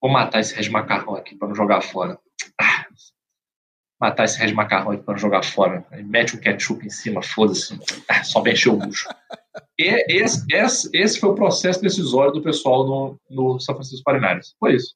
vou 0.00 0.10
matar 0.10 0.40
esse 0.40 0.54
resto 0.54 0.68
de 0.68 0.72
macarrão 0.72 1.14
aqui 1.14 1.34
para 1.36 1.48
não 1.48 1.54
jogar 1.54 1.80
fora? 1.80 2.18
Matar 4.00 4.24
esse 4.24 4.44
de 4.44 4.52
macarrão 4.52 4.92
aqui 4.92 5.02
para 5.02 5.16
jogar 5.16 5.44
fora. 5.44 5.86
Mete 6.04 6.36
um 6.36 6.40
ketchup 6.40 6.84
em 6.84 6.90
cima, 6.90 7.22
foda-se. 7.22 7.78
Só 8.24 8.42
encher 8.46 8.70
o 8.70 8.76
bucho. 8.76 9.08
E 9.78 10.04
esse, 10.08 10.44
esse, 10.50 10.90
esse 10.92 11.20
foi 11.20 11.30
o 11.30 11.34
processo 11.34 11.80
decisório 11.80 12.32
do 12.32 12.42
pessoal 12.42 12.86
no, 12.86 13.20
no 13.30 13.60
São 13.60 13.74
Francisco 13.74 14.04
49 14.04 14.40
Foi 14.58 14.74
isso. 14.74 14.94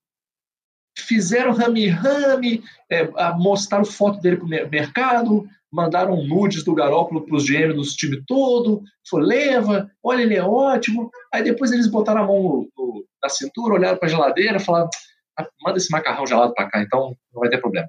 Fizeram 0.99 1.53
rame-rame, 1.53 2.63
é, 2.91 3.09
mostraram 3.37 3.85
foto 3.85 4.21
dele 4.21 4.37
para 4.37 4.47
o 4.47 4.49
mercado, 4.49 5.49
mandaram 5.71 6.23
nudes 6.27 6.65
do 6.65 6.75
Garópolo 6.75 7.25
para 7.25 7.37
os 7.37 7.47
gêmeos 7.47 7.93
do 7.93 7.97
time 7.97 8.23
todo, 8.27 8.83
foi, 9.09 9.23
leva, 9.23 9.91
olha, 10.03 10.23
ele 10.23 10.35
é 10.35 10.43
ótimo. 10.43 11.11
Aí 11.33 11.43
depois 11.43 11.71
eles 11.71 11.87
botaram 11.87 12.25
a 12.25 12.27
mão 12.27 12.43
no, 12.43 12.69
no, 12.77 13.05
na 13.23 13.29
cintura, 13.29 13.75
olharam 13.75 13.99
para 13.99 14.09
a 14.09 14.11
geladeira, 14.11 14.59
falaram, 14.59 14.89
manda 15.63 15.79
esse 15.79 15.91
macarrão 15.91 16.27
gelado 16.27 16.55
para 16.55 16.69
cá, 16.69 16.83
então 16.83 17.17
não 17.33 17.41
vai 17.41 17.49
ter 17.49 17.59
problema. 17.59 17.89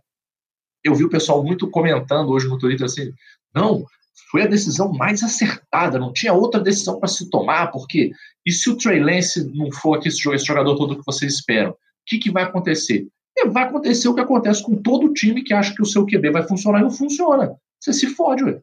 Eu 0.83 0.95
vi 0.95 1.03
o 1.03 1.09
pessoal 1.09 1.43
muito 1.43 1.69
comentando 1.69 2.29
hoje 2.29 2.47
no 2.47 2.57
Twitter 2.57 2.85
assim, 2.85 3.12
não, 3.53 3.85
foi 4.31 4.43
a 4.43 4.47
decisão 4.47 4.91
mais 4.91 5.23
acertada, 5.23 5.99
não 5.99 6.13
tinha 6.13 6.33
outra 6.33 6.59
decisão 6.59 6.99
para 6.99 7.09
se 7.09 7.29
tomar, 7.29 7.67
porque 7.71 8.12
e 8.45 8.51
se 8.51 8.69
o 8.69 8.77
Trey 8.77 8.99
Lance 8.99 9.43
não 9.55 9.71
for 9.71 9.97
aqui 9.97 10.07
esse 10.07 10.45
jogador 10.45 10.75
todo 10.75 10.97
que 10.97 11.05
vocês 11.05 11.33
esperam? 11.33 11.71
O 11.71 11.75
que, 12.05 12.17
que 12.19 12.31
vai 12.31 12.43
acontecer? 12.43 13.07
E 13.38 13.47
vai 13.47 13.63
acontecer 13.63 14.07
o 14.07 14.15
que 14.15 14.21
acontece 14.21 14.63
com 14.63 14.81
todo 14.81 15.13
time 15.13 15.43
que 15.43 15.53
acha 15.53 15.73
que 15.73 15.81
o 15.81 15.85
seu 15.85 16.05
QB 16.05 16.31
vai 16.31 16.47
funcionar 16.47 16.79
e 16.79 16.83
não 16.83 16.91
funciona. 16.91 17.55
Você 17.79 17.93
se 17.93 18.07
fode, 18.07 18.43
ué. 18.43 18.62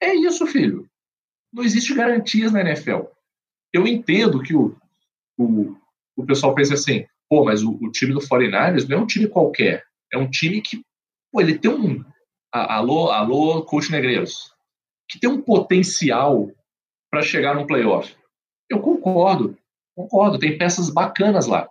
É 0.00 0.14
isso, 0.14 0.46
filho. 0.46 0.88
Não 1.52 1.62
existe 1.62 1.94
garantias 1.94 2.50
na 2.50 2.60
NFL. 2.60 3.02
Eu 3.72 3.86
entendo 3.86 4.42
que 4.42 4.54
o, 4.54 4.74
o, 5.38 5.76
o 6.16 6.26
pessoal 6.26 6.54
pensa 6.54 6.74
assim, 6.74 7.06
pô, 7.32 7.46
mas 7.46 7.62
o, 7.62 7.78
o 7.80 7.90
time 7.90 8.12
do 8.12 8.20
49ers 8.20 8.86
não 8.86 8.98
é 8.98 9.00
um 9.00 9.06
time 9.06 9.26
qualquer. 9.26 9.82
É 10.12 10.18
um 10.18 10.28
time 10.28 10.60
que, 10.60 10.84
pô, 11.32 11.40
ele 11.40 11.58
tem 11.58 11.70
um... 11.70 12.04
Alô, 12.52 13.10
alô, 13.10 13.64
coach 13.64 13.90
Negreiros. 13.90 14.52
Que 15.08 15.18
tem 15.18 15.30
um 15.30 15.40
potencial 15.40 16.50
para 17.10 17.22
chegar 17.22 17.54
no 17.54 17.66
playoff. 17.66 18.14
Eu 18.68 18.80
concordo, 18.80 19.56
concordo. 19.96 20.38
Tem 20.38 20.58
peças 20.58 20.90
bacanas 20.90 21.46
lá. 21.46 21.66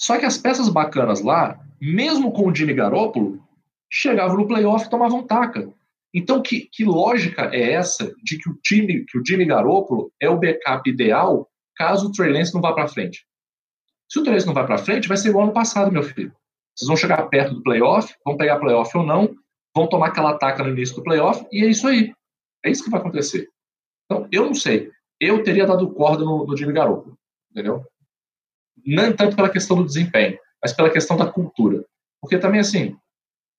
Só 0.00 0.18
que 0.18 0.24
as 0.24 0.38
peças 0.38 0.70
bacanas 0.70 1.20
lá, 1.20 1.62
mesmo 1.78 2.32
com 2.32 2.48
o 2.48 2.54
Jimmy 2.54 2.72
Garoppolo, 2.72 3.38
chegavam 3.92 4.38
no 4.38 4.48
playoff 4.48 4.86
e 4.86 4.90
tomavam 4.90 5.26
taca. 5.26 5.70
Então, 6.14 6.40
que, 6.40 6.70
que 6.72 6.86
lógica 6.86 7.50
é 7.52 7.72
essa 7.72 8.10
de 8.24 8.38
que 8.38 8.48
o 8.48 8.58
time, 8.62 9.04
que 9.04 9.18
o 9.18 9.22
Jimmy 9.26 9.44
Garoppolo 9.44 10.10
é 10.18 10.30
o 10.30 10.40
backup 10.40 10.88
ideal 10.88 11.46
caso 11.76 12.08
o 12.08 12.12
Trey 12.12 12.32
Lance 12.32 12.54
não 12.54 12.62
vá 12.62 12.72
para 12.72 12.88
frente? 12.88 13.26
Se 14.12 14.18
o 14.18 14.30
Lance 14.30 14.46
não 14.46 14.52
vai 14.52 14.66
para 14.66 14.76
frente, 14.76 15.08
vai 15.08 15.16
ser 15.16 15.30
igual 15.30 15.44
ano 15.44 15.54
passado, 15.54 15.90
meu 15.90 16.02
filho. 16.02 16.36
Vocês 16.76 16.86
vão 16.86 16.98
chegar 16.98 17.26
perto 17.28 17.54
do 17.54 17.62
playoff, 17.62 18.14
vão 18.22 18.36
pegar 18.36 18.58
playoff 18.58 18.94
ou 18.94 19.06
não, 19.06 19.34
vão 19.74 19.88
tomar 19.88 20.08
aquela 20.08 20.36
taca 20.36 20.62
no 20.62 20.68
início 20.68 20.94
do 20.96 21.02
playoff 21.02 21.46
e 21.50 21.64
é 21.64 21.66
isso 21.66 21.88
aí. 21.88 22.12
É 22.62 22.70
isso 22.70 22.84
que 22.84 22.90
vai 22.90 23.00
acontecer. 23.00 23.48
Então, 24.04 24.28
eu 24.30 24.44
não 24.44 24.54
sei. 24.54 24.90
Eu 25.18 25.42
teria 25.42 25.66
dado 25.66 25.90
corda 25.94 26.26
no, 26.26 26.44
no 26.44 26.54
Jimmy 26.54 26.74
Garoppolo, 26.74 27.16
entendeu? 27.50 27.86
Não 28.84 29.16
tanto 29.16 29.34
pela 29.34 29.48
questão 29.48 29.78
do 29.78 29.86
desempenho, 29.86 30.38
mas 30.60 30.74
pela 30.74 30.90
questão 30.90 31.16
da 31.16 31.32
cultura. 31.32 31.82
Porque 32.20 32.36
também, 32.36 32.60
assim, 32.60 32.94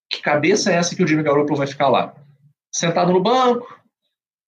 que 0.07 0.21
cabeça 0.21 0.71
é 0.71 0.75
essa 0.75 0.95
que 0.95 1.03
o 1.03 1.07
Jimmy 1.07 1.23
Garoppolo 1.23 1.57
vai 1.57 1.67
ficar 1.67 1.89
lá? 1.89 2.13
Sentado 2.71 3.11
no 3.11 3.23
banco? 3.23 3.81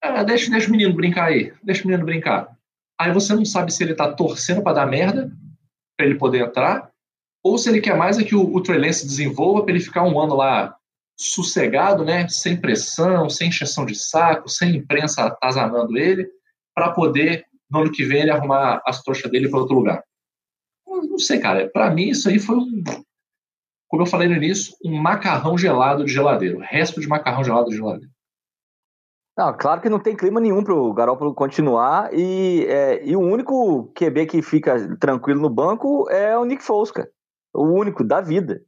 Ah, 0.03 0.21
deixa, 0.21 0.51
deixa 0.51 0.67
o 0.67 0.71
menino 0.71 0.93
brincar 0.93 1.29
aí. 1.29 1.51
Deixa 1.63 1.83
o 1.83 1.87
menino 1.87 2.05
brincar. 2.05 2.55
Aí 2.95 3.11
você 3.11 3.33
não 3.33 3.43
sabe 3.43 3.73
se 3.73 3.83
ele 3.83 3.95
tá 3.95 4.13
torcendo 4.13 4.61
para 4.61 4.73
dar 4.73 4.85
merda, 4.85 5.31
para 5.95 6.05
ele 6.05 6.17
poder 6.17 6.41
entrar, 6.41 6.91
ou 7.43 7.57
se 7.57 7.69
ele 7.69 7.81
quer 7.81 7.95
mais 7.95 8.17
é 8.17 8.23
que 8.23 8.35
o, 8.35 8.55
o 8.55 8.61
Trey 8.61 8.79
desenvolva 8.79 9.63
para 9.63 9.71
ele 9.73 9.83
ficar 9.83 10.03
um 10.03 10.19
ano 10.19 10.35
lá 10.35 10.75
sossegado, 11.17 12.03
né, 12.03 12.27
sem 12.27 12.59
pressão, 12.59 13.29
sem 13.29 13.49
encheção 13.49 13.85
de 13.85 13.95
saco, 13.95 14.49
sem 14.49 14.75
imprensa 14.75 15.23
atazanando 15.23 15.97
ele, 15.97 16.27
para 16.73 16.91
poder, 16.91 17.45
no 17.69 17.81
ano 17.81 17.91
que 17.91 18.03
vem, 18.03 18.21
ele 18.21 18.31
arrumar 18.31 18.81
as 18.85 19.01
trouxas 19.01 19.31
dele 19.31 19.49
para 19.49 19.59
outro 19.59 19.75
lugar. 19.75 20.03
Não 20.85 21.19
sei, 21.19 21.39
cara. 21.39 21.69
Para 21.69 21.89
mim, 21.91 22.09
isso 22.09 22.27
aí 22.27 22.39
foi 22.39 22.57
um, 22.57 22.83
como 23.87 24.01
eu 24.01 24.07
falei 24.07 24.27
no 24.27 24.35
início, 24.35 24.75
um 24.83 24.95
macarrão 24.97 25.57
gelado 25.57 26.03
de 26.03 26.11
geladeiro. 26.11 26.59
Resto 26.59 26.99
de 26.99 27.07
macarrão 27.07 27.43
gelado 27.43 27.69
de 27.69 27.77
geladeiro. 27.77 28.11
Não, 29.37 29.55
claro 29.57 29.81
que 29.81 29.89
não 29.89 29.99
tem 29.99 30.15
clima 30.15 30.39
nenhum 30.39 30.63
pro 30.63 30.93
Garoppolo 30.93 31.35
continuar 31.35 32.13
e, 32.13 32.65
é, 32.69 33.05
e 33.05 33.17
o 33.17 33.19
único 33.19 33.91
QB 33.93 34.27
que 34.27 34.41
fica 34.41 34.97
tranquilo 34.97 35.41
no 35.41 35.49
banco 35.49 36.09
é 36.09 36.37
o 36.37 36.45
Nick 36.45 36.63
Foles, 36.63 36.91
cara. 36.91 37.09
O 37.53 37.65
único 37.65 38.03
da 38.03 38.21
vida, 38.21 38.61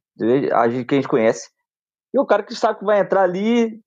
a 0.54 0.68
gente, 0.68 0.86
que 0.86 0.96
a 0.96 0.98
gente 0.98 1.08
conhece. 1.08 1.50
E 2.14 2.20
o 2.20 2.26
cara 2.26 2.44
que 2.44 2.54
sabe 2.54 2.80
que 2.80 2.86
vai 2.86 3.00
entrar 3.00 3.24
ali, 3.24 3.82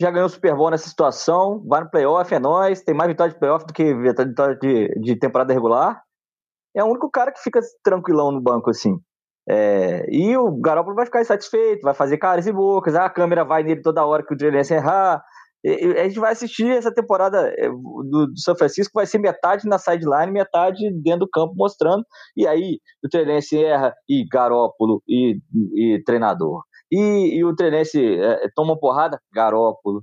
já 0.00 0.10
ganhou 0.10 0.26
o 0.26 0.30
Super 0.30 0.56
Bowl 0.56 0.70
nessa 0.70 0.88
situação, 0.88 1.62
vai 1.66 1.82
no 1.82 1.90
playoff, 1.90 2.34
é 2.34 2.38
nós, 2.40 2.82
tem 2.82 2.94
mais 2.94 3.08
vitória 3.08 3.32
de 3.32 3.38
playoff 3.38 3.64
do 3.64 3.72
que 3.72 3.94
vitória 3.94 4.56
de, 4.56 4.88
de 5.00 5.16
temporada 5.16 5.52
regular. 5.52 6.02
É 6.74 6.82
o 6.82 6.88
único 6.88 7.08
cara 7.10 7.30
que 7.30 7.40
fica 7.40 7.60
tranquilão 7.84 8.32
no 8.32 8.40
banco, 8.40 8.70
assim. 8.70 8.98
É, 9.48 10.04
e 10.08 10.36
o 10.36 10.50
Garoppolo 10.60 10.96
vai 10.96 11.04
ficar 11.04 11.20
insatisfeito, 11.20 11.82
vai 11.82 11.94
fazer 11.94 12.18
caras 12.18 12.46
e 12.46 12.52
bocas, 12.52 12.94
a 12.94 13.08
câmera 13.10 13.44
vai 13.44 13.62
nele 13.62 13.82
toda 13.82 14.06
hora 14.06 14.24
que 14.24 14.34
o 14.34 14.38
Jalen 14.38 14.62
errar, 14.70 15.24
a 15.64 16.04
gente 16.04 16.18
vai 16.18 16.32
assistir 16.32 16.70
essa 16.70 16.92
temporada 16.92 17.52
é, 17.56 17.68
do, 17.68 18.26
do 18.26 18.38
São 18.38 18.56
Francisco, 18.56 18.92
vai 18.94 19.06
ser 19.06 19.18
metade 19.18 19.68
na 19.68 19.78
sideline, 19.78 20.32
metade 20.32 20.78
dentro 21.02 21.20
do 21.20 21.30
campo 21.30 21.54
mostrando. 21.56 22.04
E 22.36 22.46
aí 22.46 22.80
o 23.04 23.08
Trenense 23.08 23.62
erra 23.62 23.94
e 24.08 24.24
Garópolo 24.28 25.02
e, 25.08 25.38
e 25.74 26.02
treinador. 26.04 26.62
E, 26.90 27.38
e 27.38 27.44
o 27.44 27.54
Trenense 27.54 27.98
é, 28.00 28.48
toma 28.54 28.78
porrada, 28.78 29.20
Garópolo. 29.32 30.02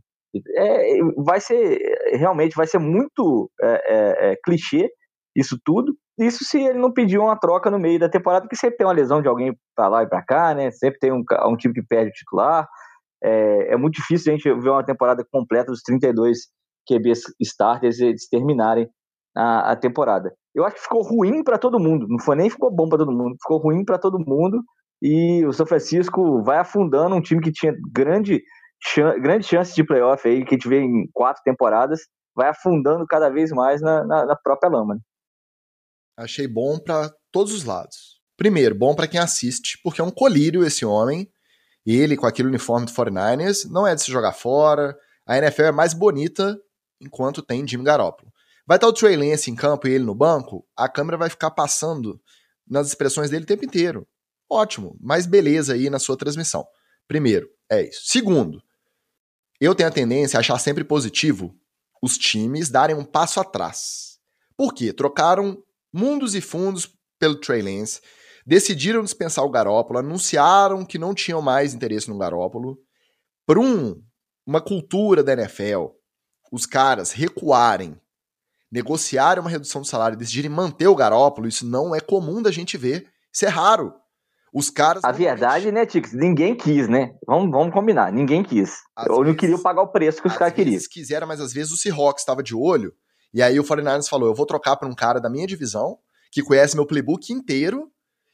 É, 0.56 1.00
vai 1.18 1.42
ser 1.42 1.80
realmente 2.14 2.56
vai 2.56 2.68
ser 2.68 2.78
muito 2.78 3.50
é, 3.60 3.68
é, 3.68 4.32
é, 4.32 4.36
clichê 4.44 4.88
isso 5.36 5.58
tudo. 5.64 5.96
Isso 6.20 6.44
se 6.44 6.62
ele 6.62 6.80
não 6.80 6.92
pedir 6.92 7.18
uma 7.18 7.40
troca 7.40 7.70
no 7.70 7.80
meio 7.80 8.00
da 8.00 8.10
temporada, 8.10 8.44
porque 8.44 8.56
sempre 8.56 8.78
tem 8.78 8.86
uma 8.88 8.94
lesão 8.94 9.22
de 9.22 9.28
alguém 9.28 9.56
para 9.76 9.88
lá 9.88 10.04
e 10.04 10.08
para 10.08 10.24
cá, 10.24 10.54
né? 10.54 10.70
Sempre 10.72 11.00
tem 11.00 11.12
um, 11.14 11.24
um 11.46 11.56
time 11.56 11.74
que 11.74 11.82
perde 11.82 12.10
o 12.10 12.14
titular. 12.14 12.68
É, 13.24 13.74
é, 13.74 13.78
muito 13.78 13.96
difícil 13.96 14.32
a 14.32 14.36
gente 14.36 14.50
ver 14.62 14.70
uma 14.70 14.86
temporada 14.86 15.26
completa 15.30 15.72
dos 15.72 15.82
32 15.82 16.48
QBs 16.88 17.22
starters 17.42 18.00
eles 18.00 18.28
terminarem 18.30 18.90
a, 19.36 19.72
a 19.72 19.76
temporada. 19.76 20.34
Eu 20.56 20.66
acho 20.66 20.76
que 20.76 20.84
ficou 20.84 21.02
ruim 21.02 21.44
para 21.44 21.58
todo 21.58 21.80
mundo, 21.80 22.08
não 22.08 22.20
foi 22.20 22.36
nem 22.36 22.50
ficou 22.50 22.74
bom 22.74 22.88
para 22.88 23.00
todo 23.00 23.12
mundo, 23.12 23.36
ficou 23.42 23.58
ruim 23.58 23.84
para 23.84 23.98
todo 23.98 24.20
mundo 24.20 24.64
e 25.02 25.46
o 25.46 25.54
São 25.54 25.66
Francisco 25.66 26.42
vai 26.44 26.58
afundando 26.58 27.16
um 27.16 27.22
time 27.22 27.42
que 27.42 27.52
tinha 27.52 27.74
grande, 27.92 28.42
chan 28.82 29.20
grande 29.20 29.46
chance 29.46 29.74
de 29.74 29.84
playoff 29.84 30.28
aí, 30.28 30.44
que 30.44 30.56
a 30.56 30.58
gente 30.58 30.68
vê 30.68 30.80
em 30.80 31.08
quatro 31.14 31.42
temporadas, 31.44 32.02
vai 32.36 32.50
afundando 32.50 33.06
cada 33.08 33.30
vez 33.30 33.52
mais 33.52 33.82
na, 33.82 34.06
na, 34.06 34.26
na 34.26 34.36
própria 34.36 34.70
lama. 34.70 34.96
Né? 34.96 35.02
Achei 36.18 36.48
bom 36.48 36.78
para 36.80 37.10
todos 37.32 37.54
os 37.54 37.64
lados. 37.64 38.20
Primeiro, 38.38 38.76
bom 38.76 38.96
para 38.96 39.08
quem 39.08 39.20
assiste, 39.20 39.80
porque 39.84 40.02
é 40.02 40.04
um 40.04 40.12
colírio 40.12 40.64
esse 40.64 40.86
homem 40.86 41.30
ele 41.96 42.18
com 42.18 42.26
aquele 42.26 42.48
uniforme 42.48 42.86
do 42.86 42.92
49ers 42.92 43.70
não 43.70 43.88
é 43.88 43.96
de 43.96 44.02
se 44.02 44.12
jogar 44.12 44.34
fora. 44.34 44.98
A 45.26 45.38
NFL 45.38 45.64
é 45.64 45.72
mais 45.72 45.94
bonita 45.94 46.60
enquanto 47.00 47.42
tem 47.42 47.68
Jimmy 47.68 47.84
Garoppolo. 47.84 48.32
Vai 48.66 48.78
estar 48.78 48.88
o 48.88 48.94
Trey 48.94 49.16
Lance 49.16 49.50
em 49.50 49.56
campo 49.56 49.88
e 49.88 49.92
ele 49.92 50.04
no 50.04 50.14
banco, 50.14 50.66
a 50.76 50.88
câmera 50.88 51.18
vai 51.18 51.30
ficar 51.30 51.52
passando 51.52 52.22
nas 52.68 52.88
expressões 52.88 53.30
dele 53.30 53.44
o 53.44 53.48
tempo 53.48 53.66
inteiro. 53.66 54.08
Ótimo, 54.50 54.98
mais 55.00 55.26
beleza 55.26 55.74
aí 55.74 55.90
na 55.90 56.00
sua 56.00 56.18
transmissão. 56.18 56.68
Primeiro, 57.08 57.50
é 57.70 57.88
isso. 57.88 58.02
Segundo, 58.06 58.62
eu 59.60 59.74
tenho 59.74 59.90
a 59.90 59.92
tendência 59.92 60.38
a 60.38 60.42
achar 60.42 60.60
sempre 60.60 60.84
positivo 60.84 61.56
os 62.02 62.18
times 62.18 62.70
darem 62.70 62.96
um 62.96 63.04
passo 63.04 63.40
atrás. 63.40 64.20
Por 64.56 64.74
quê? 64.74 64.94
Trocaram 64.94 65.62
mundos 65.92 66.36
e 66.36 66.42
fundos 66.42 66.94
pelo 67.18 67.36
Trey 67.36 67.62
Lance, 67.62 68.02
decidiram 68.50 69.04
dispensar 69.04 69.46
o 69.46 69.50
Garópolo, 69.50 70.00
anunciaram 70.00 70.84
que 70.84 70.98
não 70.98 71.14
tinham 71.14 71.40
mais 71.40 71.76
interesse 71.76 72.10
no 72.10 72.18
Garópolo. 72.18 72.80
Por 73.46 73.60
um, 73.60 74.02
uma 74.44 74.60
cultura 74.60 75.24
da 75.24 75.34
NFL, 75.34 75.90
os 76.52 76.66
caras 76.66 77.12
recuarem, 77.12 77.96
negociarem 78.72 79.40
uma 79.40 79.52
redução 79.52 79.82
do 79.82 79.88
salário 79.88 80.16
e 80.16 80.18
decidirem 80.18 80.50
manter 80.50 80.88
o 80.88 80.96
Garópolo, 80.96 81.48
isso 81.48 81.64
não 81.64 81.94
é 81.94 82.00
comum 82.00 82.42
da 82.42 82.50
gente 82.50 82.76
ver. 82.76 83.08
Isso 83.32 83.46
é 83.46 83.50
raro. 83.50 83.94
Os 84.52 84.72
caras. 84.72 85.04
A 85.04 85.12
verdade, 85.12 85.72
né, 85.72 85.86
Tix? 85.86 86.12
Ninguém 86.12 86.56
quis, 86.56 86.88
né? 86.88 87.14
Vamos, 87.28 87.52
vamos 87.52 87.72
combinar. 87.72 88.12
Ninguém 88.12 88.42
quis. 88.42 88.78
Ou 89.10 89.24
não 89.24 89.36
queriam 89.36 89.62
pagar 89.62 89.84
o 89.84 89.92
preço 89.92 90.24
que 90.24 90.28
os 90.28 90.36
caras 90.36 90.56
queriam. 90.56 90.74
Eles 90.74 90.88
quiseram, 90.88 91.28
mas 91.28 91.40
às 91.40 91.54
vezes 91.54 91.72
o 91.72 91.78
Seahawks 91.78 92.24
estava 92.24 92.42
de 92.42 92.56
olho. 92.56 92.92
E 93.32 93.44
aí 93.44 93.60
o 93.60 93.64
49ers 93.64 94.10
falou: 94.10 94.28
eu 94.28 94.34
vou 94.34 94.48
trocar 94.48 94.76
para 94.76 94.88
um 94.88 94.96
cara 94.96 95.22
da 95.22 95.30
minha 95.30 95.46
divisão, 95.46 96.00
que 96.32 96.42
conhece 96.42 96.76
meu 96.76 96.88
playbook 96.88 97.32
inteiro, 97.32 97.92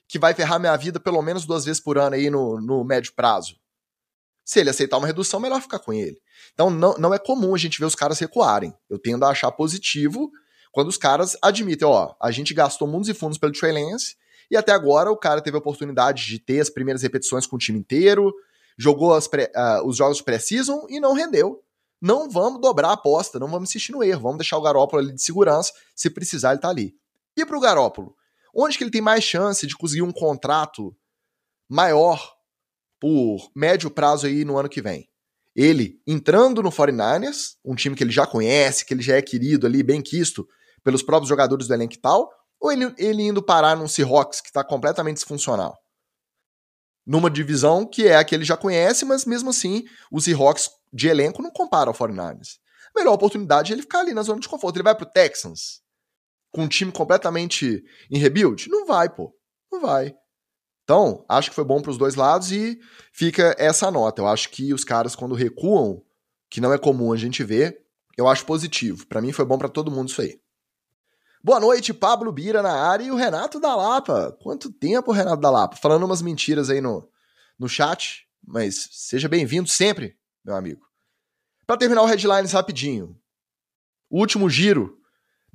que 0.08 0.20
vai 0.20 0.34
ferrar 0.34 0.60
minha 0.60 0.76
vida 0.76 1.00
pelo 1.00 1.22
menos 1.22 1.46
duas 1.46 1.66
vezes 1.66 1.82
por 1.82 1.98
ano 1.98 2.16
aí 2.16 2.30
no, 2.30 2.60
no 2.62 2.84
médio 2.84 3.14
prazo. 3.14 3.56
Se 4.44 4.60
ele 4.60 4.70
aceitar 4.70 4.98
uma 4.98 5.08
redução, 5.08 5.40
melhor 5.40 5.62
ficar 5.62 5.80
com 5.80 5.92
ele. 5.92 6.22
Então 6.54 6.70
não, 6.70 6.94
não 6.98 7.14
é 7.14 7.18
comum 7.18 7.56
a 7.56 7.58
gente 7.58 7.80
ver 7.80 7.86
os 7.86 7.96
caras 7.96 8.20
recuarem. 8.20 8.74
Eu 8.90 9.00
tendo 9.00 9.26
a 9.26 9.30
achar 9.30 9.52
positivo 9.52 10.32
quando 10.72 10.90
os 10.90 10.98
caras 10.98 11.38
admitem, 11.42 11.88
ó, 11.88 12.14
a 12.22 12.32
gente 12.32 12.54
gastou 12.54 12.88
mundos 12.88 13.08
e 13.10 13.14
fundos 13.14 13.38
pelo 13.38 13.54
Trey 13.54 13.72
Lance 13.72 14.16
e 14.52 14.58
até 14.58 14.72
agora 14.72 15.12
o 15.12 15.18
cara 15.18 15.42
teve 15.42 15.56
a 15.56 15.60
oportunidade 15.60 16.26
de 16.26 16.38
ter 16.38 16.60
as 16.60 16.70
primeiras 16.70 17.02
repetições 17.02 17.48
com 17.48 17.56
o 17.56 17.60
time 17.60 17.80
inteiro, 17.80 18.34
jogou 18.78 19.18
pré, 19.30 19.52
uh, 19.56 19.88
os 19.88 19.98
jogos 19.98 20.18
de 20.18 20.24
pré-season 20.24 20.86
e 20.90 21.00
não 21.00 21.14
rendeu. 21.14 21.64
Não 22.02 22.30
vamos 22.30 22.62
dobrar 22.62 22.90
a 22.90 22.94
aposta, 22.94 23.40
não 23.40 23.48
vamos 23.48 23.70
insistir 23.70 23.94
no 23.94 24.04
erro, 24.04 24.22
vamos 24.22 24.38
deixar 24.38 24.58
o 24.58 24.62
Garópolo 24.62 25.02
ali 25.02 25.14
de 25.14 25.22
segurança, 25.22 25.72
se 25.96 26.10
precisar 26.10 26.52
ele 26.52 26.60
tá 26.60 26.70
ali. 26.70 26.94
E 27.36 27.46
pro 27.46 27.60
Garópolo? 27.60 28.16
Onde 28.56 28.78
que 28.78 28.84
ele 28.86 28.92
tem 28.92 29.02
mais 29.02 29.24
chance 29.24 29.68
de 29.68 29.76
conseguir 29.76 30.02
um 30.02 30.14
contrato 30.14 30.96
maior 31.70 32.34
por 33.00 33.52
médio 33.54 33.92
prazo 33.92 34.28
aí 34.28 34.46
no 34.46 34.58
ano 34.58 34.70
que 34.70 34.82
vem? 34.82 35.10
Ele 35.54 36.02
entrando 36.08 36.64
no 36.64 36.70
49ers, 36.70 37.56
um 37.64 37.76
time 37.76 37.96
que 37.96 38.04
ele 38.04 38.12
já 38.12 38.26
conhece, 38.26 38.86
que 38.86 38.94
ele 38.94 39.02
já 39.02 39.18
é 39.18 39.22
querido 39.22 39.68
ali, 39.68 39.84
bem 39.84 40.02
quisto 40.02 40.48
pelos 40.84 41.04
próprios 41.04 41.28
jogadores 41.28 41.68
do 41.68 41.74
elenco 41.74 41.96
e 41.96 42.00
tal, 42.00 42.30
ou 42.60 42.72
ele, 42.72 42.94
ele 42.98 43.24
indo 43.24 43.44
parar 43.44 43.76
num 43.76 43.88
Seahawks 43.88 44.40
que 44.40 44.48
está 44.48 44.64
completamente 44.64 45.18
disfuncional? 45.18 45.78
Numa 47.06 47.30
divisão 47.30 47.86
que 47.86 48.08
é 48.08 48.16
a 48.16 48.24
que 48.24 48.34
ele 48.34 48.46
já 48.46 48.56
conhece, 48.56 49.04
mas 49.06 49.26
mesmo 49.26 49.50
assim, 49.50 49.84
os 50.12 50.24
Seahawks 50.24 50.70
de 50.94 51.08
elenco 51.08 51.42
não 51.42 51.52
compara 51.52 51.90
ao 51.90 51.96
49ers. 51.96 52.58
A 52.96 53.00
melhor 53.00 53.14
oportunidade 53.14 53.72
é 53.72 53.76
ele 53.76 53.82
ficar 53.82 54.00
ali 54.00 54.14
na 54.14 54.24
zona 54.24 54.40
de 54.40 54.48
conforto. 54.48 54.78
Ele 54.78 54.84
vai 54.84 54.96
pro 54.96 55.06
Texans, 55.06 55.82
com 56.56 56.64
um 56.64 56.68
time 56.70 56.90
completamente 56.90 57.84
em 58.10 58.18
rebuild? 58.18 58.70
Não 58.70 58.86
vai, 58.86 59.10
pô. 59.10 59.36
Não 59.70 59.82
vai. 59.82 60.16
Então, 60.86 61.26
acho 61.28 61.50
que 61.50 61.56
foi 61.56 61.66
bom 61.66 61.82
para 61.82 61.92
os 61.92 61.98
dois 61.98 62.16
lados 62.16 62.50
e 62.54 62.80
fica 63.12 63.54
essa 63.60 63.92
nota. 63.92 64.22
Eu 64.22 64.28
acho 64.28 64.50
que 64.50 64.74
os 64.74 64.86
caras, 64.86 65.18
quando 65.18 65.36
recuam, 65.36 66.02
que 66.50 66.62
não 66.62 66.72
é 66.72 66.78
comum 66.78 67.12
a 67.12 67.18
gente 67.18 67.44
ver, 67.44 67.84
eu 68.18 68.26
acho 68.26 68.46
positivo. 68.46 69.06
Para 69.06 69.22
mim 69.22 69.34
foi 69.34 69.44
bom 69.44 69.58
para 69.58 69.68
todo 69.68 69.92
mundo 69.92 70.08
isso 70.08 70.22
aí. 70.22 70.40
Boa 71.44 71.60
noite, 71.60 71.94
Pablo 71.94 72.32
Bira 72.32 72.62
na 72.62 72.72
área 72.72 73.04
e 73.04 73.12
o 73.12 73.16
Renato 73.16 73.60
da 73.60 73.76
Lapa. 73.76 74.32
Quanto 74.42 74.72
tempo, 74.72 75.12
Renato 75.12 75.42
da 75.42 75.50
Lapa? 75.50 75.76
Falando 75.76 76.04
umas 76.04 76.22
mentiras 76.22 76.70
aí 76.70 76.80
no, 76.80 77.06
no 77.60 77.68
chat, 77.68 78.26
mas 78.42 78.88
seja 78.92 79.28
bem-vindo 79.28 79.68
sempre, 79.68 80.18
meu 80.44 80.56
amigo. 80.56 80.86
Para 81.68 81.78
terminar 81.78 82.04
o 82.04 82.06
headlines 82.06 82.54
rapidinho. 82.54 83.20
O 84.10 84.20
último 84.20 84.50
giro 84.50 84.98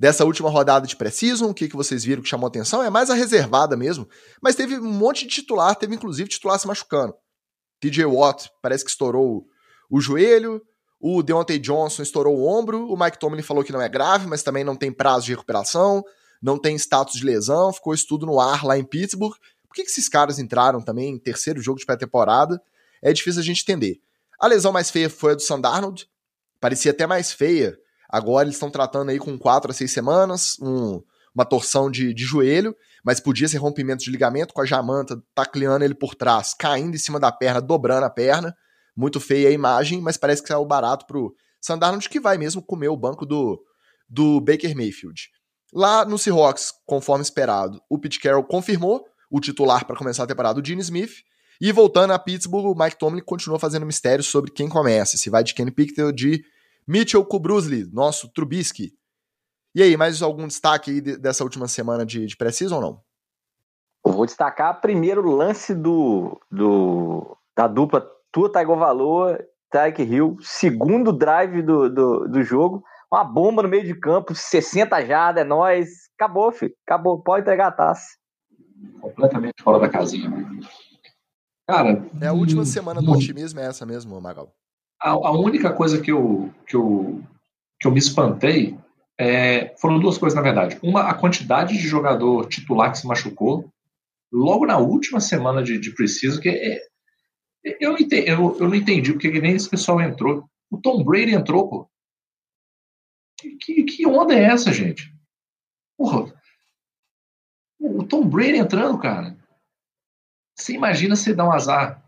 dessa 0.01 0.25
última 0.25 0.49
rodada 0.49 0.87
de 0.87 0.95
Precision, 0.95 1.51
o 1.51 1.53
que, 1.53 1.69
que 1.69 1.75
vocês 1.75 2.03
viram 2.03 2.23
que 2.23 2.27
chamou 2.27 2.47
atenção? 2.47 2.81
É 2.81 2.89
mais 2.89 3.11
a 3.11 3.13
reservada 3.13 3.77
mesmo, 3.77 4.09
mas 4.41 4.55
teve 4.55 4.79
um 4.79 4.91
monte 4.91 5.27
de 5.27 5.35
titular, 5.35 5.75
teve 5.75 5.93
inclusive 5.93 6.27
titular 6.27 6.57
se 6.57 6.65
machucando. 6.65 7.13
TJ 7.79 8.05
Watt 8.05 8.49
parece 8.63 8.83
que 8.83 8.89
estourou 8.89 9.45
o 9.91 10.01
joelho, 10.01 10.59
o 10.99 11.21
Deontay 11.21 11.59
Johnson 11.59 12.01
estourou 12.01 12.35
o 12.35 12.47
ombro, 12.47 12.87
o 12.87 12.97
Mike 12.97 13.19
Tomlin 13.19 13.43
falou 13.43 13.63
que 13.63 13.71
não 13.71 13.79
é 13.79 13.87
grave, 13.87 14.25
mas 14.25 14.41
também 14.41 14.63
não 14.63 14.75
tem 14.75 14.91
prazo 14.91 15.27
de 15.27 15.33
recuperação, 15.33 16.03
não 16.41 16.57
tem 16.57 16.75
status 16.77 17.13
de 17.13 17.23
lesão, 17.23 17.71
ficou 17.71 17.93
isso 17.93 18.07
tudo 18.07 18.25
no 18.25 18.39
ar 18.39 18.65
lá 18.65 18.79
em 18.79 18.83
Pittsburgh. 18.83 19.35
Por 19.67 19.75
que, 19.75 19.83
que 19.83 19.91
esses 19.91 20.09
caras 20.09 20.39
entraram 20.39 20.81
também 20.81 21.13
em 21.13 21.19
terceiro 21.19 21.61
jogo 21.61 21.77
de 21.77 21.85
pré-temporada? 21.85 22.59
É 23.03 23.13
difícil 23.13 23.39
a 23.39 23.45
gente 23.45 23.61
entender. 23.61 23.99
A 24.39 24.47
lesão 24.47 24.71
mais 24.71 24.89
feia 24.89 25.11
foi 25.11 25.33
a 25.33 25.35
do 25.35 25.43
Sandarnold, 25.43 26.09
parecia 26.59 26.89
até 26.89 27.05
mais 27.05 27.31
feia 27.31 27.77
Agora 28.11 28.45
eles 28.45 28.55
estão 28.55 28.69
tratando 28.69 29.09
aí 29.09 29.17
com 29.17 29.37
4 29.37 29.71
a 29.71 29.73
6 29.73 29.91
semanas, 29.91 30.57
um, 30.61 31.01
uma 31.33 31.45
torção 31.45 31.89
de, 31.89 32.13
de 32.13 32.23
joelho, 32.23 32.75
mas 33.03 33.19
podia 33.19 33.47
ser 33.47 33.57
rompimento 33.57 34.03
de 34.03 34.11
ligamento 34.11 34.53
com 34.53 34.61
a 34.61 34.65
Jamanta 34.65 35.21
tacleando 35.33 35.85
ele 35.85 35.95
por 35.95 36.13
trás, 36.13 36.53
caindo 36.53 36.95
em 36.95 36.99
cima 36.99 37.19
da 37.19 37.31
perna, 37.31 37.61
dobrando 37.61 38.05
a 38.05 38.09
perna. 38.09 38.55
Muito 38.95 39.19
feia 39.19 39.47
a 39.47 39.51
imagem, 39.51 40.01
mas 40.01 40.17
parece 40.17 40.41
que 40.41 40.49
saiu 40.49 40.65
barato 40.65 41.07
pro 41.07 41.33
Sandarnold, 41.61 42.09
que 42.09 42.19
vai 42.19 42.37
mesmo 42.37 42.61
comer 42.61 42.89
o 42.89 42.97
banco 42.97 43.25
do, 43.25 43.63
do 44.09 44.41
Baker 44.41 44.75
Mayfield. 44.75 45.29
Lá 45.73 46.03
no 46.03 46.17
Seahawks, 46.17 46.73
conforme 46.85 47.23
esperado, 47.23 47.81
o 47.89 47.97
Pete 47.97 48.19
Carroll 48.19 48.43
confirmou 48.43 49.05
o 49.29 49.39
titular 49.39 49.85
para 49.85 49.95
começar 49.95 50.23
a 50.23 50.27
temporada, 50.27 50.59
o 50.59 50.65
Gene 50.65 50.81
Smith. 50.81 51.23
E 51.61 51.71
voltando 51.71 52.11
a 52.11 52.19
Pittsburgh, 52.19 52.65
o 52.65 52.75
Mike 52.75 52.97
Tomlin 52.97 53.21
continua 53.21 53.57
fazendo 53.57 53.85
mistério 53.85 54.23
sobre 54.23 54.51
quem 54.51 54.67
começa, 54.67 55.15
se 55.15 55.29
vai 55.29 55.43
de 55.43 55.53
Kenny 55.53 55.71
Pickett 55.71 56.01
ou 56.01 56.11
de 56.11 56.43
Mitchell 56.87 57.25
Kubrusli, 57.25 57.89
nosso 57.91 58.29
Trubisky. 58.29 58.93
E 59.73 59.81
aí, 59.81 59.95
mais 59.95 60.21
algum 60.21 60.47
destaque 60.47 60.91
aí 60.91 61.01
dessa 61.01 61.43
última 61.43 61.67
semana 61.67 62.05
de, 62.05 62.25
de 62.25 62.35
pré-season 62.35 62.75
ou 62.75 62.81
não? 62.81 63.01
Eu 64.05 64.11
vou 64.13 64.25
destacar 64.25 64.81
primeiro 64.81 65.25
o 65.25 65.35
lance 65.35 65.73
do, 65.73 66.39
do, 66.51 67.37
da 67.55 67.67
dupla 67.67 68.05
Tua 68.31 68.51
Tagovailoa 68.51 69.39
Tyreek 69.71 70.03
Hill, 70.03 70.37
segundo 70.41 71.13
drive 71.13 71.61
do, 71.61 71.89
do, 71.89 72.27
do 72.27 72.43
jogo, 72.43 72.83
uma 73.11 73.23
bomba 73.23 73.63
no 73.63 73.69
meio 73.69 73.85
de 73.85 73.93
campo, 73.93 74.35
60 74.35 75.05
jardas, 75.05 75.43
é 75.43 75.45
nóis. 75.45 76.09
Acabou, 76.17 76.51
filho. 76.51 76.73
Acabou. 76.85 77.21
Pode 77.21 77.41
entregar 77.41 77.67
a 77.67 77.71
taça. 77.71 78.05
Completamente 79.01 79.61
fora 79.61 79.79
da 79.79 79.89
casinha. 79.89 80.29
Cara. 81.67 82.05
É 82.21 82.27
a 82.27 82.33
última 82.33 82.61
hum, 82.61 82.65
semana 82.65 83.01
do 83.01 83.11
otimismo, 83.11 83.59
é 83.59 83.65
essa 83.65 83.85
mesmo, 83.85 84.19
Magal. 84.19 84.53
A, 85.01 85.09
a, 85.09 85.31
única 85.31 85.73
coisa 85.73 85.99
que 85.99 86.11
eu, 86.11 86.53
que 86.67 86.75
eu, 86.75 87.23
que 87.79 87.87
eu 87.87 87.91
me 87.91 87.99
espantei 87.99 88.77
é, 89.19 89.75
foram 89.77 89.99
duas 89.99 90.17
coisas, 90.17 90.35
na 90.35 90.41
verdade. 90.41 90.79
Uma, 90.83 91.09
a 91.09 91.13
quantidade 91.13 91.77
de 91.77 91.87
jogador 91.87 92.47
titular 92.47 92.91
que 92.91 92.99
se 92.99 93.07
machucou 93.07 93.71
logo 94.31 94.65
na 94.65 94.77
última 94.77 95.19
semana 95.19 95.61
de, 95.63 95.77
de 95.77 95.93
preciso, 95.93 96.39
que 96.39 96.49
é, 96.49 96.81
eu, 97.63 97.91
não 97.91 97.99
entendi, 97.99 98.29
eu, 98.29 98.57
eu 98.59 98.67
não 98.67 98.75
entendi 98.75 99.11
porque 99.11 99.29
nem 99.39 99.55
esse 99.55 99.69
pessoal 99.69 100.01
entrou. 100.01 100.49
O 100.69 100.77
Tom 100.77 101.03
Brady 101.03 101.33
entrou, 101.33 101.69
pô. 101.69 101.91
Que, 103.59 103.83
que 103.83 104.07
onda 104.07 104.33
é 104.33 104.43
essa, 104.43 104.71
gente? 104.71 105.13
Porra. 105.97 106.33
O 107.79 108.03
Tom 108.03 108.27
Brady 108.27 108.57
entrando, 108.57 108.97
cara. 108.99 109.37
Você 110.55 110.73
imagina 110.73 111.15
se 111.15 111.33
dá 111.33 111.45
um 111.45 111.51
azar. 111.51 112.00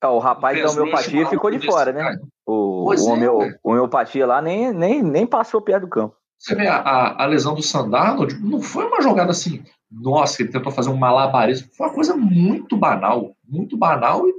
Ah, 0.00 0.10
o 0.10 0.18
rapaz 0.18 0.60
da 0.62 0.70
homeopatia 0.70 1.26
ficou 1.26 1.50
de 1.50 1.64
fora, 1.64 1.92
né? 1.92 2.16
O, 2.46 2.86
o, 2.86 2.94
é, 2.94 3.00
homeo, 3.00 3.38
o 3.62 3.70
homeopatia 3.70 4.26
lá 4.26 4.40
nem, 4.40 4.72
nem, 4.72 5.02
nem 5.02 5.26
passou 5.26 5.60
perto 5.60 5.82
do 5.82 5.88
campo. 5.88 6.16
Você 6.38 6.54
vê, 6.54 6.68
a, 6.68 6.76
a, 6.76 7.24
a 7.24 7.26
lesão 7.26 7.54
do 7.54 7.62
Sandalo 7.62 8.26
não 8.40 8.62
foi 8.62 8.84
uma 8.84 9.02
jogada 9.02 9.32
assim, 9.32 9.64
nossa, 9.90 10.40
ele 10.40 10.52
tentou 10.52 10.70
fazer 10.70 10.90
um 10.90 10.96
malabarismo. 10.96 11.68
Foi 11.76 11.88
uma 11.88 11.94
coisa 11.94 12.16
muito 12.16 12.76
banal, 12.76 13.34
muito 13.44 13.76
banal 13.76 14.26
e, 14.28 14.32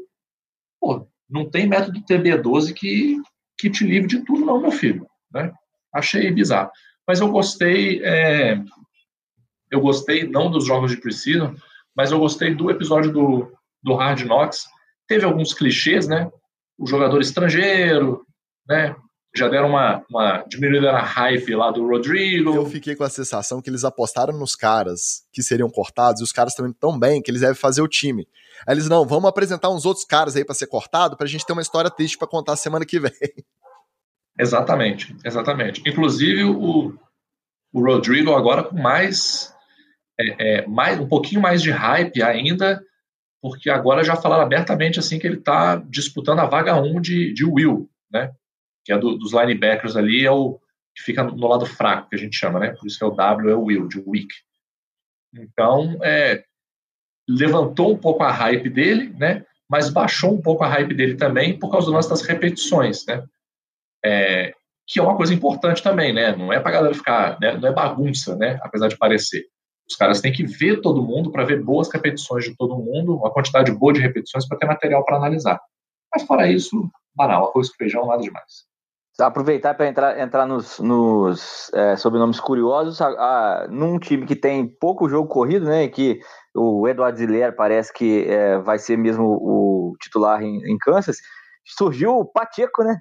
pô, 0.80 1.06
não 1.30 1.50
tem 1.50 1.68
método 1.68 2.02
TB12 2.02 2.74
que, 2.74 3.18
que 3.58 3.70
te 3.70 3.86
livre 3.86 4.08
de 4.08 4.24
tudo, 4.24 4.46
não, 4.46 4.62
meu 4.62 4.72
filho. 4.72 5.06
Né? 5.32 5.52
Achei 5.94 6.32
bizarro. 6.32 6.72
Mas 7.08 7.20
eu 7.20 7.30
gostei, 7.30 8.02
é, 8.04 8.62
eu 9.72 9.82
gostei 9.82 10.28
não 10.28 10.50
dos 10.50 10.66
jogos 10.66 10.92
de 10.92 10.98
Precision, 10.98 11.54
mas 11.96 12.12
eu 12.12 12.20
gostei 12.20 12.54
do 12.54 12.70
episódio 12.70 13.12
do, 13.12 13.52
do 13.84 13.96
Hard 13.96 14.22
Knocks. 14.22 14.66
Teve 15.10 15.26
alguns 15.26 15.54
clichês, 15.54 16.08
né? 16.08 16.32
O 16.78 16.86
jogador 16.86 17.20
estrangeiro, 17.20 18.26
né? 18.68 18.96
Já 19.36 19.48
deram 19.48 19.70
uma, 19.70 20.06
uma 20.10 20.44
diminuída 20.48 20.92
na 20.92 21.02
hype 21.02 21.56
lá 21.56 21.72
do 21.72 21.86
Rodrigo. 21.86 22.56
Eu 22.56 22.66
fiquei 22.68 22.96
com 22.96 23.04
a 23.04 23.10
sensação 23.10 23.62
que 23.62 23.70
eles 23.70 23.84
apostaram 23.84 24.38
nos 24.38 24.56
caras 24.56 25.24
que 25.34 25.42
seriam 25.44 25.70
cortados 25.70 26.22
e 26.22 26.24
os 26.24 26.32
caras 26.32 26.54
também 26.54 26.72
tão 26.72 26.98
bem 26.98 27.22
que 27.22 27.30
eles 27.30 27.42
devem 27.42 27.56
fazer 27.56 27.82
o 27.82 27.88
time. 27.88 28.28
Aí 28.68 28.76
eles, 28.76 28.88
não, 28.88 29.06
vamos 29.06 29.28
apresentar 29.28 29.70
uns 29.70 29.86
outros 29.86 30.06
caras 30.06 30.36
aí 30.36 30.46
para 30.46 30.56
ser 30.56 30.68
cortado 30.68 31.18
pra 31.18 31.28
gente 31.28 31.46
ter 31.46 31.54
uma 31.54 31.62
história 31.62 31.90
triste 31.90 32.18
para 32.18 32.28
contar 32.28 32.56
semana 32.56 32.86
que 32.86 33.00
vem. 33.00 33.12
Exatamente, 34.40 35.14
exatamente. 35.26 35.84
Inclusive 35.86 36.46
o, 36.46 36.98
o 37.74 37.84
Rodrigo 37.84 38.34
agora 38.34 38.64
com 38.64 38.78
mais, 38.78 39.54
é, 40.18 40.60
é, 40.62 40.66
mais 40.66 40.98
um 40.98 41.10
pouquinho 41.10 41.42
mais 41.42 41.62
de 41.62 41.72
hype 41.72 42.24
ainda, 42.24 42.82
porque 43.42 43.70
agora 43.70 44.04
já 44.04 44.16
falaram 44.16 44.44
abertamente 44.44 45.00
assim 45.00 45.18
que 45.18 45.28
ele 45.28 45.38
está 45.38 45.78
disputando 45.78 46.40
a 46.40 46.46
vaga 46.46 46.76
1 46.76 47.02
de, 47.02 47.34
de 47.34 47.46
Will, 47.46 47.90
né? 48.12 48.32
Que 48.84 48.94
é 48.94 48.98
do, 48.98 49.18
dos 49.18 49.34
linebackers 49.34 49.96
ali, 49.96 50.26
é 50.26 50.32
o 50.32 50.60
que 50.96 51.04
fica 51.04 51.24
no 51.24 51.48
lado 51.48 51.66
fraco, 51.66 52.10
que 52.10 52.16
a 52.16 52.20
gente 52.20 52.36
chama, 52.36 52.60
né? 52.60 52.72
Por 52.72 52.88
isso 52.88 52.98
que 52.98 53.04
é 53.04 53.08
o 53.08 53.12
W, 53.12 53.50
é 53.50 53.56
o 53.56 53.64
Will, 53.64 53.88
de 53.88 54.04
weak. 54.06 54.28
Então, 55.34 55.98
é, 56.04 56.44
levantou 57.28 57.94
um 57.94 57.98
pouco 57.98 58.24
a 58.24 58.32
hype 58.32 58.70
dele, 58.70 59.14
né? 59.18 59.46
Mas 59.70 59.90
baixou 59.90 60.34
um 60.34 60.42
pouco 60.42 60.64
a 60.64 60.68
hype 60.68 60.94
dele 60.94 61.16
também 61.16 61.58
por 61.58 61.70
causa 61.70 61.88
do 61.88 61.94
lance 61.94 62.10
das 62.10 62.24
repetições, 62.24 63.06
né? 63.06 63.24
É, 64.04 64.54
que 64.88 65.00
é 65.00 65.04
uma 65.04 65.16
coisa 65.16 65.34
importante 65.34 65.84
também, 65.84 66.12
né? 66.12 66.36
Não 66.36 66.52
é 66.52 66.60
para 66.60 66.72
galera 66.72 66.96
ficar, 66.96 67.40
né? 67.40 67.56
não 67.56 67.70
é 67.70 67.72
bagunça, 67.72 68.36
né? 68.36 68.60
Apesar 68.64 68.88
de 68.88 68.98
parecer. 68.98 69.46
Os 69.90 69.98
caras 69.98 70.22
têm 70.22 70.32
que 70.32 70.46
ver 70.46 70.82
todo 70.82 71.02
mundo 71.02 71.32
para 71.32 71.44
ver 71.44 71.64
boas 71.64 71.92
repetições 71.92 72.46
de 72.46 72.56
todo 72.56 72.78
mundo, 72.78 73.16
uma 73.16 73.32
quantidade 73.32 73.72
boa 73.72 73.92
de 73.92 74.00
repetições 74.00 74.48
para 74.48 74.58
ter 74.58 74.68
material 74.68 75.04
para 75.04 75.18
analisar. 75.18 75.60
Mas 76.14 76.24
fora 76.24 76.48
isso, 76.48 76.90
banal, 77.16 77.50
arroz 77.50 77.70
com 77.70 77.76
feijão, 77.76 78.06
nada 78.06 78.22
demais. 78.22 78.68
Aproveitar 79.20 79.74
para 79.74 79.88
entrar, 79.88 80.18
entrar 80.18 80.46
nos, 80.46 80.80
nos 80.80 81.70
é, 81.74 81.96
sobrenomes 81.98 82.40
curiosos, 82.40 83.02
a, 83.02 83.08
a, 83.08 83.68
num 83.68 84.00
time 84.00 84.26
que 84.26 84.36
tem 84.36 84.66
pouco 84.66 85.10
jogo 85.10 85.28
corrido, 85.28 85.66
né? 85.66 85.90
Que 85.90 86.22
o 86.56 86.88
Eduardo 86.88 87.18
Ziller 87.18 87.54
parece 87.54 87.92
que 87.92 88.26
é, 88.30 88.58
vai 88.60 88.80
ser 88.80 88.98
mesmo 88.98 89.26
o 89.26 89.94
titular 90.00 90.42
em, 90.42 90.64
em 90.72 90.78
Kansas, 90.78 91.18
surgiu 91.66 92.18
o 92.18 92.26
Pacheco, 92.26 92.82
né? 92.84 92.96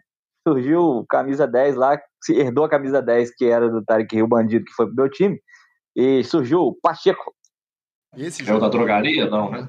surgiu 0.49 1.05
camisa 1.09 1.47
10 1.47 1.77
lá, 1.77 1.99
herdou 2.31 2.65
a 2.65 2.69
camisa 2.69 3.03
10 3.03 3.35
que 3.35 3.45
era 3.45 3.69
do 3.69 3.85
Tarek 3.85 4.15
Rio 4.15 4.27
Bandido, 4.27 4.65
que 4.65 4.73
foi 4.73 4.87
pro 4.87 4.95
meu 4.95 5.11
time, 5.11 5.39
e 5.99 6.23
surgiu 6.23 6.61
o 6.61 6.75
Pacheco. 6.75 7.35
Esse 8.17 8.45
jogo... 8.45 8.53
É 8.53 8.57
o 8.57 8.61
da 8.61 8.69
drogaria? 8.69 9.29
Não, 9.29 9.51
né? 9.51 9.69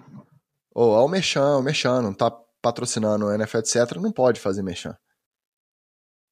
Ô, 0.74 0.92
oh, 0.92 1.00
é 1.00 1.04
o 1.04 1.08
Merchan, 1.08 1.58
o 1.58 1.64
Merchan, 1.64 2.02
não 2.02 2.14
tá 2.14 2.32
patrocinando 2.62 3.26
o 3.26 3.34
NFL, 3.34 3.58
etc., 3.58 3.98
não 3.98 4.12
pode 4.12 4.40
fazer 4.40 4.62
Merchan. 4.62 4.96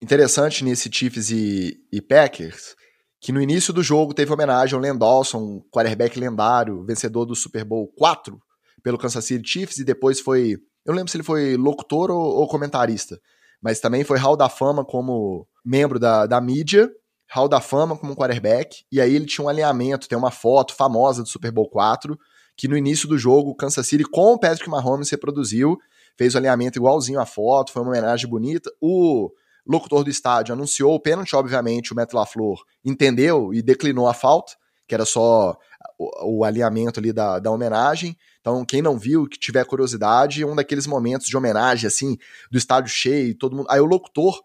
Interessante 0.02 0.64
nesse 0.64 0.90
Chiefs 0.94 1.32
e, 1.32 1.76
e 1.92 2.00
Packers, 2.00 2.76
que 3.20 3.32
no 3.32 3.42
início 3.42 3.74
do 3.74 3.82
jogo 3.82 4.14
teve 4.14 4.32
homenagem 4.32 4.76
ao 4.76 4.82
Len 4.82 4.96
Dawson, 4.96 5.62
quarterback 5.72 6.20
lendário, 6.20 6.86
vencedor 6.86 7.26
do 7.26 7.36
Super 7.36 7.66
Bowl 7.66 7.92
4 7.98 8.40
pelo 8.84 9.00
Kansas 9.00 9.26
City 9.26 9.50
Chiefs, 9.50 9.80
e 9.80 9.84
depois 9.84 10.20
foi. 10.20 10.52
Eu 10.86 10.92
não 10.92 10.96
lembro 10.96 11.10
se 11.10 11.18
ele 11.18 11.24
foi 11.24 11.58
locutor 11.58 12.12
ou, 12.12 12.22
ou 12.22 12.48
comentarista 12.48 13.20
mas 13.62 13.80
também 13.80 14.04
foi 14.04 14.18
Hall 14.18 14.38
da 14.38 14.50
Fama 14.50 14.86
como 14.86 15.48
membro 15.66 16.00
da, 16.00 16.26
da 16.26 16.40
mídia, 16.40 16.90
Hall 17.30 17.50
da 17.50 17.60
Fama 17.60 17.98
como 17.98 18.16
quarterback, 18.16 18.84
e 18.92 19.02
aí 19.02 19.16
ele 19.16 19.26
tinha 19.26 19.44
um 19.46 19.50
alinhamento, 19.50 20.08
tem 20.08 20.18
uma 20.18 20.32
foto 20.32 20.74
famosa 20.74 21.22
do 21.22 21.30
Super 21.30 21.52
Bowl 21.52 21.70
4, 21.70 22.18
que 22.56 22.68
no 22.68 22.78
início 22.78 23.08
do 23.08 23.18
jogo, 23.18 23.56
Kansas 23.56 23.86
City 23.86 24.04
com 24.04 24.34
o 24.34 24.40
Patrick 24.40 24.70
Mahomes 24.70 25.10
reproduziu, 25.10 25.78
fez 26.18 26.34
o 26.34 26.38
alinhamento 26.38 26.80
igualzinho 26.80 27.20
à 27.20 27.26
foto, 27.26 27.72
foi 27.72 27.84
uma 27.84 27.92
homenagem 27.92 28.28
bonita. 28.28 28.72
O 28.82 29.30
locutor 29.66 30.04
do 30.04 30.10
estádio 30.10 30.54
anunciou 30.54 30.96
o 30.96 31.00
pênalti, 31.00 31.36
obviamente, 31.36 31.94
o 31.94 31.96
Matt 31.96 32.14
LaFleur 32.14 32.58
entendeu 32.84 33.54
e 33.54 33.62
declinou 33.62 34.08
a 34.08 34.14
falta, 34.14 34.54
que 34.88 34.96
era 34.96 35.06
só 35.06 35.56
o, 36.00 36.40
o 36.40 36.44
alinhamento 36.44 37.00
ali 37.00 37.14
da, 37.14 37.38
da 37.38 37.52
homenagem. 37.52 38.18
Então, 38.40 38.66
quem 38.66 38.82
não 38.82 38.98
viu, 38.98 39.28
que 39.28 39.38
tiver 39.38 39.66
curiosidade, 39.66 40.46
um 40.46 40.56
daqueles 40.56 40.88
momentos 40.88 41.28
de 41.28 41.36
homenagem, 41.36 41.88
assim, 41.88 42.18
do 42.50 42.58
estádio 42.58 42.90
cheio, 42.90 43.38
todo 43.38 43.56
mundo. 43.56 43.68
Aí 43.70 43.80
o 43.80 43.86
locutor 43.86 44.42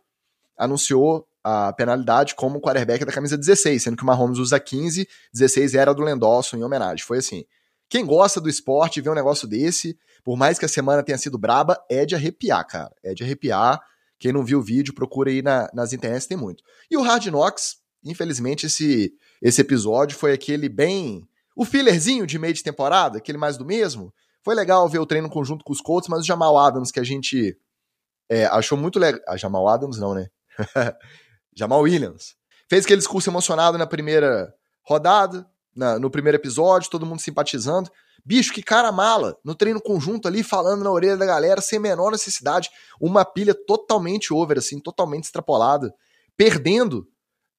anunciou 0.59 1.26
a 1.43 1.72
penalidade 1.72 2.34
como 2.34 2.61
quarterback 2.61 3.05
da 3.05 3.12
camisa 3.12 3.36
16, 3.36 3.82
sendo 3.82 3.97
que 3.97 4.03
o 4.03 4.07
Mahomes 4.07 4.38
usa 4.38 4.59
15, 4.59 5.09
16 5.32 5.74
era 5.74 5.93
do 5.93 6.03
Lendosson 6.03 6.57
em 6.57 6.64
homenagem. 6.64 7.05
Foi 7.05 7.18
assim. 7.18 7.45
Quem 7.88 8.07
gosta 8.07 8.40
do 8.40 8.49
esporte 8.49 9.01
vê 9.01 9.11
um 9.11 9.14
negócio 9.14 9.47
desse, 9.47 9.99
por 10.24 10.36
mais 10.36 10.59
que 10.59 10.64
a 10.64 10.68
semana 10.68 11.03
tenha 11.03 11.18
sido 11.18 11.36
braba, 11.36 11.78
é 11.90 12.07
de 12.07 12.14
arrepiar, 12.14 12.66
cara. 12.66 12.95
É 13.03 13.12
de 13.12 13.22
arrepiar. 13.22 13.80
Quem 14.18 14.32
não 14.32 14.45
viu 14.45 14.61
o 14.61 14.62
vídeo, 14.62 14.95
procura 14.95 15.30
aí 15.30 15.43
na, 15.43 15.68
nas 15.74 15.93
internets, 15.93 16.26
tem 16.26 16.36
muito. 16.36 16.62
E 16.90 16.97
o 16.97 17.03
Hard 17.03 17.26
Knocks, 17.26 17.76
infelizmente, 18.05 18.66
esse, 18.66 19.12
esse 19.43 19.61
episódio 19.61 20.16
foi 20.16 20.32
aquele 20.32 20.68
bem 20.68 21.28
o 21.55 21.64
fillerzinho 21.64 22.26
de 22.26 22.38
meio 22.38 22.55
de 22.55 22.62
temporada, 22.62 23.18
aquele 23.18 23.38
mais 23.38 23.57
do 23.57 23.64
mesmo, 23.64 24.12
foi 24.43 24.55
legal 24.55 24.88
ver 24.88 24.99
o 24.99 25.07
treino 25.07 25.30
conjunto 25.30 25.64
com 25.64 25.72
os 25.72 25.80
Colts, 25.80 26.09
mas 26.09 26.20
o 26.20 26.26
Jamal 26.26 26.57
Adams, 26.59 26.90
que 26.90 26.99
a 26.99 27.05
gente 27.05 27.57
é, 28.28 28.47
achou 28.47 28.76
muito 28.76 28.99
legal. 28.99 29.20
Ah, 29.28 29.36
Jamal 29.36 29.68
Adams 29.68 29.99
não, 29.99 30.14
né? 30.14 30.28
Jamal 31.55 31.80
Williams. 31.80 32.34
Fez 32.68 32.84
aquele 32.84 32.98
discurso 32.98 33.28
emocionado 33.30 33.76
na 33.76 33.86
primeira 33.86 34.53
rodada, 34.82 35.46
na, 35.74 35.98
no 35.98 36.11
primeiro 36.11 36.36
episódio, 36.36 36.90
todo 36.90 37.07
mundo 37.07 37.20
simpatizando. 37.20 37.90
Bicho, 38.24 38.53
que 38.53 38.62
cara 38.62 38.92
mala, 38.92 39.36
no 39.44 39.55
treino 39.55 39.80
conjunto 39.80 40.28
ali, 40.28 40.42
falando 40.42 40.84
na 40.84 40.90
orelha 40.90 41.16
da 41.16 41.26
galera, 41.26 41.61
sem 41.61 41.78
menor 41.78 42.12
necessidade. 42.12 42.70
Uma 43.00 43.24
pilha 43.24 43.55
totalmente 43.55 44.32
over, 44.32 44.59
assim, 44.59 44.78
totalmente 44.78 45.24
extrapolada. 45.24 45.92
Perdendo 46.36 47.07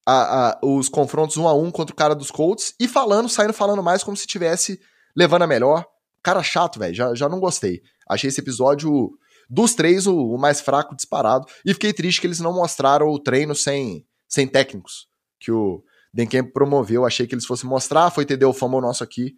a, 0.06 0.50
a, 0.50 0.58
os 0.62 0.88
confrontos 0.88 1.36
um 1.36 1.46
a 1.46 1.54
um 1.54 1.70
contra 1.70 1.92
o 1.92 1.96
cara 1.96 2.14
dos 2.14 2.30
Colts 2.30 2.74
e 2.78 2.88
falando, 2.88 3.28
saindo 3.28 3.52
falando 3.52 3.82
mais 3.82 4.02
como 4.02 4.16
se 4.16 4.26
tivesse 4.26 4.80
levando 5.16 5.42
a 5.42 5.46
melhor. 5.46 5.84
Cara 6.22 6.42
chato, 6.42 6.78
velho, 6.78 6.94
já, 6.94 7.14
já 7.14 7.28
não 7.28 7.40
gostei. 7.40 7.82
Achei 8.08 8.28
esse 8.28 8.40
episódio 8.40 9.10
dos 9.48 9.74
três 9.74 10.06
o, 10.06 10.16
o, 10.16 10.38
mais 10.38 10.60
fraco 10.60 10.94
disparado 10.94 11.46
e 11.64 11.72
fiquei 11.72 11.92
triste 11.92 12.20
que 12.20 12.26
eles 12.26 12.40
não 12.40 12.52
mostraram 12.52 13.08
o 13.08 13.18
treino 13.18 13.54
sem, 13.54 14.06
sem 14.28 14.46
técnicos 14.46 15.08
que 15.38 15.52
o 15.52 15.82
Camp 16.30 16.52
promoveu. 16.52 17.04
Achei 17.04 17.26
que 17.26 17.34
eles 17.34 17.46
fossem 17.46 17.68
mostrar, 17.68 18.10
foi 18.10 18.24
ter 18.24 18.42
o 18.44 18.52
fama 18.52 18.80
nosso 18.80 19.04
aqui 19.04 19.34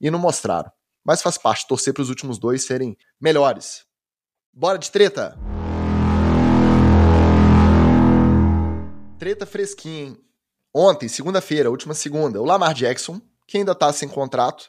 e 0.00 0.10
não 0.10 0.18
mostraram. 0.18 0.70
Mas 1.04 1.22
faz 1.22 1.36
parte, 1.36 1.66
torcer 1.68 1.92
para 1.92 2.02
os 2.02 2.08
últimos 2.08 2.38
dois 2.38 2.64
serem 2.64 2.96
melhores. 3.20 3.84
Bora 4.52 4.78
de 4.78 4.90
treta! 4.90 5.36
Treta 9.18 9.46
fresquinha, 9.46 10.08
hein? 10.08 10.24
Ontem, 10.76 11.08
segunda-feira, 11.08 11.70
última 11.70 11.94
segunda, 11.94 12.40
o 12.40 12.44
Lamar 12.44 12.74
Jackson, 12.74 13.20
que 13.46 13.58
ainda 13.58 13.76
tá 13.76 13.92
sem 13.92 14.08
contrato, 14.08 14.68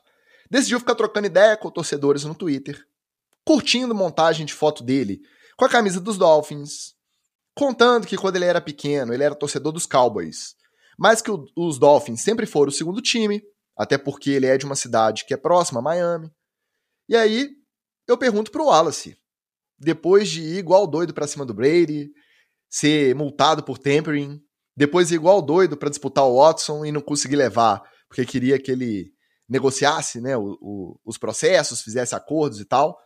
decidiu 0.52 0.80
ficar 0.80 0.94
trocando 0.94 1.26
ideia 1.26 1.58
com 1.58 1.72
torcedores 1.72 2.24
no 2.24 2.36
Twitter, 2.36 2.80
curtindo 3.46 3.94
montagem 3.94 4.46
de 4.46 4.54
foto 4.54 4.84
dele 4.84 5.22
com 5.58 5.66
a 5.66 5.70
camisa 5.70 6.02
dos 6.02 6.18
Dolphins, 6.18 6.94
contando 7.56 8.08
que 8.08 8.18
quando 8.18 8.36
ele 8.36 8.46
era 8.46 8.60
pequeno, 8.60 9.14
ele 9.14 9.24
era 9.24 9.36
torcedor 9.36 9.72
dos 9.72 9.86
Cowboys, 9.86 10.56
mas 10.98 11.22
que 11.22 11.32
o, 11.32 11.46
os 11.56 11.80
Dolphins 11.80 12.22
sempre 12.22 12.46
foram 12.46 12.70
o 12.70 12.74
segundo 12.74 13.02
time, 13.02 13.42
até 13.78 13.98
porque 13.98 14.32
ele 14.32 14.48
é 14.48 14.58
de 14.58 14.66
uma 14.66 14.76
cidade 14.76 15.26
que 15.26 15.34
é 15.34 15.38
próxima 15.38 15.80
a 15.80 15.84
Miami. 15.84 16.30
E 17.08 17.16
aí 17.16 17.52
eu 18.08 18.18
pergunto 18.18 18.52
pro 18.52 18.66
Wallace, 18.66 19.18
depois 19.78 20.30
de 20.30 20.42
ir 20.42 20.58
igual 20.58 20.88
doido 20.88 21.14
para 21.14 21.28
cima 21.28 21.46
do 21.46 21.54
Brady, 21.54 22.10
ser 22.70 23.16
multado 23.16 23.64
por 23.64 23.78
tampering, 23.78 24.42
depois 24.76 25.12
ir 25.12 25.16
igual 25.16 25.42
doido 25.42 25.78
para 25.78 25.90
disputar 25.90 26.26
o 26.26 26.38
Watson 26.38 26.86
e 26.86 26.92
não 26.92 27.02
conseguir 27.02 27.36
levar, 27.36 27.82
porque 28.08 28.26
queria 28.26 28.60
que 28.60 28.72
ele 28.72 29.14
negociasse 29.48 30.20
né, 30.20 30.36
o, 30.36 30.58
o, 30.60 31.00
os 31.06 31.18
processos, 31.18 31.82
fizesse 31.82 32.16
acordos 32.16 32.60
e 32.60 32.66
tal. 32.66 32.98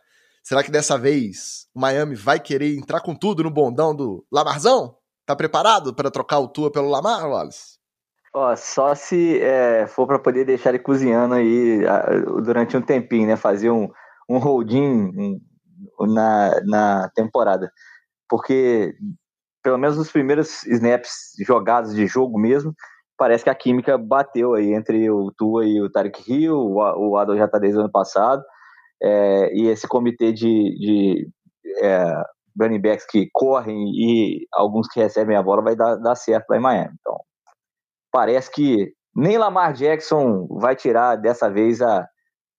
Será 0.42 0.62
que 0.62 0.70
dessa 0.70 0.98
vez 0.98 1.66
o 1.74 1.80
Miami 1.80 2.14
vai 2.14 2.40
querer 2.40 2.76
entrar 2.76 3.00
com 3.00 3.14
tudo 3.14 3.42
no 3.42 3.50
bondão 3.50 3.94
do 3.94 4.24
Lamarzão? 4.32 4.96
Tá 5.26 5.36
preparado 5.36 5.94
para 5.94 6.10
trocar 6.10 6.40
o 6.40 6.48
Tua 6.48 6.72
pelo 6.72 6.88
Lamar, 6.88 7.28
Wallace? 7.28 7.78
Ó, 8.34 8.54
só 8.56 8.94
se 8.94 9.40
é, 9.40 9.86
for 9.86 10.06
para 10.06 10.18
poder 10.18 10.44
deixar 10.44 10.70
ele 10.70 10.78
cozinhando 10.78 11.34
aí 11.34 11.80
durante 12.44 12.76
um 12.76 12.82
tempinho, 12.82 13.26
né? 13.26 13.36
Fazer 13.36 13.70
um, 13.70 13.88
um 14.28 14.38
holding 14.38 15.40
na, 16.00 16.60
na 16.64 17.10
temporada. 17.14 17.70
Porque, 18.28 18.94
pelo 19.62 19.78
menos 19.78 19.96
nos 19.96 20.10
primeiros 20.10 20.64
snaps 20.66 21.32
jogados 21.44 21.94
de 21.94 22.06
jogo 22.06 22.38
mesmo, 22.38 22.72
parece 23.18 23.44
que 23.44 23.50
a 23.50 23.54
química 23.54 23.98
bateu 23.98 24.54
aí 24.54 24.72
entre 24.72 25.10
o 25.10 25.32
Tua 25.36 25.66
e 25.66 25.80
o 25.80 25.90
Tarek 25.90 26.22
Hill, 26.26 26.56
o 26.56 27.16
Adol 27.16 27.36
já 27.36 27.48
tá 27.48 27.58
desde 27.58 27.78
o 27.78 27.82
ano 27.82 27.90
passado, 27.90 28.42
é, 29.02 29.54
e 29.54 29.66
esse 29.68 29.86
comitê 29.86 30.32
de, 30.32 30.46
de 30.78 31.28
é, 31.82 32.22
running 32.60 32.80
backs 32.80 33.06
que 33.06 33.28
correm 33.32 33.90
e 33.94 34.46
alguns 34.52 34.88
que 34.88 35.00
recebem 35.00 35.36
a 35.36 35.42
bola 35.42 35.62
vai 35.62 35.76
dar, 35.76 35.96
dar 35.96 36.14
certo 36.14 36.50
lá 36.50 36.56
em 36.56 36.60
Miami. 36.60 36.94
Então, 37.00 37.16
parece 38.12 38.50
que 38.50 38.92
nem 39.14 39.38
Lamar 39.38 39.72
Jackson 39.72 40.46
vai 40.50 40.76
tirar 40.76 41.16
dessa 41.16 41.50
vez 41.50 41.80
a, 41.80 42.06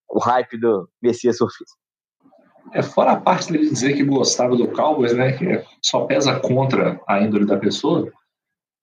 o 0.10 0.20
hype 0.20 0.58
do 0.60 0.90
Messias 1.02 1.38
surfista. 1.38 1.76
É, 2.74 2.82
fora 2.82 3.14
a 3.14 3.20
parte 3.20 3.52
dele 3.52 3.70
dizer 3.70 3.94
que 3.94 4.04
gostava 4.04 4.56
do 4.56 4.72
Cowboys, 4.72 5.14
né, 5.14 5.34
que 5.34 5.46
só 5.82 6.06
pesa 6.06 6.40
contra 6.40 7.02
a 7.08 7.20
índole 7.20 7.46
da 7.46 7.58
pessoa, 7.58 8.12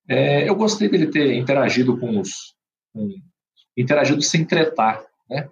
é, 0.09 0.49
eu 0.49 0.55
gostei 0.55 0.89
dele 0.89 1.07
ter 1.09 1.35
interagido 1.35 1.99
com 1.99 2.19
os. 2.21 2.55
Com, 2.93 3.09
interagido 3.77 4.21
sem 4.23 4.45
tretar, 4.45 5.05
né? 5.31 5.49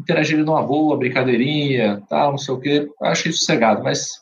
Interagido 0.00 0.44
numa 0.44 0.62
boa, 0.62 0.96
brincadeirinha, 0.96 2.02
tal, 2.08 2.32
não 2.32 2.38
sei 2.38 2.54
o 2.54 2.60
quê. 2.60 2.88
Achei 3.02 3.32
sossegado, 3.32 3.82
mas 3.82 4.20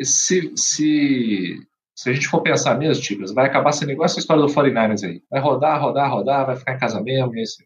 se, 0.00 0.52
se, 0.56 1.56
se 1.94 2.10
a 2.10 2.12
gente 2.12 2.28
for 2.28 2.42
pensar 2.42 2.78
mesmo, 2.78 3.02
Tigres, 3.02 3.32
vai 3.32 3.46
acabar 3.46 3.72
sendo 3.72 3.92
igual 3.92 4.06
essa 4.06 4.18
história 4.18 4.42
do 4.42 4.52
49ers 4.52 5.04
aí. 5.04 5.22
Vai 5.30 5.40
rodar, 5.40 5.80
rodar, 5.80 6.10
rodar, 6.10 6.46
vai 6.46 6.56
ficar 6.56 6.74
em 6.74 6.78
casa 6.78 7.00
mesmo, 7.00 7.36
esse. 7.38 7.64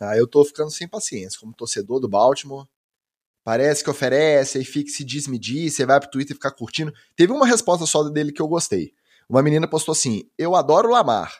Ah, 0.00 0.16
eu 0.16 0.26
tô 0.26 0.44
ficando 0.44 0.70
sem 0.70 0.88
paciência, 0.88 1.38
como 1.38 1.52
torcedor 1.52 2.00
do 2.00 2.08
Baltimore. 2.08 2.66
Parece 3.44 3.82
que 3.82 3.90
oferece, 3.90 4.58
aí 4.58 4.64
fica 4.64 4.90
se 4.90 5.04
desmedir, 5.04 5.70
você 5.70 5.84
vai 5.84 5.98
pro 5.98 6.10
Twitter 6.10 6.34
ficar 6.34 6.50
curtindo. 6.52 6.92
Teve 7.16 7.32
uma 7.32 7.46
resposta 7.46 7.86
só 7.86 8.02
dele 8.04 8.32
que 8.32 8.40
eu 8.40 8.48
gostei. 8.48 8.92
Uma 9.28 9.42
menina 9.42 9.68
postou 9.68 9.92
assim: 9.92 10.22
Eu 10.38 10.54
adoro 10.54 10.90
Lamar, 10.90 11.32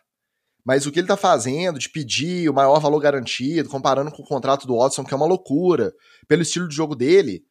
mas 0.64 0.86
o 0.86 0.92
que 0.92 0.98
ele 0.98 1.08
tá 1.08 1.16
fazendo 1.16 1.78
de 1.78 1.88
pedir 1.88 2.48
o 2.48 2.54
maior 2.54 2.78
valor 2.80 3.00
garantido, 3.00 3.68
comparando 3.68 4.10
com 4.10 4.22
o 4.22 4.26
contrato 4.26 4.66
do 4.66 4.76
Watson, 4.76 5.04
que 5.04 5.14
é 5.14 5.16
uma 5.16 5.26
loucura, 5.26 5.92
pelo 6.28 6.42
estilo 6.42 6.68
de 6.68 6.74
jogo 6.74 6.94
dele, 6.94 7.42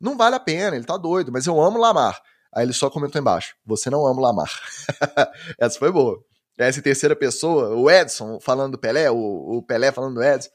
não 0.00 0.16
vale 0.16 0.36
a 0.36 0.40
pena, 0.40 0.76
ele 0.76 0.84
tá 0.84 0.96
doido, 0.96 1.32
mas 1.32 1.46
eu 1.46 1.60
amo 1.60 1.78
o 1.78 1.80
Lamar. 1.80 2.20
Aí 2.54 2.64
ele 2.64 2.72
só 2.72 2.88
comentou 2.88 3.20
embaixo: 3.20 3.54
Você 3.64 3.90
não 3.90 4.06
ama 4.06 4.20
o 4.20 4.22
Lamar. 4.22 4.50
Essa 5.58 5.78
foi 5.78 5.92
boa. 5.92 6.18
Essa 6.58 6.82
terceira 6.82 7.14
pessoa, 7.14 7.74
o 7.76 7.90
Edson 7.90 8.38
falando 8.40 8.72
do 8.72 8.78
Pelé, 8.78 9.10
o, 9.10 9.16
o 9.16 9.62
Pelé 9.62 9.92
falando 9.92 10.14
do 10.14 10.22
Edson. 10.22 10.48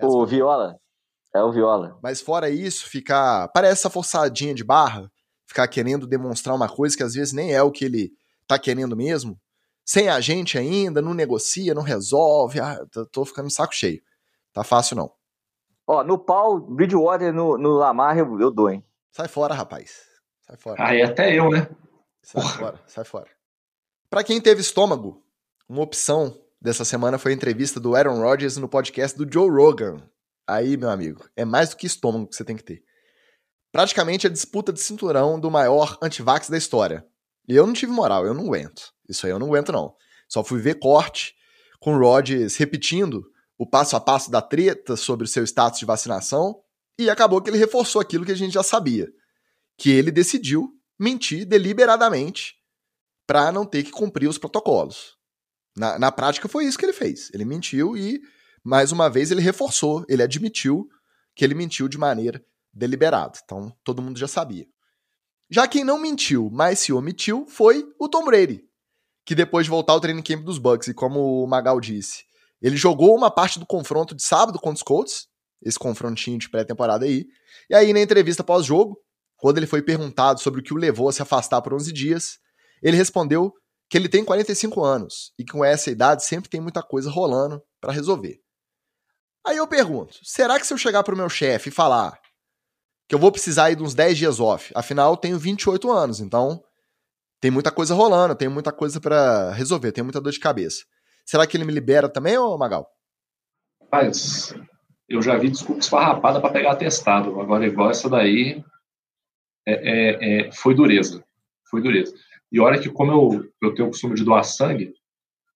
o 0.00 0.26
Viola. 0.26 0.76
É 1.34 1.42
o 1.42 1.52
Viola. 1.52 1.98
Mas 2.02 2.20
fora 2.20 2.50
isso, 2.50 2.88
ficar. 2.88 3.48
Parece 3.48 3.74
essa 3.74 3.90
forçadinha 3.90 4.54
de 4.54 4.64
barra, 4.64 5.08
ficar 5.46 5.68
querendo 5.68 6.06
demonstrar 6.06 6.54
uma 6.54 6.68
coisa 6.68 6.96
que 6.96 7.02
às 7.02 7.14
vezes 7.14 7.32
nem 7.32 7.52
é 7.52 7.62
o 7.62 7.70
que 7.70 7.84
ele 7.84 8.10
tá 8.46 8.58
querendo 8.58 8.96
mesmo, 8.96 9.38
sem 9.84 10.08
a 10.08 10.20
gente 10.20 10.56
ainda, 10.56 11.02
não 11.02 11.12
negocia, 11.12 11.74
não 11.74 11.82
resolve, 11.82 12.60
ah, 12.60 12.84
tô 13.12 13.24
ficando 13.24 13.50
saco 13.50 13.74
cheio. 13.74 14.02
Tá 14.52 14.64
fácil 14.64 14.96
não. 14.96 15.12
Ó, 15.86 16.02
no 16.02 16.18
pau, 16.18 16.58
Bridgewater 16.58 17.32
no, 17.32 17.58
no 17.58 17.70
Lamar 17.70 18.16
eu, 18.16 18.40
eu 18.40 18.50
dou, 18.50 18.70
hein? 18.70 18.82
Sai 19.12 19.28
fora, 19.28 19.54
rapaz. 19.54 19.92
Sai 20.46 20.56
fora. 20.56 20.82
Aí 20.82 21.02
até 21.02 21.34
eu, 21.34 21.50
né? 21.50 21.68
Sai 22.22 22.42
Porra. 22.42 22.58
fora, 22.58 22.80
sai 22.86 23.04
fora. 23.04 23.28
Pra 24.08 24.24
quem 24.24 24.40
teve 24.40 24.60
estômago, 24.60 25.22
uma 25.68 25.82
opção 25.82 26.40
dessa 26.60 26.84
semana 26.84 27.18
foi 27.18 27.32
a 27.32 27.34
entrevista 27.34 27.78
do 27.78 27.94
Aaron 27.94 28.20
Rodgers 28.20 28.56
no 28.56 28.68
podcast 28.68 29.18
do 29.18 29.30
Joe 29.30 29.50
Rogan. 29.50 30.02
Aí, 30.46 30.76
meu 30.76 30.90
amigo, 30.90 31.24
é 31.36 31.44
mais 31.44 31.70
do 31.70 31.76
que 31.76 31.86
estômago 31.86 32.26
que 32.26 32.36
você 32.36 32.44
tem 32.44 32.56
que 32.56 32.64
ter. 32.64 32.82
Praticamente 33.70 34.26
a 34.26 34.30
disputa 34.30 34.72
de 34.72 34.80
cinturão 34.80 35.38
do 35.38 35.50
maior 35.50 35.98
antivax 36.00 36.48
da 36.48 36.56
história. 36.56 37.06
E 37.48 37.54
eu 37.54 37.66
não 37.66 37.74
tive 37.74 37.92
moral, 37.92 38.26
eu 38.26 38.34
não 38.34 38.44
aguento. 38.46 38.92
Isso 39.08 39.26
aí 39.26 39.32
eu 39.32 39.38
não 39.38 39.48
aguento, 39.48 39.72
não. 39.72 39.94
Só 40.28 40.42
fui 40.42 40.60
ver 40.60 40.78
corte 40.78 41.34
com 41.80 41.94
o 41.94 41.98
Rodgers 41.98 42.56
repetindo 42.56 43.22
o 43.58 43.66
passo 43.66 43.94
a 43.96 44.00
passo 44.00 44.30
da 44.30 44.40
treta 44.40 44.96
sobre 44.96 45.24
o 45.24 45.28
seu 45.28 45.44
status 45.44 45.78
de 45.78 45.84
vacinação 45.84 46.60
e 46.98 47.10
acabou 47.10 47.40
que 47.42 47.50
ele 47.50 47.58
reforçou 47.58 48.00
aquilo 48.00 48.24
que 48.24 48.32
a 48.32 48.36
gente 48.36 48.54
já 48.54 48.62
sabia. 48.62 49.08
Que 49.76 49.90
ele 49.90 50.10
decidiu 50.10 50.70
mentir 50.98 51.44
deliberadamente 51.46 52.54
para 53.26 53.50
não 53.50 53.64
ter 53.64 53.82
que 53.82 53.90
cumprir 53.90 54.28
os 54.28 54.38
protocolos. 54.38 55.16
Na, 55.76 55.98
na 55.98 56.12
prática 56.12 56.48
foi 56.48 56.64
isso 56.64 56.78
que 56.78 56.84
ele 56.84 56.92
fez. 56.92 57.30
Ele 57.32 57.44
mentiu 57.44 57.96
e, 57.96 58.20
mais 58.62 58.92
uma 58.92 59.10
vez, 59.10 59.30
ele 59.30 59.40
reforçou, 59.40 60.04
ele 60.08 60.22
admitiu 60.22 60.88
que 61.34 61.44
ele 61.44 61.54
mentiu 61.54 61.88
de 61.88 61.98
maneira 61.98 62.44
deliberada. 62.72 63.38
Então, 63.42 63.74
todo 63.82 64.02
mundo 64.02 64.18
já 64.18 64.28
sabia. 64.28 64.66
Já 65.50 65.68
quem 65.68 65.84
não 65.84 65.98
mentiu, 65.98 66.48
mas 66.50 66.80
se 66.80 66.92
omitiu, 66.92 67.46
foi 67.48 67.84
o 67.98 68.08
Tom 68.08 68.24
Brady, 68.24 68.64
que 69.24 69.34
depois 69.34 69.66
de 69.66 69.70
voltar 69.70 69.92
ao 69.92 70.00
training 70.00 70.22
camp 70.22 70.44
dos 70.44 70.58
Bucks, 70.58 70.88
e 70.88 70.94
como 70.94 71.42
o 71.42 71.46
Magal 71.46 71.80
disse, 71.80 72.24
ele 72.60 72.76
jogou 72.76 73.14
uma 73.14 73.30
parte 73.30 73.58
do 73.58 73.66
confronto 73.66 74.14
de 74.14 74.22
sábado 74.22 74.58
contra 74.58 74.76
os 74.76 74.82
Colts, 74.82 75.28
esse 75.62 75.78
confrontinho 75.78 76.38
de 76.38 76.48
pré-temporada 76.48 77.04
aí, 77.04 77.26
e 77.68 77.74
aí 77.74 77.92
na 77.92 78.00
entrevista 78.00 78.42
pós-jogo, 78.42 78.98
quando 79.36 79.58
ele 79.58 79.66
foi 79.66 79.82
perguntado 79.82 80.40
sobre 80.40 80.60
o 80.60 80.62
que 80.62 80.72
o 80.72 80.76
levou 80.76 81.08
a 81.08 81.12
se 81.12 81.20
afastar 81.20 81.60
por 81.60 81.74
11 81.74 81.92
dias, 81.92 82.38
ele 82.82 82.96
respondeu 82.96 83.52
que 83.88 83.98
ele 83.98 84.08
tem 84.08 84.24
45 84.24 84.82
anos 84.82 85.32
e 85.38 85.44
que 85.44 85.52
com 85.52 85.64
essa 85.64 85.90
idade 85.90 86.24
sempre 86.24 86.48
tem 86.48 86.60
muita 86.60 86.82
coisa 86.82 87.10
rolando 87.10 87.62
para 87.80 87.92
resolver. 87.92 88.40
Aí 89.46 89.58
eu 89.58 89.66
pergunto, 89.66 90.18
será 90.22 90.58
que 90.58 90.66
se 90.66 90.72
eu 90.72 90.78
chegar 90.78 91.02
pro 91.02 91.16
meu 91.16 91.28
chefe 91.28 91.68
e 91.68 91.72
falar 91.72 92.18
que 93.08 93.14
eu 93.14 93.18
vou 93.18 93.30
precisar 93.30 93.70
ir 93.70 93.76
de 93.76 93.82
uns 93.82 93.94
10 93.94 94.18
dias 94.18 94.40
off. 94.40 94.72
Afinal, 94.74 95.12
eu 95.12 95.16
tenho 95.16 95.38
28 95.38 95.90
anos, 95.90 96.20
então 96.20 96.62
tem 97.40 97.50
muita 97.50 97.70
coisa 97.70 97.94
rolando, 97.94 98.34
tem 98.34 98.48
muita 98.48 98.72
coisa 98.72 99.00
para 99.00 99.52
resolver, 99.52 99.92
tem 99.92 100.02
muita 100.02 100.20
dor 100.20 100.32
de 100.32 100.40
cabeça. 100.40 100.84
Será 101.24 101.46
que 101.46 101.56
ele 101.56 101.64
me 101.64 101.72
libera 101.72 102.08
também, 102.08 102.38
ô 102.38 102.56
Magal? 102.56 102.86
Mas 103.90 104.54
eu 105.08 105.20
já 105.20 105.36
vi 105.36 105.50
desculpa 105.50 105.80
esfarrapada 105.80 106.40
para 106.40 106.52
pegar 106.52 106.72
atestado. 106.72 107.40
Agora, 107.40 107.66
igual 107.66 107.90
essa 107.90 108.08
daí, 108.08 108.64
é, 109.66 109.72
é, 109.72 110.46
é, 110.48 110.52
foi 110.52 110.74
dureza. 110.74 111.22
Foi 111.70 111.82
dureza. 111.82 112.14
E 112.50 112.60
olha 112.60 112.78
que, 112.80 112.90
como 112.90 113.12
eu, 113.12 113.44
eu 113.62 113.74
tenho 113.74 113.88
o 113.88 113.90
costume 113.90 114.14
de 114.14 114.24
doar 114.24 114.44
sangue, 114.44 114.94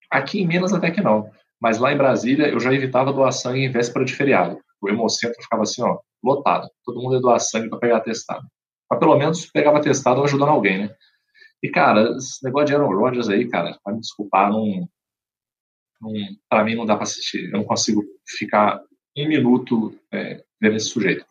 aqui 0.09 0.41
em 0.41 0.47
Minas 0.47 0.73
até 0.73 0.91
que 0.91 1.01
não. 1.01 1.29
Mas 1.59 1.77
lá 1.77 1.91
em 1.91 1.97
Brasília, 1.97 2.47
eu 2.47 2.59
já 2.59 2.73
evitava 2.73 3.13
doar 3.13 3.31
sangue 3.31 3.59
em 3.59 3.71
véspera 3.71 4.05
de 4.05 4.15
feriado. 4.15 4.59
O 4.81 4.89
Hemocentro 4.89 5.41
ficava 5.41 5.63
assim, 5.63 5.81
ó, 5.81 5.99
lotado. 6.23 6.69
Todo 6.83 7.01
mundo 7.01 7.15
ia 7.15 7.21
doar 7.21 7.39
sangue 7.39 7.69
para 7.69 7.79
pegar 7.79 7.99
testado. 8.01 8.45
Mas 8.89 8.99
pelo 8.99 9.17
menos 9.17 9.45
pegava 9.45 9.81
testado 9.81 10.23
ajudando 10.23 10.49
alguém, 10.49 10.79
né? 10.79 10.95
E, 11.61 11.69
cara, 11.69 12.15
esse 12.17 12.43
negócio 12.43 12.67
de 12.67 12.75
Aaron 12.75 12.95
Rodgers 12.95 13.29
aí, 13.29 13.47
cara, 13.47 13.77
para 13.83 13.93
me 13.93 13.99
desculpar, 13.99 14.49
não, 14.49 14.87
não, 16.01 16.11
pra 16.49 16.63
mim 16.63 16.75
não 16.75 16.85
dá 16.85 16.95
para 16.95 17.03
assistir. 17.03 17.45
Eu 17.45 17.51
não 17.51 17.63
consigo 17.63 18.03
ficar 18.25 18.81
um 19.17 19.27
minuto 19.27 19.93
é, 20.11 20.43
vendo 20.59 20.75
esse 20.75 20.89
sujeito. 20.89 21.25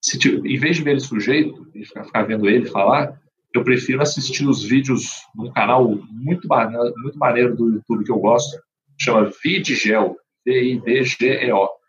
Se, 0.00 0.18
em 0.28 0.58
vez 0.58 0.76
de 0.76 0.82
ver 0.82 0.96
esse 0.96 1.06
sujeito 1.06 1.68
e 1.74 1.84
ficar, 1.84 2.04
ficar 2.04 2.22
vendo 2.22 2.48
ele 2.48 2.66
falar, 2.66 3.20
eu 3.54 3.64
prefiro 3.64 4.00
assistir 4.00 4.46
os 4.46 4.64
vídeos 4.64 5.26
num 5.34 5.52
canal 5.52 5.88
muito, 6.10 6.48
muito 6.48 7.18
maneiro 7.18 7.54
do 7.56 7.70
YouTube 7.70 8.04
que 8.04 8.10
eu 8.10 8.18
gosto, 8.18 8.56
chama 8.98 9.30
Vidgel, 9.42 10.16
V-I-D-G-E-O 10.44 11.81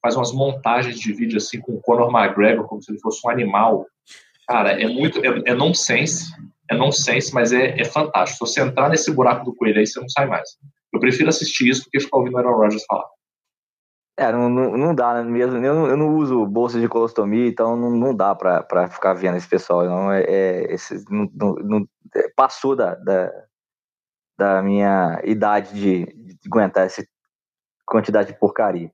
faz 0.00 0.16
umas 0.16 0.32
montagens 0.32 0.98
de 0.98 1.12
vídeo 1.12 1.36
assim 1.36 1.60
com 1.60 1.72
o 1.72 1.80
Conor 1.80 2.10
McGregor 2.10 2.66
como 2.66 2.82
se 2.82 2.90
ele 2.90 3.00
fosse 3.00 3.20
um 3.26 3.30
animal. 3.30 3.86
Cara, 4.48 4.80
é 4.80 4.86
muito. 4.86 5.18
É, 5.24 5.50
é 5.50 5.54
nonsense. 5.54 6.30
É 6.70 6.74
nonsense, 6.74 7.32
mas 7.32 7.52
é, 7.52 7.80
é 7.80 7.84
fantástico. 7.84 8.46
Se 8.46 8.54
você 8.54 8.60
entrar 8.60 8.88
nesse 8.88 9.10
buraco 9.12 9.44
do 9.44 9.54
coelho 9.54 9.78
aí, 9.78 9.86
você 9.86 10.00
não 10.00 10.08
sai 10.08 10.26
mais. 10.26 10.48
Eu 10.92 11.00
prefiro 11.00 11.28
assistir 11.28 11.68
isso 11.68 11.84
do 11.84 11.90
que 11.90 12.00
ficar 12.00 12.18
ouvindo 12.18 12.34
o 12.34 12.38
Aaron 12.38 12.56
Rodgers 12.56 12.84
falar. 12.86 13.06
É, 14.18 14.32
não, 14.32 14.48
não, 14.48 14.76
não 14.76 14.94
dá 14.94 15.22
né? 15.22 15.30
mesmo. 15.30 15.56
Eu 15.58 15.74
não, 15.74 15.86
eu 15.86 15.96
não 15.96 16.16
uso 16.16 16.46
bolsa 16.46 16.80
de 16.80 16.88
colostomia, 16.88 17.46
então 17.46 17.76
não, 17.76 17.90
não 17.90 18.14
dá 18.14 18.34
pra 18.34 18.88
ficar 18.88 19.12
vendo 19.12 19.36
esse 19.36 19.48
pessoal. 19.48 19.84
Não, 19.84 20.10
é, 20.10 20.22
é 20.22 20.74
esse, 20.74 21.04
não, 21.10 21.30
não, 21.34 21.88
passou 22.34 22.74
da, 22.74 22.94
da, 22.94 23.30
da 24.38 24.62
minha 24.62 25.20
idade 25.22 25.74
de, 25.74 26.06
de, 26.06 26.38
aguentar 26.46 26.86
essa 26.86 27.06
quantidade 27.84 28.32
de 28.32 28.38
porcaria. 28.38 28.90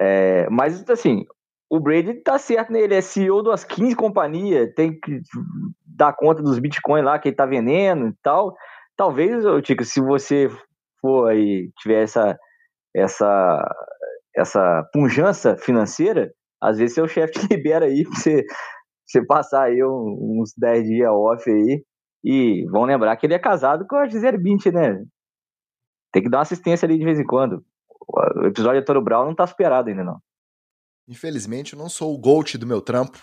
É, 0.00 0.48
mas, 0.50 0.88
assim, 0.88 1.24
o 1.70 1.78
Brady 1.78 2.14
tá 2.22 2.38
certo, 2.38 2.72
né? 2.72 2.80
Ele 2.80 2.94
é 2.94 3.00
CEO 3.00 3.42
das 3.42 3.64
15 3.64 3.94
companhias, 3.94 4.72
tem 4.74 4.98
que 4.98 5.20
dar 5.86 6.14
conta 6.14 6.42
dos 6.42 6.58
bitcoins 6.58 7.04
lá 7.04 7.18
que 7.18 7.28
ele 7.28 7.36
tá 7.36 7.46
vendendo 7.46 8.08
e 8.08 8.14
tal. 8.22 8.54
Talvez, 8.96 9.44
Tico, 9.62 9.84
se 9.84 10.00
você 10.00 10.48
for 11.00 11.30
aí, 11.30 11.70
tiver 11.80 12.02
essa, 12.02 12.38
essa, 12.94 13.74
essa 14.36 14.88
punjança 14.92 15.56
financeira, 15.58 16.32
às 16.60 16.78
vezes 16.78 16.94
seu 16.94 17.06
chefe 17.08 17.34
te 17.34 17.46
libera 17.54 17.86
aí 17.86 18.04
pra 18.04 18.14
você, 18.14 18.44
você 19.06 19.24
passar 19.26 19.64
aí 19.64 19.82
uns 19.84 20.52
10 20.56 20.84
dias 20.86 21.10
off 21.10 21.50
aí. 21.50 21.84
E 22.24 22.66
vão 22.70 22.84
lembrar 22.84 23.16
que 23.16 23.26
ele 23.26 23.34
é 23.34 23.38
casado 23.38 23.86
com 23.86 23.96
a 23.96 24.06
Gisele 24.06 24.38
Bündchen, 24.38 24.72
né? 24.72 25.04
Tem 26.12 26.22
que 26.22 26.28
dar 26.28 26.38
uma 26.38 26.42
assistência 26.42 26.86
ali 26.86 26.98
de 26.98 27.04
vez 27.04 27.18
em 27.18 27.24
quando. 27.24 27.64
O 28.06 28.46
episódio 28.46 28.80
de 28.80 28.86
Toro 28.86 29.02
Brown 29.02 29.26
não 29.26 29.34
tá 29.34 29.46
superado 29.46 29.88
ainda, 29.88 30.04
não. 30.04 30.20
Infelizmente, 31.08 31.72
eu 31.72 31.78
não 31.78 31.88
sou 31.88 32.14
o 32.14 32.18
GOAT 32.18 32.56
do 32.56 32.66
meu 32.66 32.80
trampo. 32.80 33.18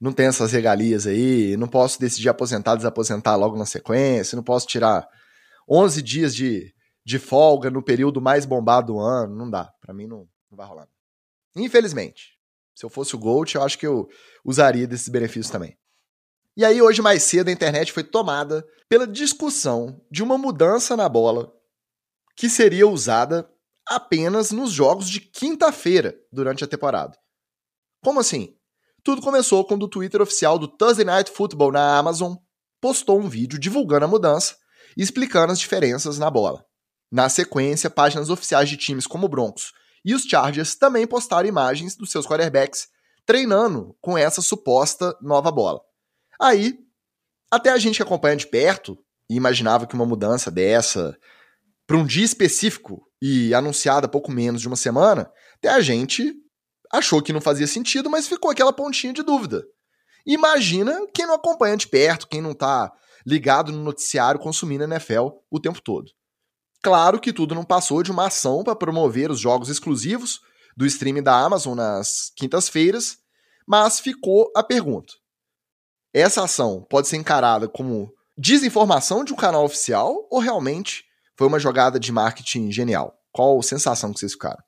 Não 0.00 0.12
tenho 0.12 0.28
essas 0.28 0.52
regalias 0.52 1.06
aí. 1.06 1.56
Não 1.56 1.68
posso 1.68 2.00
decidir 2.00 2.28
aposentar, 2.28 2.76
desaposentar 2.76 3.38
logo 3.38 3.56
na 3.56 3.66
sequência. 3.66 4.36
Não 4.36 4.42
posso 4.42 4.66
tirar 4.66 5.06
11 5.68 6.02
dias 6.02 6.34
de, 6.34 6.74
de 7.04 7.18
folga 7.18 7.70
no 7.70 7.82
período 7.82 8.20
mais 8.20 8.44
bombado 8.44 8.94
do 8.94 8.98
ano. 8.98 9.34
Não 9.36 9.50
dá. 9.50 9.70
Para 9.80 9.94
mim, 9.94 10.06
não, 10.06 10.28
não 10.50 10.56
vai 10.56 10.66
rolar. 10.66 10.88
Infelizmente. 11.56 12.34
Se 12.74 12.84
eu 12.84 12.90
fosse 12.90 13.14
o 13.14 13.18
GOAT, 13.18 13.54
eu 13.54 13.62
acho 13.62 13.78
que 13.78 13.86
eu 13.86 14.08
usaria 14.44 14.86
desses 14.86 15.08
benefícios 15.08 15.50
também. 15.50 15.78
E 16.56 16.64
aí, 16.64 16.82
hoje 16.82 17.02
mais 17.02 17.22
cedo, 17.22 17.48
a 17.48 17.52
internet 17.52 17.92
foi 17.92 18.02
tomada 18.02 18.66
pela 18.88 19.06
discussão 19.06 20.00
de 20.10 20.22
uma 20.22 20.36
mudança 20.36 20.96
na 20.96 21.08
bola 21.08 21.52
que 22.36 22.48
seria 22.48 22.86
usada 22.86 23.48
apenas 23.88 24.50
nos 24.50 24.70
jogos 24.70 25.08
de 25.08 25.20
quinta-feira 25.20 26.14
durante 26.32 26.64
a 26.64 26.66
temporada. 26.66 27.16
Como 28.02 28.20
assim? 28.20 28.56
Tudo 29.02 29.20
começou 29.20 29.64
quando 29.64 29.84
o 29.84 29.88
Twitter 29.88 30.22
oficial 30.22 30.58
do 30.58 30.68
Thursday 30.68 31.04
Night 31.04 31.30
Football 31.30 31.72
na 31.72 31.98
Amazon 31.98 32.34
postou 32.80 33.18
um 33.18 33.28
vídeo 33.28 33.58
divulgando 33.58 34.04
a 34.04 34.08
mudança 34.08 34.56
e 34.96 35.02
explicando 35.02 35.52
as 35.52 35.58
diferenças 35.58 36.18
na 36.18 36.30
bola. 36.30 36.64
Na 37.10 37.28
sequência, 37.28 37.90
páginas 37.90 38.30
oficiais 38.30 38.68
de 38.68 38.76
times 38.76 39.06
como 39.06 39.26
o 39.26 39.28
Broncos 39.28 39.72
e 40.04 40.14
os 40.14 40.22
Chargers 40.22 40.74
também 40.74 41.06
postaram 41.06 41.48
imagens 41.48 41.96
dos 41.96 42.10
seus 42.10 42.26
quarterbacks 42.26 42.88
treinando 43.24 43.96
com 44.00 44.18
essa 44.18 44.42
suposta 44.42 45.16
nova 45.22 45.50
bola. 45.50 45.80
Aí, 46.38 46.78
até 47.50 47.70
a 47.70 47.78
gente 47.78 47.96
que 47.96 48.02
acompanha 48.02 48.36
de 48.36 48.46
perto 48.46 48.98
e 49.30 49.36
imaginava 49.36 49.86
que 49.86 49.94
uma 49.94 50.04
mudança 50.04 50.50
dessa 50.50 51.16
para 51.86 51.96
um 51.96 52.06
dia 52.06 52.24
específico 52.24 53.02
e 53.20 53.54
anunciada 53.54 54.08
pouco 54.08 54.30
menos 54.30 54.60
de 54.60 54.68
uma 54.68 54.76
semana, 54.76 55.30
até 55.56 55.68
a 55.68 55.80
gente 55.80 56.34
achou 56.92 57.22
que 57.22 57.32
não 57.32 57.40
fazia 57.40 57.66
sentido, 57.66 58.10
mas 58.10 58.28
ficou 58.28 58.50
aquela 58.50 58.72
pontinha 58.72 59.12
de 59.12 59.22
dúvida. 59.22 59.64
Imagina 60.26 61.06
quem 61.12 61.26
não 61.26 61.34
acompanha 61.34 61.76
de 61.76 61.86
perto, 61.86 62.28
quem 62.28 62.40
não 62.40 62.52
está 62.52 62.92
ligado 63.26 63.72
no 63.72 63.82
noticiário 63.82 64.40
consumindo 64.40 64.84
NFL 64.84 65.28
o 65.50 65.60
tempo 65.60 65.80
todo. 65.80 66.10
Claro 66.82 67.18
que 67.18 67.32
tudo 67.32 67.54
não 67.54 67.64
passou 67.64 68.02
de 68.02 68.10
uma 68.10 68.26
ação 68.26 68.62
para 68.62 68.76
promover 68.76 69.30
os 69.30 69.40
jogos 69.40 69.68
exclusivos 69.68 70.40
do 70.76 70.84
streaming 70.86 71.22
da 71.22 71.34
Amazon 71.38 71.74
nas 71.74 72.30
quintas-feiras, 72.36 73.18
mas 73.66 74.00
ficou 74.00 74.50
a 74.54 74.62
pergunta: 74.62 75.14
essa 76.12 76.44
ação 76.44 76.86
pode 76.88 77.08
ser 77.08 77.16
encarada 77.16 77.68
como 77.68 78.12
desinformação 78.36 79.24
de 79.24 79.32
um 79.32 79.36
canal 79.36 79.64
oficial 79.64 80.26
ou 80.30 80.40
realmente 80.40 81.03
foi 81.36 81.46
uma 81.46 81.58
jogada 81.58 81.98
de 81.98 82.12
marketing 82.12 82.70
genial? 82.70 83.14
Qual 83.32 83.60
sensação 83.62 84.12
que 84.12 84.20
vocês 84.20 84.32
ficaram? 84.32 84.62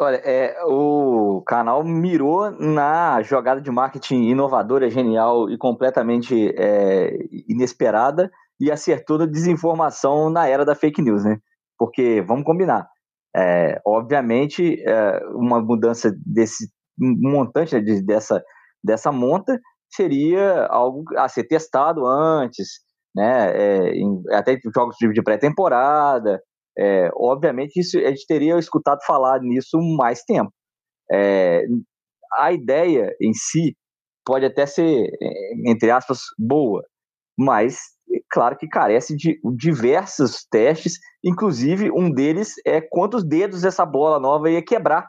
Olha, 0.00 0.16
é, 0.24 0.56
o 0.64 1.42
canal 1.46 1.84
mirou 1.84 2.50
na 2.50 3.20
jogada 3.22 3.60
de 3.60 3.70
marketing 3.70 4.30
inovadora, 4.30 4.88
genial 4.88 5.50
e 5.50 5.58
completamente 5.58 6.54
é, 6.56 7.18
inesperada 7.46 8.30
e 8.58 8.70
acertou 8.70 9.18
na 9.18 9.26
desinformação 9.26 10.30
na 10.30 10.46
era 10.46 10.64
da 10.64 10.74
fake 10.74 11.02
news, 11.02 11.24
né? 11.24 11.38
Porque, 11.78 12.22
vamos 12.22 12.44
combinar, 12.44 12.88
é, 13.36 13.80
obviamente, 13.86 14.82
é, 14.86 15.20
uma 15.34 15.60
mudança 15.60 16.10
desse 16.24 16.70
montante 16.98 17.74
né, 17.74 17.80
de, 17.80 18.02
dessa, 18.02 18.42
dessa 18.82 19.12
monta 19.12 19.58
seria 19.90 20.66
algo 20.66 21.04
a 21.16 21.28
ser 21.28 21.44
testado 21.44 22.06
antes, 22.06 22.80
né? 23.14 23.50
É, 23.54 23.94
em, 23.94 24.22
até 24.30 24.58
jogos 24.74 24.96
de 24.98 25.22
pré-temporada. 25.22 26.40
É, 26.78 27.10
obviamente, 27.14 27.80
isso, 27.80 27.98
a 27.98 28.08
gente 28.08 28.26
teria 28.26 28.58
escutado 28.58 29.00
falar 29.06 29.40
nisso 29.40 29.78
mais 29.96 30.22
tempo. 30.22 30.52
É, 31.10 31.64
a 32.38 32.52
ideia 32.52 33.14
em 33.20 33.32
si 33.32 33.76
pode 34.24 34.46
até 34.46 34.66
ser, 34.66 35.10
é, 35.20 35.70
entre 35.70 35.90
aspas, 35.90 36.20
boa, 36.38 36.84
mas 37.38 37.78
claro 38.30 38.56
que 38.56 38.68
carece 38.68 39.16
de 39.16 39.40
diversos 39.56 40.44
testes, 40.50 40.98
inclusive 41.24 41.90
um 41.90 42.10
deles 42.10 42.54
é 42.66 42.80
quantos 42.80 43.26
dedos 43.26 43.64
essa 43.64 43.84
bola 43.84 44.20
nova 44.20 44.50
ia 44.50 44.64
quebrar 44.64 45.08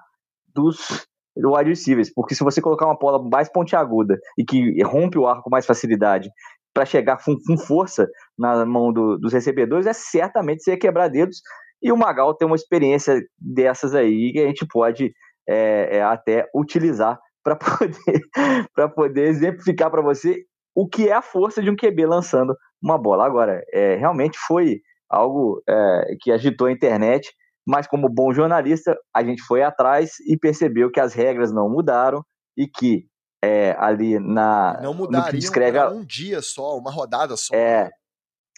dos 0.53 1.05
wide 1.37 1.69
receivers, 1.69 2.11
porque 2.13 2.35
se 2.35 2.43
você 2.43 2.61
colocar 2.61 2.85
uma 2.85 2.97
bola 2.97 3.21
mais 3.29 3.49
pontiaguda 3.49 4.19
e 4.37 4.43
que 4.43 4.83
rompe 4.83 5.17
o 5.17 5.27
arco 5.27 5.43
com 5.43 5.49
mais 5.49 5.65
facilidade 5.65 6.29
para 6.73 6.85
chegar 6.85 7.17
com, 7.23 7.35
com, 7.45 7.57
força 7.57 8.07
na 8.37 8.65
mão 8.65 8.91
do, 8.91 9.17
dos 9.17 9.33
recebedores, 9.33 9.85
é 9.85 9.93
certamente 9.93 10.67
ia 10.67 10.77
quebrar 10.77 11.09
dedos. 11.09 11.41
E 11.81 11.91
o 11.91 11.97
Magal 11.97 12.35
tem 12.35 12.45
uma 12.45 12.55
experiência 12.55 13.21
dessas 13.39 13.95
aí 13.95 14.31
que 14.31 14.39
a 14.39 14.47
gente 14.47 14.65
pode 14.67 15.11
é, 15.47 15.97
é, 15.97 16.03
até 16.03 16.47
utilizar 16.55 17.19
para 17.43 17.55
poder, 18.75 18.89
poder 18.95 19.27
exemplificar 19.27 19.89
para 19.89 20.01
você 20.01 20.43
o 20.75 20.87
que 20.87 21.09
é 21.09 21.13
a 21.13 21.21
força 21.21 21.61
de 21.61 21.69
um 21.69 21.75
QB 21.75 22.05
lançando 22.05 22.55
uma 22.81 22.97
bola. 22.97 23.25
Agora, 23.25 23.61
é, 23.73 23.95
realmente 23.95 24.37
foi 24.47 24.79
algo 25.09 25.61
é, 25.67 26.15
que 26.21 26.31
agitou 26.31 26.67
a 26.67 26.71
internet, 26.71 27.29
mas 27.67 27.87
como 27.87 28.09
bom 28.09 28.31
jornalista, 28.31 28.97
a 29.13 29.23
gente 29.23 29.41
foi 29.43 29.61
atrás 29.61 30.11
e 30.27 30.37
percebeu 30.37 30.89
que 30.89 30.99
as 30.99 31.13
regras 31.13 31.51
não 31.51 31.69
mudaram 31.69 32.23
e 32.57 32.67
que 32.67 33.05
é, 33.43 33.75
ali 33.77 34.19
na. 34.19 34.79
Não 34.81 34.93
mudaria 34.93 35.39
descreve 35.39 35.79
um 35.79 36.05
dia 36.05 36.41
só, 36.41 36.77
uma 36.77 36.91
rodada 36.91 37.35
só. 37.35 37.55
É, 37.55 37.89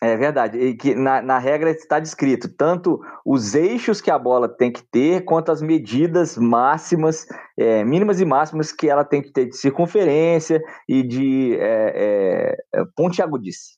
é 0.02 0.18
verdade. 0.18 0.58
E 0.58 0.76
que 0.76 0.94
na, 0.94 1.22
na 1.22 1.40
regra 1.40 1.72
está 1.72 2.00
descrito 2.00 2.50
tanto 2.50 3.02
os 3.26 3.56
eixos 3.56 4.02
que 4.02 4.12
a 4.12 4.20
bola 4.20 4.50
tem 4.50 4.72
que 4.72 4.84
ter, 4.84 5.24
quanto 5.24 5.52
as 5.52 5.62
medidas 5.62 6.38
máximas, 6.38 7.26
é, 7.58 7.84
mínimas 7.86 8.20
e 8.20 8.26
máximas 8.26 8.72
que 8.72 8.90
ela 8.90 9.06
tem 9.06 9.22
que 9.22 9.32
ter 9.32 9.46
de 9.46 9.56
circunferência 9.56 10.62
e 10.90 11.02
de 11.02 11.56
é, 11.56 12.58
é, 12.76 12.82
é 12.82 12.86
pontiagudice. 12.96 13.78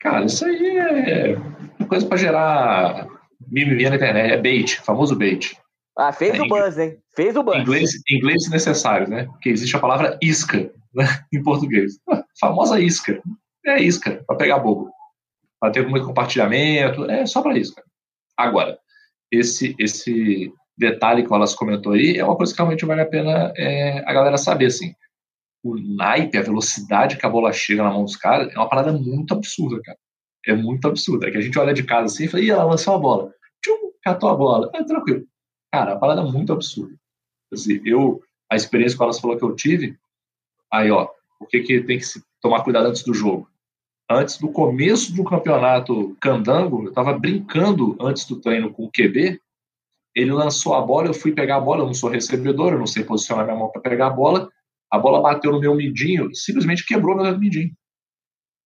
Cara, 0.00 0.24
isso 0.24 0.44
aí 0.44 0.78
é 0.78 1.36
coisa 1.88 2.06
para 2.06 2.16
gerar 2.16 3.08
mimimi 3.50 3.88
na 3.88 3.96
internet. 3.96 4.32
É 4.32 4.40
bait, 4.40 4.80
famoso 4.80 5.16
bait. 5.16 5.56
Ah, 5.98 6.12
fez 6.12 6.38
é, 6.38 6.40
o 6.40 6.46
buzz, 6.46 6.78
hein? 6.78 6.96
Fez 7.16 7.34
o 7.34 7.42
buzz. 7.42 7.58
Inglês, 7.58 7.90
inglês 8.08 8.48
necessário, 8.48 9.08
né? 9.08 9.24
Porque 9.24 9.48
existe 9.48 9.74
a 9.74 9.80
palavra 9.80 10.16
isca 10.22 10.70
né? 10.94 11.04
em 11.32 11.42
português. 11.42 11.98
famosa 12.38 12.80
isca. 12.80 13.20
É 13.66 13.82
isca, 13.82 14.22
para 14.26 14.36
pegar 14.36 14.60
bobo. 14.60 14.90
Para 15.60 15.72
ter 15.72 15.86
muito 15.86 16.06
compartilhamento, 16.06 17.10
é 17.10 17.26
só 17.26 17.42
para 17.42 17.58
isso. 17.58 17.74
Cara. 17.74 17.86
Agora, 18.36 18.78
esse, 19.30 19.74
esse 19.78 20.52
detalhe 20.76 21.22
que 21.22 21.28
o 21.28 21.32
Wallace 21.32 21.56
comentou 21.56 21.92
aí 21.92 22.16
é 22.16 22.24
uma 22.24 22.36
coisa 22.36 22.52
que 22.52 22.58
realmente 22.58 22.86
vale 22.86 23.00
a 23.00 23.06
pena 23.06 23.52
é, 23.56 23.98
a 24.06 24.12
galera 24.12 24.38
saber, 24.38 24.66
assim. 24.66 24.94
O 25.64 25.76
naipe, 25.76 26.38
a 26.38 26.42
velocidade 26.42 27.16
que 27.16 27.26
a 27.26 27.28
bola 27.28 27.52
chega 27.52 27.82
na 27.82 27.90
mão 27.90 28.04
dos 28.04 28.14
caras 28.14 28.52
é 28.54 28.56
uma 28.56 28.68
parada 28.68 28.92
muito 28.92 29.34
absurda, 29.34 29.80
cara. 29.82 29.98
É 30.46 30.54
muito 30.54 30.86
absurda. 30.86 31.26
É 31.26 31.30
que 31.32 31.38
a 31.38 31.40
gente 31.40 31.58
olha 31.58 31.74
de 31.74 31.82
casa 31.82 32.06
assim 32.06 32.24
e 32.24 32.28
fala, 32.28 32.42
ih, 32.42 32.50
ela 32.50 32.64
lançou 32.64 32.94
a 32.94 32.98
bola. 32.98 33.32
Tchum, 33.60 33.90
catou 34.02 34.30
a 34.30 34.36
bola. 34.36 34.70
É 34.72 34.84
tranquilo. 34.84 35.26
Cara, 35.72 35.92
a 35.92 35.98
parada 35.98 36.22
é 36.22 36.24
muito 36.24 36.52
absurda. 36.52 36.94
Assim, 37.52 37.80
eu, 37.84 38.22
a 38.50 38.56
experiência 38.56 38.96
que 38.96 39.02
elas 39.02 39.20
falou 39.20 39.36
que 39.36 39.44
eu 39.44 39.54
tive, 39.54 39.98
aí, 40.72 40.90
ó, 40.90 41.08
o 41.40 41.46
que, 41.46 41.60
que 41.60 41.82
tem 41.82 41.98
que 41.98 42.04
se 42.04 42.22
tomar 42.40 42.62
cuidado 42.62 42.88
antes 42.88 43.02
do 43.02 43.14
jogo? 43.14 43.48
Antes 44.10 44.38
do 44.38 44.50
começo 44.50 45.14
do 45.14 45.24
campeonato 45.24 46.16
candango, 46.20 46.84
eu 46.84 46.92
tava 46.92 47.18
brincando 47.18 47.96
antes 48.00 48.24
do 48.26 48.40
treino 48.40 48.72
com 48.72 48.84
o 48.84 48.90
QB, 48.90 49.40
ele 50.14 50.32
lançou 50.32 50.74
a 50.74 50.80
bola, 50.80 51.08
eu 51.08 51.14
fui 51.14 51.32
pegar 51.32 51.56
a 51.56 51.60
bola, 51.60 51.82
eu 51.82 51.86
não 51.86 51.94
sou 51.94 52.10
recebedor, 52.10 52.72
eu 52.72 52.78
não 52.78 52.86
sei 52.86 53.04
posicionar 53.04 53.44
minha 53.44 53.56
mão 53.56 53.70
para 53.70 53.82
pegar 53.82 54.08
a 54.08 54.10
bola, 54.10 54.50
a 54.90 54.98
bola 54.98 55.20
bateu 55.20 55.52
no 55.52 55.60
meu 55.60 55.74
midinho, 55.74 56.34
simplesmente 56.34 56.84
quebrou 56.86 57.16
meu 57.16 57.38
midinho. 57.38 57.70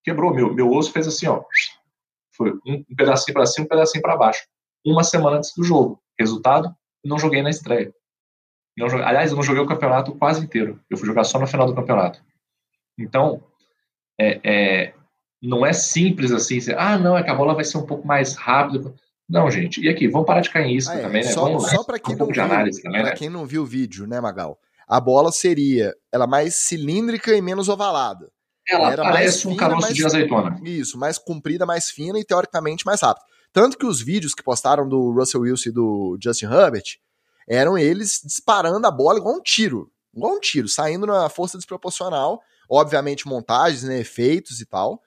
Quebrou, 0.05 0.33
meu, 0.33 0.55
meu 0.55 0.71
osso 0.71 0.93
fez 0.93 1.07
assim, 1.07 1.27
ó, 1.27 1.43
foi 2.37 2.53
um, 2.67 2.85
pedacinho 2.97 3.35
para 3.35 3.47
cima, 3.47 3.67
um 3.67 3.69
pedacinho 3.69 4.03
para 4.03 4.17
baixo. 4.17 4.43
Uma 4.85 5.05
semana 5.05 5.37
antes 5.37 5.53
do 5.57 5.63
jogo. 5.63 6.01
Resultado, 6.19 6.75
não 7.05 7.19
joguei 7.19 7.43
na 7.43 7.51
estreia. 7.51 7.93
Não 8.77 8.87
aliás, 8.87 9.31
eu 9.31 9.37
não 9.37 9.43
joguei 9.43 9.63
o 9.63 9.67
campeonato 9.67 10.15
quase 10.15 10.43
inteiro. 10.43 10.81
Eu 10.89 10.97
fui 10.97 11.07
jogar 11.07 11.25
só 11.25 11.39
no 11.39 11.47
final 11.47 11.67
do 11.67 11.75
campeonato. 11.75 12.23
Então, 12.99 13.43
é, 14.19 14.41
é, 14.45 14.95
não 15.43 15.67
é 15.67 15.73
simples 15.73 16.33
assim, 16.33 16.59
ah, 16.77 16.97
não, 16.97 17.17
é 17.17 17.23
que 17.23 17.31
a 17.31 17.35
bola 17.35 17.55
vai 17.55 17.65
ser 17.65 17.79
um 17.79 17.87
pouco 17.87 18.07
mais 18.07 18.35
rápida. 18.35 18.95
Não, 19.29 19.51
gente. 19.51 19.81
E 19.81 19.89
aqui, 19.89 20.09
vamos 20.09 20.27
parar 20.27 20.41
de 20.41 20.51
cair 20.51 20.67
em 20.67 20.77
isso 20.77 20.91
ah, 20.91 20.95
é. 20.95 21.03
também, 21.03 21.23
né? 21.23 21.31
Só, 21.31 21.45
vamos, 21.45 21.69
só 21.69 21.85
para 21.85 21.99
quem, 21.99 22.15
um 22.15 22.19
não 22.19 22.27
viu, 22.27 22.35
também, 22.83 23.03
né? 23.03 23.13
quem 23.13 23.29
não 23.29 23.47
viu 23.47 23.63
o 23.63 23.67
vídeo, 23.67 24.07
né, 24.07 24.21
Magal? 24.21 24.59
A 24.87 25.01
bola 25.01 25.33
seria 25.33 25.95
ela 26.13 26.27
mais 26.27 26.55
cilíndrica 26.55 27.35
e 27.35 27.41
menos 27.41 27.69
ovalada. 27.69 28.31
Ela 28.69 28.93
Era 28.93 29.03
parece 29.03 29.49
um 29.49 29.57
caroço 29.57 29.83
mais, 29.83 29.95
de 29.95 30.05
azeitona. 30.05 30.61
Isso, 30.63 30.99
mais 30.99 31.19
comprida, 31.19 31.67
mais 31.67 31.91
fina 31.91 32.19
e 32.19 32.25
teoricamente 32.25 32.87
mais 32.87 33.01
rápida. 33.01 33.27
Tanto 33.53 33.77
que 33.77 33.87
os 33.87 34.01
vídeos 34.01 34.35
que 34.35 34.43
postaram 34.43 34.89
do 34.89 35.13
Russell 35.13 35.43
Wilson 35.43 35.69
e 35.69 35.73
do 35.73 36.19
Justin 36.23 36.47
Herbert 36.47 36.99
eram 37.47 37.77
eles 37.77 38.21
disparando 38.25 38.87
a 38.87 38.91
bola 38.91 39.19
igual 39.19 39.37
um 39.37 39.43
tiro. 39.43 39.91
Igual 40.15 40.35
um 40.37 40.41
tiro, 40.41 40.69
saindo 40.69 41.07
na 41.07 41.29
força 41.29 41.59
desproporcional. 41.59 42.41
Obviamente, 42.71 43.27
montagens, 43.27 43.83
né, 43.83 44.01
efeitos 44.01 44.61
e 44.61 44.67
tal. 44.67 45.03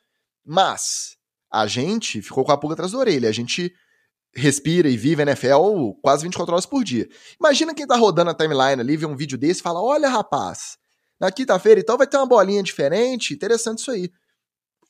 Mas 0.46 1.18
a 1.52 1.66
gente 1.66 2.22
ficou 2.22 2.44
com 2.44 2.52
a 2.52 2.58
pulga 2.58 2.74
atrás 2.74 2.92
da 2.92 2.98
orelha. 3.00 3.30
A 3.30 3.32
gente 3.32 3.74
respira 4.36 4.90
e 4.90 4.98
vive 4.98 5.24
NFL 5.24 5.94
quase 6.02 6.24
24 6.24 6.54
horas 6.54 6.66
por 6.66 6.84
dia. 6.84 7.08
Imagina 7.40 7.74
quem 7.74 7.88
tá 7.88 7.96
rodando 7.96 8.32
a 8.32 8.36
timeline 8.36 8.82
ali, 8.82 8.98
vê 8.98 9.06
um 9.06 9.16
vídeo 9.16 9.38
desse 9.38 9.62
e 9.62 9.64
fala: 9.64 9.82
Olha, 9.82 10.10
rapaz, 10.10 10.78
na 11.20 11.32
quinta-feira 11.32 11.80
então 11.80 11.98
vai 11.98 12.06
ter 12.06 12.18
uma 12.18 12.26
bolinha 12.28 12.62
diferente. 12.62 13.34
Interessante 13.34 13.80
isso 13.80 13.92
aí. 13.92 14.12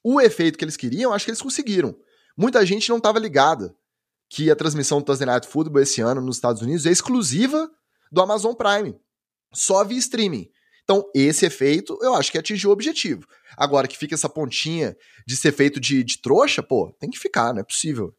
O 0.04 0.20
efeito 0.20 0.58
que 0.58 0.66
eles 0.66 0.78
queriam, 0.78 1.14
acho 1.14 1.26
que 1.26 1.32
eles 1.32 1.42
conseguiram. 1.42 1.96
Muita 2.38 2.66
gente 2.66 2.90
não 2.90 2.98
estava 2.98 3.20
ligada 3.20 3.76
que 4.30 4.52
a 4.52 4.56
transmissão 4.56 5.00
do 5.00 5.06
Thursday 5.06 5.26
Night 5.26 5.48
Football 5.48 5.82
esse 5.82 6.02
ano 6.02 6.22
nos 6.22 6.38
Estados 6.38 6.62
Unidos 6.62 6.86
é 6.86 6.92
exclusiva 6.92 7.70
do 8.12 8.22
Amazon 8.22 8.54
Prime, 8.54 9.00
só 9.54 9.84
via 9.84 9.98
streaming. 9.98 10.50
Então, 10.84 11.04
esse 11.16 11.46
efeito 11.46 11.98
eu 12.02 12.14
acho 12.14 12.32
que 12.32 12.38
atingiu 12.38 12.70
o 12.70 12.74
objetivo. 12.74 13.26
Agora 13.58 13.88
que 13.88 13.98
fica 13.98 14.14
essa 14.14 14.30
pontinha 14.30 14.96
de 15.26 15.36
ser 15.36 15.52
feito 15.52 15.80
de, 15.80 16.04
de 16.04 16.22
trouxa, 16.22 16.62
pô, 16.62 16.92
tem 17.00 17.10
que 17.10 17.18
ficar, 17.18 17.54
não 17.54 17.62
é 17.62 17.64
possível. 17.64 18.14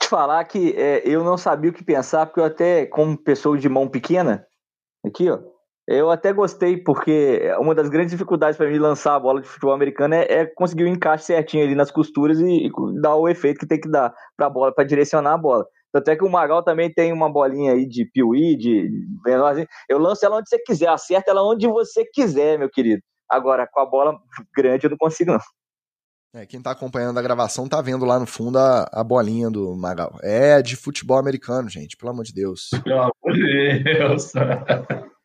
Te 0.00 0.08
falar 0.08 0.44
que 0.44 0.72
é, 0.76 1.02
eu 1.04 1.24
não 1.24 1.36
sabia 1.36 1.70
o 1.70 1.74
que 1.74 1.84
pensar, 1.84 2.26
porque 2.26 2.40
eu 2.40 2.44
até, 2.44 2.86
como 2.86 3.16
pessoa 3.16 3.58
de 3.58 3.68
mão 3.68 3.88
pequena, 3.88 4.46
aqui, 5.04 5.28
ó, 5.28 5.40
eu 5.86 6.10
até 6.10 6.32
gostei, 6.32 6.76
porque 6.76 7.40
uma 7.60 7.74
das 7.74 7.88
grandes 7.88 8.10
dificuldades 8.10 8.56
para 8.56 8.68
mim 8.68 8.78
lançar 8.78 9.14
a 9.14 9.20
bola 9.20 9.40
de 9.40 9.46
futebol 9.46 9.72
americano 9.72 10.14
é, 10.14 10.22
é, 10.28 10.46
conseguir 10.46 10.82
o 10.82 10.88
encaixe 10.88 11.26
certinho 11.26 11.62
ali 11.62 11.76
nas 11.76 11.92
costuras 11.92 12.40
e, 12.40 12.66
e 12.66 12.70
dar 13.00 13.14
o 13.14 13.28
efeito 13.28 13.60
que 13.60 13.66
tem 13.66 13.80
que 13.80 13.88
dar 13.88 14.12
para 14.36 14.46
a 14.46 14.50
bola, 14.50 14.74
para 14.74 14.84
direcionar 14.84 15.34
a 15.34 15.38
bola. 15.38 15.64
Tanto 15.92 16.10
é 16.10 16.16
que 16.16 16.24
o 16.24 16.30
Magal 16.30 16.62
também 16.64 16.92
tem 16.92 17.12
uma 17.12 17.32
bolinha 17.32 17.72
aí 17.72 17.86
de 17.86 18.04
piuí, 18.04 18.56
de 18.56 18.90
menorzinho. 19.24 19.66
Eu 19.88 19.98
lanço 19.98 20.26
ela 20.26 20.36
onde 20.38 20.48
você 20.48 20.58
quiser, 20.58 20.88
acerta 20.88 21.30
ela 21.30 21.42
onde 21.42 21.68
você 21.68 22.04
quiser, 22.04 22.58
meu 22.58 22.68
querido. 22.68 23.00
Agora, 23.30 23.66
com 23.72 23.80
a 23.80 23.86
bola 23.86 24.18
grande 24.56 24.86
eu 24.86 24.90
não 24.90 24.98
consigo, 24.98 25.32
não. 25.32 25.40
É, 26.34 26.44
quem 26.44 26.60
tá 26.60 26.72
acompanhando 26.72 27.18
a 27.18 27.22
gravação 27.22 27.68
tá 27.68 27.80
vendo 27.80 28.04
lá 28.04 28.18
no 28.18 28.26
fundo 28.26 28.58
a, 28.58 28.86
a 28.92 29.04
bolinha 29.04 29.48
do 29.48 29.74
Magal. 29.76 30.18
É 30.20 30.60
de 30.60 30.76
futebol 30.76 31.16
americano, 31.16 31.68
gente, 31.68 31.96
pelo 31.96 32.10
amor 32.10 32.24
de 32.24 32.34
Deus. 32.34 32.70
Pelo 32.84 33.00
amor 33.00 33.32
de 33.32 33.84
Deus. 33.84 34.32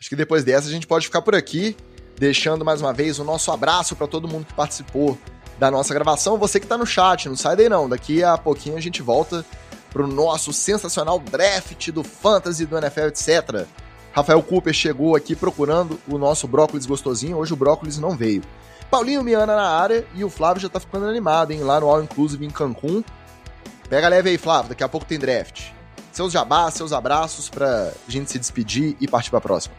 Acho 0.00 0.10
que 0.10 0.16
depois 0.16 0.44
dessa 0.44 0.68
a 0.68 0.70
gente 0.70 0.86
pode 0.86 1.06
ficar 1.06 1.22
por 1.22 1.34
aqui, 1.34 1.76
deixando 2.16 2.64
mais 2.64 2.80
uma 2.80 2.92
vez 2.92 3.18
o 3.18 3.24
nosso 3.24 3.50
abraço 3.50 3.96
para 3.96 4.06
todo 4.06 4.28
mundo 4.28 4.46
que 4.46 4.54
participou 4.54 5.18
da 5.58 5.72
nossa 5.72 5.92
gravação. 5.92 6.38
Você 6.38 6.60
que 6.60 6.66
está 6.66 6.78
no 6.78 6.86
chat, 6.86 7.28
não 7.28 7.34
sai 7.34 7.56
daí 7.56 7.68
não. 7.68 7.88
Daqui 7.88 8.22
a 8.22 8.38
pouquinho 8.38 8.76
a 8.76 8.80
gente 8.80 9.02
volta 9.02 9.44
pro 9.90 10.06
nosso 10.06 10.52
sensacional 10.52 11.18
draft 11.18 11.90
do 11.90 12.04
Fantasy, 12.04 12.64
do 12.64 12.78
NFL, 12.78 13.08
etc. 13.08 13.66
Rafael 14.12 14.40
Cooper 14.40 14.72
chegou 14.72 15.16
aqui 15.16 15.34
procurando 15.34 15.98
o 16.06 16.16
nosso 16.16 16.46
brócolis 16.46 16.86
gostosinho. 16.86 17.36
Hoje 17.36 17.52
o 17.52 17.56
brócolis 17.56 17.98
não 17.98 18.16
veio. 18.16 18.42
Paulinho 18.88 19.24
Miana 19.24 19.56
na 19.56 19.68
área 19.68 20.06
e 20.14 20.22
o 20.22 20.30
Flávio 20.30 20.62
já 20.62 20.68
tá 20.68 20.78
ficando 20.78 21.06
animado, 21.06 21.50
hein? 21.50 21.64
Lá 21.64 21.80
no 21.80 21.88
All 21.88 22.04
Inclusive 22.04 22.46
em 22.46 22.50
Cancún. 22.50 23.02
Pega 23.88 24.08
leve 24.08 24.30
aí, 24.30 24.38
Flávio. 24.38 24.68
Daqui 24.68 24.84
a 24.84 24.88
pouco 24.88 25.06
tem 25.06 25.18
draft 25.18 25.76
seus 26.18 26.32
jabás, 26.32 26.74
seus 26.74 26.92
abraços 26.92 27.48
pra 27.48 27.92
gente 28.08 28.28
se 28.28 28.40
despedir 28.40 28.96
e 29.00 29.06
partir 29.06 29.30
pra 29.30 29.40
próxima. 29.40 29.72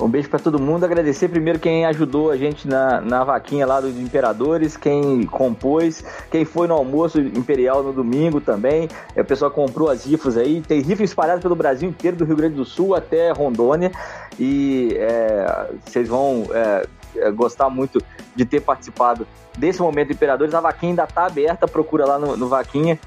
Um 0.00 0.08
beijo 0.08 0.28
para 0.28 0.40
todo 0.40 0.60
mundo. 0.60 0.82
Agradecer 0.82 1.28
primeiro 1.28 1.60
quem 1.60 1.86
ajudou 1.86 2.32
a 2.32 2.36
gente 2.36 2.66
na, 2.66 3.00
na 3.00 3.22
vaquinha 3.22 3.64
lá 3.64 3.80
dos 3.80 3.96
Imperadores, 3.96 4.76
quem 4.76 5.24
compôs, 5.24 6.04
quem 6.32 6.44
foi 6.44 6.66
no 6.66 6.74
almoço 6.74 7.20
imperial 7.20 7.80
no 7.84 7.92
domingo 7.92 8.40
também. 8.40 8.88
É, 9.14 9.20
o 9.20 9.24
pessoal 9.24 9.52
comprou 9.52 9.88
as 9.88 10.04
rifas 10.04 10.36
aí. 10.36 10.60
Tem 10.62 10.80
rifa 10.80 11.04
espalhada 11.04 11.40
pelo 11.40 11.54
Brasil 11.54 11.88
inteiro, 11.88 12.16
do 12.16 12.24
Rio 12.24 12.36
Grande 12.36 12.56
do 12.56 12.64
Sul 12.64 12.96
até 12.96 13.30
Rondônia. 13.30 13.92
E 14.36 14.96
é, 14.98 15.70
vocês 15.86 16.08
vão 16.08 16.48
é, 16.52 16.88
é 17.18 17.30
gostar 17.30 17.70
muito 17.70 18.02
de 18.34 18.44
ter 18.44 18.62
participado 18.62 19.24
desse 19.56 19.80
momento 19.80 20.12
Imperadores. 20.12 20.54
A 20.54 20.60
vaquinha 20.60 20.90
ainda 20.90 21.06
tá 21.06 21.24
aberta, 21.26 21.68
procura 21.68 22.04
lá 22.04 22.18
no, 22.18 22.36
no 22.36 22.48
Vaquinha 22.48 22.98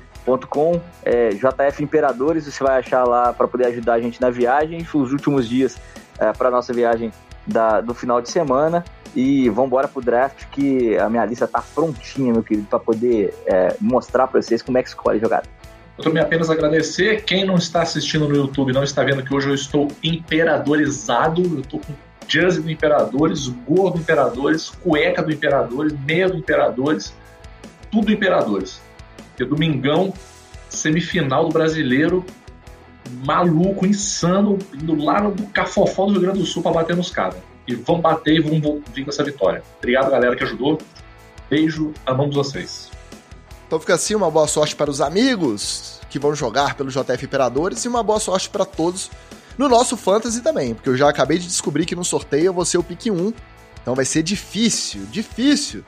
com 0.47 0.81
é, 1.05 1.29
JF 1.29 1.83
Imperadores, 1.83 2.45
você 2.45 2.63
vai 2.63 2.79
achar 2.79 3.03
lá 3.05 3.31
para 3.31 3.47
poder 3.47 3.67
ajudar 3.67 3.93
a 3.93 4.01
gente 4.01 4.19
na 4.19 4.29
viagem, 4.29 4.85
os 4.93 5.11
últimos 5.11 5.47
dias 5.47 5.77
é, 6.19 6.33
para 6.33 6.51
nossa 6.51 6.73
viagem 6.73 7.11
da, 7.45 7.79
do 7.79 7.93
final 7.93 8.21
de 8.21 8.29
semana. 8.29 8.83
E 9.15 9.49
vamos 9.49 9.67
embora 9.67 9.87
pro 9.87 10.01
draft, 10.01 10.45
que 10.51 10.97
a 10.97 11.09
minha 11.09 11.25
lista 11.25 11.47
tá 11.47 11.63
prontinha, 11.73 12.33
meu 12.33 12.43
querido, 12.43 12.67
para 12.67 12.79
poder 12.79 13.33
é, 13.45 13.75
mostrar 13.79 14.27
para 14.27 14.41
vocês 14.41 14.61
como 14.61 14.77
é 14.77 14.83
que 14.83 14.89
escolhe 14.89 15.19
jogada. 15.19 15.47
Eu 15.97 16.03
também 16.03 16.21
apenas 16.21 16.49
agradecer. 16.49 17.23
Quem 17.23 17.43
não 17.45 17.55
está 17.55 17.81
assistindo 17.81 18.27
no 18.27 18.35
YouTube 18.35 18.71
não 18.71 18.83
está 18.83 19.03
vendo 19.03 19.23
que 19.23 19.33
hoje 19.33 19.49
eu 19.49 19.55
estou 19.55 19.87
imperadorizado. 20.03 21.41
Eu 21.41 21.61
estou 21.61 21.79
com 21.79 21.93
jersey 22.27 22.61
do 22.61 22.69
Imperadores, 22.69 23.47
gorro 23.47 23.91
do 23.91 23.99
Imperadores, 23.99 24.69
cueca 24.69 25.23
do 25.23 25.31
Imperadores, 25.31 25.93
meia 26.05 26.29
do 26.29 26.37
Imperadores, 26.37 27.15
tudo 27.89 28.11
Imperadores. 28.11 28.81
Porque 29.37 29.45
domingão, 29.45 30.11
semifinal 30.67 31.45
do 31.45 31.53
brasileiro, 31.53 32.25
maluco, 33.23 33.85
insano, 33.85 34.57
indo 34.73 34.95
lá 34.95 35.21
no 35.21 35.35
Cafofó 35.49 36.07
do 36.07 36.13
Rio 36.13 36.21
Grande 36.21 36.39
do 36.39 36.45
Sul 36.45 36.63
para 36.63 36.71
bater 36.71 36.95
nos 36.95 37.11
caras. 37.11 37.37
E 37.67 37.75
vamos 37.75 38.01
bater 38.01 38.33
e 38.33 38.41
vamos 38.41 38.81
vir 38.91 39.03
com 39.03 39.11
essa 39.11 39.23
vitória. 39.23 39.61
Obrigado, 39.77 40.09
galera, 40.09 40.35
que 40.35 40.43
ajudou. 40.43 40.79
Beijo, 41.47 41.93
amamos 42.03 42.35
vocês. 42.35 42.89
Então 43.67 43.79
fica 43.79 43.93
assim, 43.93 44.15
uma 44.15 44.31
boa 44.31 44.47
sorte 44.47 44.75
para 44.75 44.89
os 44.89 45.01
amigos 45.01 46.01
que 46.09 46.17
vão 46.17 46.33
jogar 46.33 46.73
pelo 46.73 46.89
JF 46.89 47.23
Imperadores 47.23 47.85
e 47.85 47.87
uma 47.87 48.01
boa 48.01 48.19
sorte 48.19 48.49
para 48.49 48.65
todos 48.65 49.11
no 49.55 49.69
nosso 49.69 49.95
Fantasy 49.95 50.41
também, 50.41 50.73
porque 50.73 50.89
eu 50.89 50.97
já 50.97 51.09
acabei 51.09 51.37
de 51.37 51.45
descobrir 51.45 51.85
que 51.85 51.95
no 51.95 52.03
sorteio 52.03 52.45
eu 52.45 52.53
vou 52.53 52.65
ser 52.65 52.79
o 52.79 52.83
pique 52.83 53.11
1. 53.11 53.33
Então 53.83 53.93
vai 53.93 54.05
ser 54.05 54.23
difícil, 54.23 55.05
difícil 55.11 55.85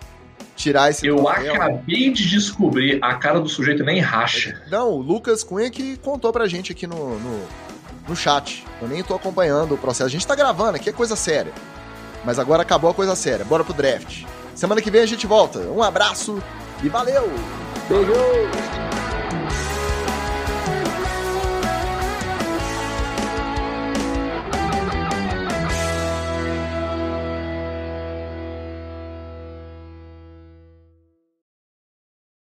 tirar 0.60 0.89
esse 0.89 1.07
Eu 1.07 1.16
troféu. 1.16 1.55
acabei 1.55 2.12
de 2.12 2.30
descobrir, 2.30 2.99
a 3.01 3.16
cara 3.16 3.39
do 3.39 3.47
sujeito 3.47 3.84
nem 3.84 3.99
racha. 3.99 4.62
Não, 4.70 4.91
o 4.91 5.01
Lucas 5.01 5.43
Cunha 5.43 5.70
que 5.70 5.97
contou 5.97 6.34
pra 6.34 6.47
gente 6.47 6.72
aqui 6.74 6.86
no, 6.86 7.18
no, 7.18 7.41
no 8.07 8.16
chat. 8.16 8.66
Eu 8.82 8.88
nem 8.88 9.01
tô 9.01 9.16
acompanhando 9.16 9.74
o 9.74 9.78
processo. 9.78 10.07
A 10.07 10.10
gente 10.10 10.28
tá 10.28 10.36
gravando, 10.36 10.76
aqui 10.76 10.89
é 10.89 10.93
coisa 10.93 11.16
séria. 11.16 11.53
Mas 12.26 12.38
agora 12.38 12.62
acabou 12.62 12.91
a 12.91 12.93
coisa 12.93 13.16
séria. 13.16 13.45
Bora 13.45 13.64
pro 13.64 13.74
draft. 13.74 14.24
Semana 14.53 14.82
que 14.82 14.91
vem 14.91 15.01
a 15.01 15.05
gente 15.05 15.26
volta. 15.26 15.60
Um 15.60 15.82
abraço 15.82 16.43
e 16.84 16.89
valeu! 16.89 17.32
Beijo! 17.88 19.09